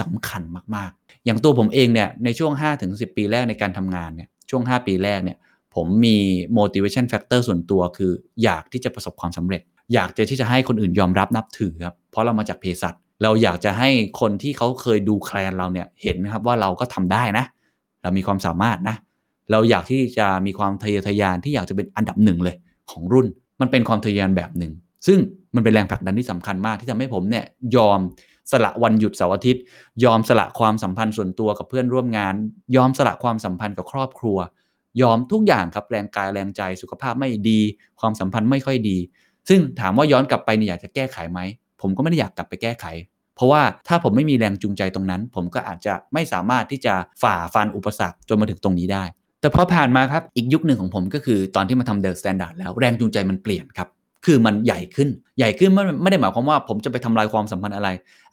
[0.00, 0.42] สำคัญ
[0.74, 2.52] มากๆ อย่างตัวผมเองเนี่ยในช่วง
[2.84, 5.38] 5-10 ปีแรกในการทำงานเนี่ยช่วง 5 ปีแรกเนี่ย
[5.74, 6.16] ผมมี
[6.58, 8.12] motivation factor ส่วนตัวคือ
[8.42, 9.62] อยากที่จะประสบความสำเร็จ
[9.94, 13.90] อยากจะที่จะให้คนอื่นยอมรับนับถือครับเพราะเรามาจากเภสัช เราอยากจะให้
[14.20, 17.44] คนที่เขาเคยดูแคลนเราเนี่ยเห็นนะครับว่าเราก็ทำได้นะ
[18.02, 18.96] เรามีความสามารถนะ
[19.50, 22.56] เราอยากที่จะมีความทะเยอทะยานที่อยากจะเป็นอันดับหนึ่งเลย
[22.90, 23.26] ของรุ่น
[23.60, 24.72] มันเป็นความทะเยอทะยานแบบหนึ่ง
[25.06, 25.18] ซึ่ง
[25.54, 27.44] มันเป็นแรงผลักดันที่สำคัญมากที่ทำให้ผมเนี่ย
[27.76, 28.00] ยอม
[28.52, 29.62] สละวันหยุดเสาร์อาทิตย์
[30.04, 32.34] ยอมสละความสัมพันธ์ส่วนตัวกับเพื่อนร่วมงาน
[32.76, 34.38] ยอมสละความสัมพันธ์กับครอบครัว
[35.02, 37.60] ยอมทุกอย่างครับแรงกายแรงใจสุขภาพไม่ดี
[38.00, 38.98] ความสัมพันธ์ไม่ค่อยดี
[39.48, 41.40] ซึ่งถามว่าย้อนกลับไปเนี่ยอยากจะแก้ไขไหม
[41.80, 42.86] ผมก็ไม่ได้อยากกลับไปแก้ไข
[43.36, 49.04] เพราะว่าถ้าผมไม่มีแรงจูงใจตรงนั้น ผมก็อาจจะไม่สามารถที่จะฝ่าฟันอุปสรรคจนมาถึงตรงนี้ได้
[49.40, 53.88] แต่พอผ่านมาครับอีกยุคหนึ่งของผมก็คือตอนที่มาทำ The Standard แล้วแรงจูงใจมันเปลี่ยนครับ
[54.24, 55.08] คือมันใหญ่ขึ้น
[55.38, 57.88] ใหญ่ขึ้นไม่ไม่ได้หมายความว่าผมจะไปทำลายความสัมพันธ์อะไร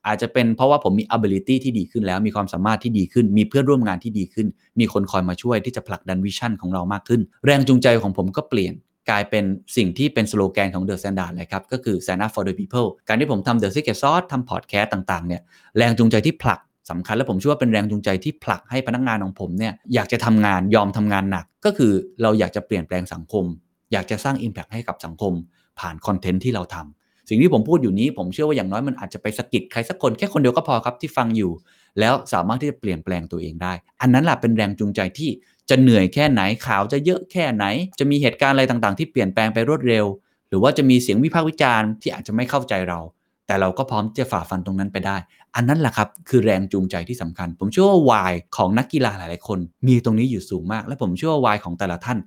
[0.08, 4.48] อาจจะเป็นเพราะว่าผมมี ability ที่ดีขึ้นแล้ว มีความสามารถที่ดีขึ้น มีเพื่อนร่วมงานที่ดีขึ้น
[4.80, 8.74] มีคนคอยมาช่วยที่จะผลักดัน vision ของเรามากขึ้น แรงจูงใจของผมก็เปลี่ยน
[9.10, 9.44] กลายเป็น
[9.78, 15.42] สิ่งที่เป็นสโลแกนของ The Standard เลยครับ ก็คือ stand up for the people การที่ผมทำ The Secret Sauce ทำพอดแคสต์ต่างๆเนี่ย
[15.78, 21.92] แรงจูงใจที่ผลักสำคัญและผมเชื่อว่าเป็นแรงจูงใจที่ผลักให้พนักงานของผมเนี่ยอยากจะทำงานยอมทำงานหนัก ก็คือ
[22.22, 23.46] เราอยากจะเปลี่ยนแปลงสังคม
[23.92, 25.34] อยากจะสร้าง Impact ให้กับสังคม
[25.80, 31.52] ผ่านคอนเทนต์ที่เราทำสิ่งที่ผมพูดอยู่นี้ผมเชื่อว่าอย่างน้อยมันอาจจะไปสะกิดใครสักคนแค่คนเดียวก็พอครับที่ฟังอยู่
[32.00, 35.30] แล้วสามารถที่จะเปลี่ยนแปลงตัวเองได้ อันนั้นแหละเป็นแรงจูงใจที่
[35.70, 37.66] จะเหนื่อยแค่ไหนข่าวจะเยอะแค่ไหน
[38.00, 40.06] จะมีเหตุการณ์อะไรต่างๆ ที่เปลี่ยนแปลงไปรวดเร็ว
[40.50, 43.00] หรือว่าจะมีเสียงวิพากษ์วิจารณ์ที่อาจจะไม่เข้าใจเรา
[43.48, 45.18] แต่เราก็พร้อมจะฝ่าฟันตรงนั้นไปได้
[45.56, 52.18] อันนั้นแหละครับคือแรงจูงใจที่สำคัญ ผมเชื่อว่าวายของนักกีฬาหลายๆคน มีตรงนี้อยู่สูงมาก และผมเชื่อว่าวายของแต่ละท่าน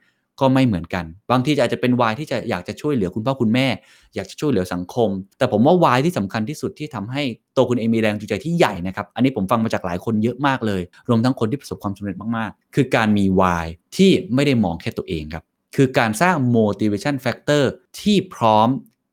[0.41, 3.66] ก็ไม่เหมือนกัน บางทีอาจจะเป็นวายที่จะอยากจะช่วยเหลือคุณพ่อคุณแม่
[4.14, 5.09] อยากจะช่วยเหลือสังคม
[5.39, 7.22] แต่ผมว่าวายที่สำคัญที่สุดที่ทำให้
[7.57, 13.66] ตัวคุณเองมีแรงจูงใจที่ใหญ่นะครับอันนี้ผมฟังมาจากหลายคนเยอะมากเลย รวมทั้งคนที่ประสบความสำเร็จมากๆ คือการมีวาย
[13.97, 15.45] ที่ไม่ได้มองแค่ตัวเองครับ
[15.76, 17.64] คือการสร้าง motivation factor
[18.01, 18.68] ที่พร้อม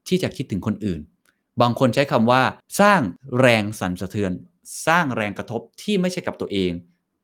[0.08, 1.00] ที่จะคิดถึงคนอื่น
[1.62, 2.42] บางคนใช้คำว่า
[2.80, 3.02] สร้าง
[3.40, 4.32] แรงสั่นสะเทือน
[4.88, 6.72] สร้างแรงกระทบที่ไม่ใช่กับตัวเอง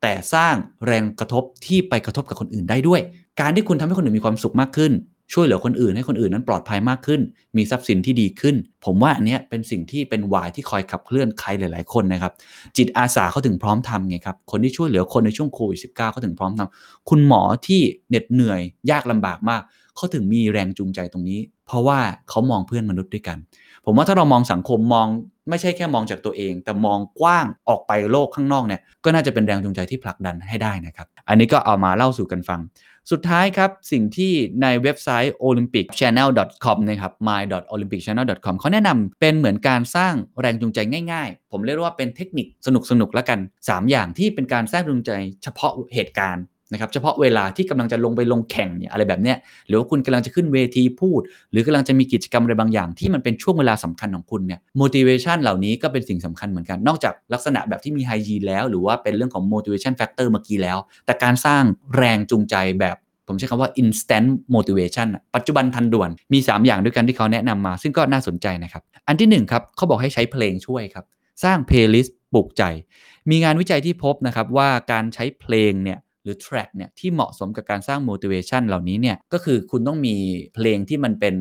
[0.02, 0.54] แต่สร้าง
[0.86, 3.00] แรงกระทบที่ไปกระทบกับคนอื่นได้ด้วย
[3.40, 4.92] การที่คุณทำให้คนอื่นมีความสุขมากขึ้น
[5.32, 7.20] ช่วยเหลือคนอื่นให้คนอื่นนั้นปลอดภัยมากขึ้น
[7.56, 12.32] มีทรัพย์สินที่ดีขึ้น ผมว่าอันเนี้ยเป็นสิ่งที่เป็นวายที่คอยขับเคลื่อนใครหลาย ๆ คนนะครับ
[12.76, 18.60] จิตอาสาเขาถึงพร้อมทำไงครับ คนที่ช่วยเหลือคนในช่วงโควิด -19 เก้าเขาถึงพร้อมทำคุณหมอที่เหน็ดเหนื่อย
[18.90, 19.62] ยากลำบากมาก
[19.96, 23.38] เขาถึงมีแรงจูงใจตรงนี้ เพราะว่าเขามองเพื่อนมนุษย์ด้วยกัน
[23.84, 25.06] ผมว่าถ้าเรามองสังคมมอง
[25.48, 32.60] ไม่ใช่แค่มองจากตัวเอง แต่มองกว้างออกไปโลกข้างนอกเนี่ยก็น่าจะเป็นแรงจูงใจที่ผลักดันให้ได้นะครับ อันนี้ก็เอามาเล่าสู่กันฟัง
[33.10, 34.32] สุดท้ายครับ สิ่งที่
[34.62, 40.78] ในเว็บไซต์ olympicchannel.com นะครับ my.olympicchannel.com เขาแนะนำเป็นเหมือนการสร้างแรงจูงใจ
[41.12, 42.68] ง่ายๆ ผมเรียกว่าเป็นเทคนิคส
[43.00, 49.36] นุกๆแล้วกัน 3 อย่างที่เป็นการสร้างแรงจูงใจเฉพาะเหตุการณ์ นะครับเฉพาะเวลาที่กำลังจะลงไปลงแข่งเนี่ยอะไรแบบเนี้ย
[49.68, 51.20] หรือว่าคุณกำลังจะขึ้นเวทีพูด
[51.52, 61.62] หรือกำลังจะมีกิจกรรมอะไรบางอย่าง ที่มันเป็นช่วงเวลาสำคัญของคุณเนี่ย motivation เหล่านี้ก็เป็นสิ่งสำคัญเหมือนกัน นอกจากลักษณะแบบที่มี hygiene แล้ว หรือว่าเป็นเรื่องของ motivation factor เมื่อกี้แล้ว แต่การสร้าง
[61.96, 62.96] แรงจูงใจแบบ
[63.28, 71.04] ผมใช้คำว่า instant motivation ปัจจุบันทันด่วน มี 3 อย่างด้วยกันที่เขาแนะนำมา ซึ่งก็น่าสนใจนะครับ อันที่1ครับเขาบอกให้ใช้เพลงช่วยครับ
[71.44, 72.62] สร้าง playlist ปลุกใจ
[73.30, 75.98] มีงานวิจัยที่พบนะครับว่าการใช้เพลงเนี่ย
[76.30, 80.14] รือ track เนี่ยที่เหมาะสมกับการสร้าง motivation เหล่านี้เนี่ยก็คือคุณต้องมี
[80.54, 81.34] เพลงที่มันเป็น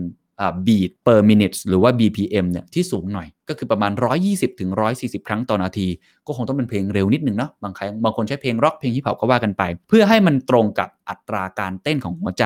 [0.65, 3.91] beat per minute หรือว่า BPM เนี่ยที่สูงหน่อย ก็คือประมาณ
[4.25, 5.87] 120ถึง140 ครั้งต่อนาที
[6.27, 12.43] ก็คงต้องเป็นเพลงเร็วนิดนึงเนาะบางครั้งบางคนใช้เพลงร็อกเพลงฮิปฮอปก็ว่ากันไป เพื่อให้มันตรงกับอัตราการเต้นของหัวใจ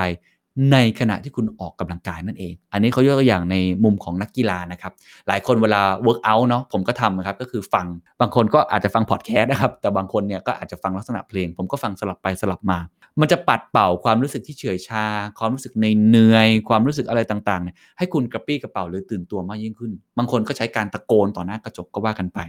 [0.72, 4.92] ในขณะที่คุณออกกำลังกายนั่นเอง อันนี้เขายกตัวอย่างในมุมของนักกีฬานะครับ
[5.28, 7.86] หลายคนเวลา work out เนาะผมก็ทำนะครับ ก็คือฟัง
[8.22, 12.80] บางคนก็อาจจะฟังพอดแคสต์นะครับ แต่บางคนเนี่ยก็อาจจะฟังลักษณะเพลง ผมก็ฟังสลับไปสลับมา
[13.22, 15.06] มันจะปัดเป่าความรู้สึกที่เฉื่อยชา
[15.40, 22.40] ความรู้สึกในเหนื่อย ความรู้สึกอะไรต่างๆเนี่ยให้คุณกระปรี้กระเปร่าหรือตื่นตัวมากยิ่งขึ้น บางคนก็ใช้การตะโกนต่อหน้ากระจกก็ว่ากันไป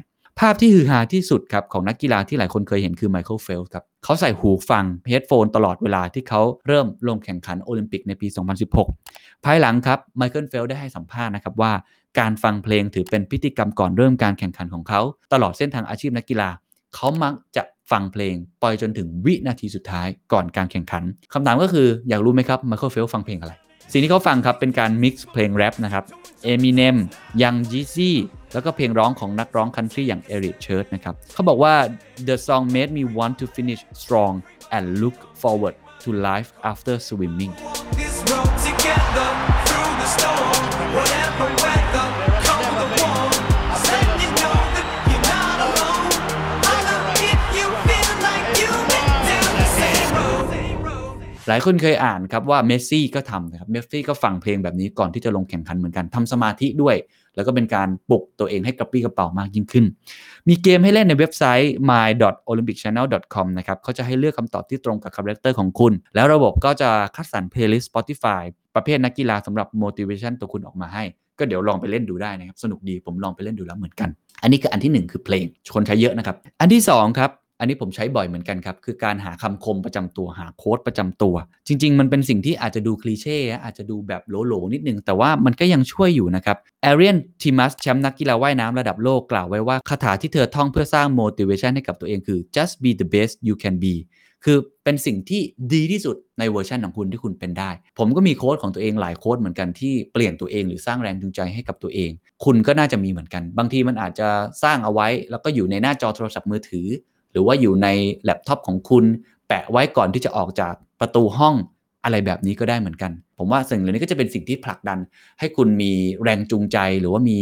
[0.41, 8.27] ภาพที่ฮือฮาที่สุดครับของนักกีฬาที่หลายคนเคยเห็นคือไมเคิลเฟลป์สครับเขาใส่หูฟัง headphone ตลอดเวลาที่เขาเริ่มลงแข่งขันโอลิมปิกในปี
[8.87, 11.73] 2016 ภายหลังครับไมเคิลเฟลป์สได้ให้สัมภาษณ์นะครับว่า
[12.19, 15.01] การฟังเพลงถือเป็นพิธีกรรมก่อนเริ่มการแข่งขันของเขา
[15.33, 16.49] ตลอดเส้นทางอาชีพนักกีฬา
[16.95, 23.53] เขามักจะฟังเพลงบ่อยจนถึงวินาทีสุดท้ายก่อนการแข่งขันคำถามก็คืออยากรู้ไหมครับไมเคิลเฟลป์สฟังเพลงอะไร
[23.97, 26.05] สิ่งที่เขาฟังครับเป็นการ mix เพลงแรปนะครับ
[26.45, 26.97] Eminem
[27.43, 28.17] Young Jeezy
[28.53, 31.75] แล้วก็เพลงร้องของนักร้อง country อย่าง Eric Church นะครับเขาบอกว่า
[32.29, 34.33] the song made me want to finish strong
[34.77, 37.53] and look forward to life after swimming
[51.49, 56.97] หลายคนเคยอ่านครับว่าเมสซี่ก็ทำนะครับเมสซี่ก็ฟังเพลงแบบนี้ก่อนที่จะลงแข่งขันเหมือนกันทำสมาธิด้วย
[57.35, 59.85] แล้วก็เป็นการปลุกตัวเองให้กระปรี้กระเปร่ามากยิ่งขึ้น
[60.49, 68.43] มีเกมให้เล่นในเว็บไซต์ my.olympicchannel.com นะครับเขาจะให้เลือกคำตอบที่ตรงกับ character ของคุณ แล้วระบบก็จะคัดสรร playlist Spotify
[68.75, 71.05] ประเภทนักกีฬาสำหรับ motivation ตัวคุณออกมาให้
[71.39, 74.09] ก็เดี๋ยวลองไปเล่นดูได้นะครับสนุกดีผมลองไปเล่นดูแล้วเหมือนกัน
[74.43, 81.35] อันนี้คืออันที่หนึ่งคือเพลงคนใช้เยอะนะครับอันที่สองครับ อันนี้ผมใช้บ่อยเหมือนกันครับ คือการหาคำคมประจำตัวหา quote ประจำตัว
[81.69, 93.95] จริง ๆ มันเป็นสิ่งที่อาจจะดู clichéอาจจะดูแบบโหลๆนิดนึง แต่ว่ามันก็ยังช่วยอยู่นะครับแอเรียนทิตมัสแชมป์นักกีฬาว่ายน้ำระดับโลกกล่าวไว้ว่าคาถาที่เธอท่องเพื่อสร้าง motivation ให้กับตัวเองคือ just be the best you can be
[94.45, 95.43] คือเป็นสิ่งที่
[95.75, 102.11] ดีที่สุดในเวอร์ชันของคุณที่คุณเป็นได้ ผมก็มี quote ของตัวเองหลาย quote เหมือนกันที่เปลี่ยนตัวเองหรือสร้างแรงจูงใจให้กับตัวเอง
[102.45, 104.29] คุณก็น่าจะมีเหมือนกัน บางทีมันอาจจะ
[104.63, 106.87] สร้างเอาไว้ แล้วก็อยู่ในหน้าจอโทรศัพท์มือถือ
[107.35, 107.89] หรือว่าอยู่ใน
[108.25, 109.05] แล็ปท็อปของคุณ
[109.49, 111.55] แปะไว้ก่อนที่จะออกจากประตูห้อง
[112.05, 114.99] อะไรแบบนี้ก็ได้เหมือนกัน ผมว่าสิ่งเหล่านี้ก็จะเป็นสิ่งที่ผลักดัน
[115.39, 117.39] ให้คุณมีแรงจูงใจ หรือว่ามี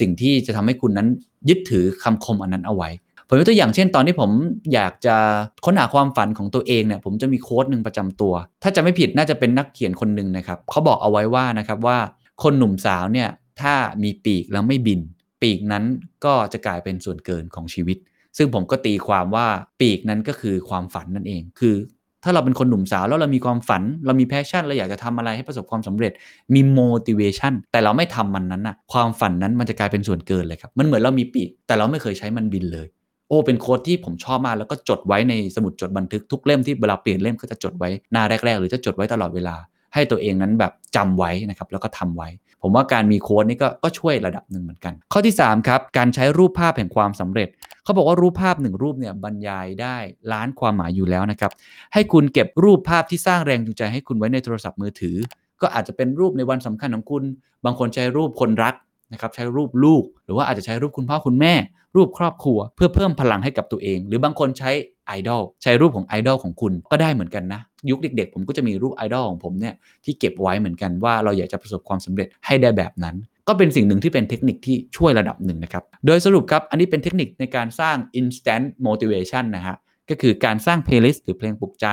[0.00, 1.08] สิ่งที่จะทำให้คุณนั้น
[1.48, 2.90] ยึดถือคำคมอันนั้นเอาไว้
[3.28, 4.30] ผมยกตัวอย่างเช่น ตอนที่ผม
[4.74, 5.16] อยากจะ
[5.64, 11.98] ค้นหาความฝันของตัวเองเนี่ยผมจะมีโค้ดหนึ่งประจำตัว ถ้าจะไม่ผิดน่าจะเป็นนักเขียนคนหนึ่งนะครับเขาบอกเอาไว้ว่านะครับว่า
[12.42, 13.28] คนหนุ่มสาวเนี่ย
[13.60, 15.00] ถ้ามีปีกแล้วไม่บิน
[15.42, 15.84] ปีกนั้น
[16.24, 17.98] ก็จะกลายเป็นส่วนเกินของชีวิต
[18.38, 19.46] ซึ่งผมก็ตีความว่า
[19.80, 21.76] ปีกนั้นก็คือความฝันนั่นเอง คือ
[22.24, 26.12] ถ้าเราเป็นคนหนุ่มสาวแล้วเรามีความฝัน เรามี passion เราอยากจะทำอะไรให้ประสบความสำเร็จ
[26.54, 32.86] มี motivation แต่เราไม่ทำมันนั้นนะความฝันนั้นมันจะกลายเป็นส่วนเกินเลยครับ มันเหมือนเรามีปีก แต่เราไม่เคยใช้มันบินเลย
[33.28, 39.56] โอ้ เป็น quote ที่ผมชอบมาก แล้วก็จดไว้ในสมุดจดบันทึกทุกเล่มที่เวลาเปลี่ยนเล่มก็จะจดไว้หน้าแรก ๆ หรือจะจดไว้ตลอดเวลา
[39.94, 42.28] ให้ตัวเองนั้นแบบจำไว้นะครับแล้วก็ทำไว้
[42.62, 47.48] ผมว่าการมี quote นี่ก็ก็ช่วยระดับหนึ่งเหมือนกัน ข้อที่ 3 ครับ การใช้รูปภาพแห่งความสำเร็จ
[47.88, 49.96] เขาบอกว่ารูปภาพหนึ่งรูปเนี่ยบรรยายได้
[50.32, 51.52] ล้านความหมายอยู่แล้วนะครับ
[51.94, 55.16] ให้คุณเก็บรูปภาพที่สร้างแรงจูงใจให้คุณไว้ในโทรศัพท์มือถือ
[55.62, 57.22] ก็อาจจะเป็นรูปในวันสำคัญของคุณ
[57.64, 58.74] บางคนใช้รูปคนรัก
[59.12, 61.54] นะครับใช้รูปลูก หรือว่าอาจจะใช้รูปคุณพ่อคุณแม่
[61.96, 64.70] รูปครอบครัว เพื่อเพิ่มพลังให้กับตัวเอง หรือบางคนใช้
[65.06, 67.60] ไอดอลใช้รูปของไอดอลของคุณก็ได้เหมือนกันนะ
[67.90, 69.74] ยุคเด็กๆ ผมก็จะมีรูปไอดอลของผมเนี่ย
[70.04, 73.16] ที่เก็บไว้เหมือนกันว่าเราอยากจะประสบความสำเร็จให้ได้แบบนั้น
[73.48, 79.76] ก็เป็นสิ่งหนึ่งที่เป็นเทคนิคที่ช่วยระดับหนึ่งนะครับ โดยสรุปครับ อันนี้เป็นเทคนิคในการสร้าง instant motivation นะฮะ
[80.10, 81.86] ก็คือการสร้าง playlist หรือเพลงปลุกใจ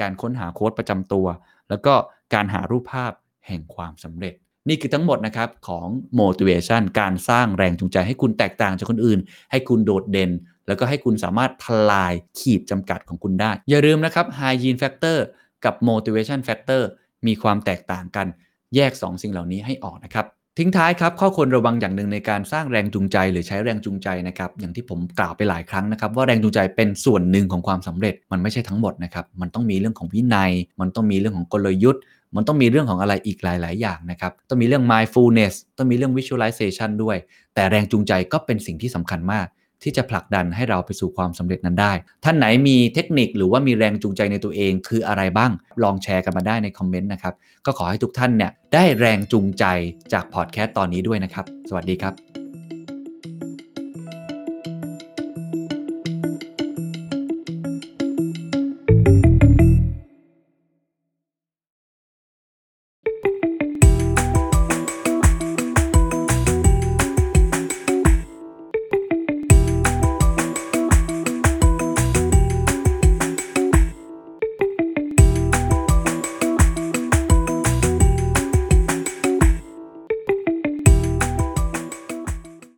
[0.00, 1.26] การค้นหาโค้ดประจำตัว
[1.68, 1.94] แล้วก็
[2.34, 3.12] การหารูปภาพ
[3.46, 4.34] แห่งความสำเร็จ
[4.68, 5.86] นี่คือทั้งหมดนะครับของ
[6.20, 9.20] motivation การสร้างแรงจูงใจให้คุณแตกต่างจากคนอื่น
[9.50, 10.30] ให้คุณโดดเด่น
[10.66, 15.18] แล้วก็ให้คุณสามารถทลายขีดจำกัดของคุณได้ อย่าลืมนะครับ hygiene factor
[15.64, 16.82] กับ motivation factor
[17.26, 18.26] มีความแตกต่างกัน
[18.74, 20.26] แยก 2 สิ่งเหล่านี้ให้ออกนะครับ
[20.58, 32.02] ทิ้งท้ายครับข้อควรระวังอย่างหนึ่งในการสร้างแรงจูงใจ หรือใช้แรงจูงใจนะครับอย่างที่ผมกล่าวไปหลายครั้งนะครับ ว่าแรงจูงใจเป็นส่วนหนึ่งของความสำเร็จมันไม่ใช่ทั้งหมดนะครับมันต้องมีเรื่องของวินัย มันต้องมีเรื่องของกลยุทธ์
[32.36, 37.16] มันต้องมีเรื่องของอะไรอีกหลาย ๆ อย่างนะครับต้องมีเรื่อง mindfulness ต้องมีเรื่อง visualization ด้วย
[37.54, 39.46] แต่แรงจูงใจก็เป็นสิ่งที่สำคัญมาก
[39.84, 41.92] ที่จะผลักดันให้เราไปสู่ความสำเร็จนั้นได้
[42.24, 45.50] ท่านไหนมีเทคนิคหรือว่ามีแรงจูงใจในตัวเองคืออะไรบ้าง
[45.82, 47.34] ลองแชร์กันมาได้ในคอมเมนต์นะครับ
[47.66, 49.64] ก็ขอให้ทุกท่านเนี่ยได้แรงจูงใจ
[50.12, 52.43] จากพอดแคสต์ตอนนี้ด้วยนะครับ สวัสดีครับ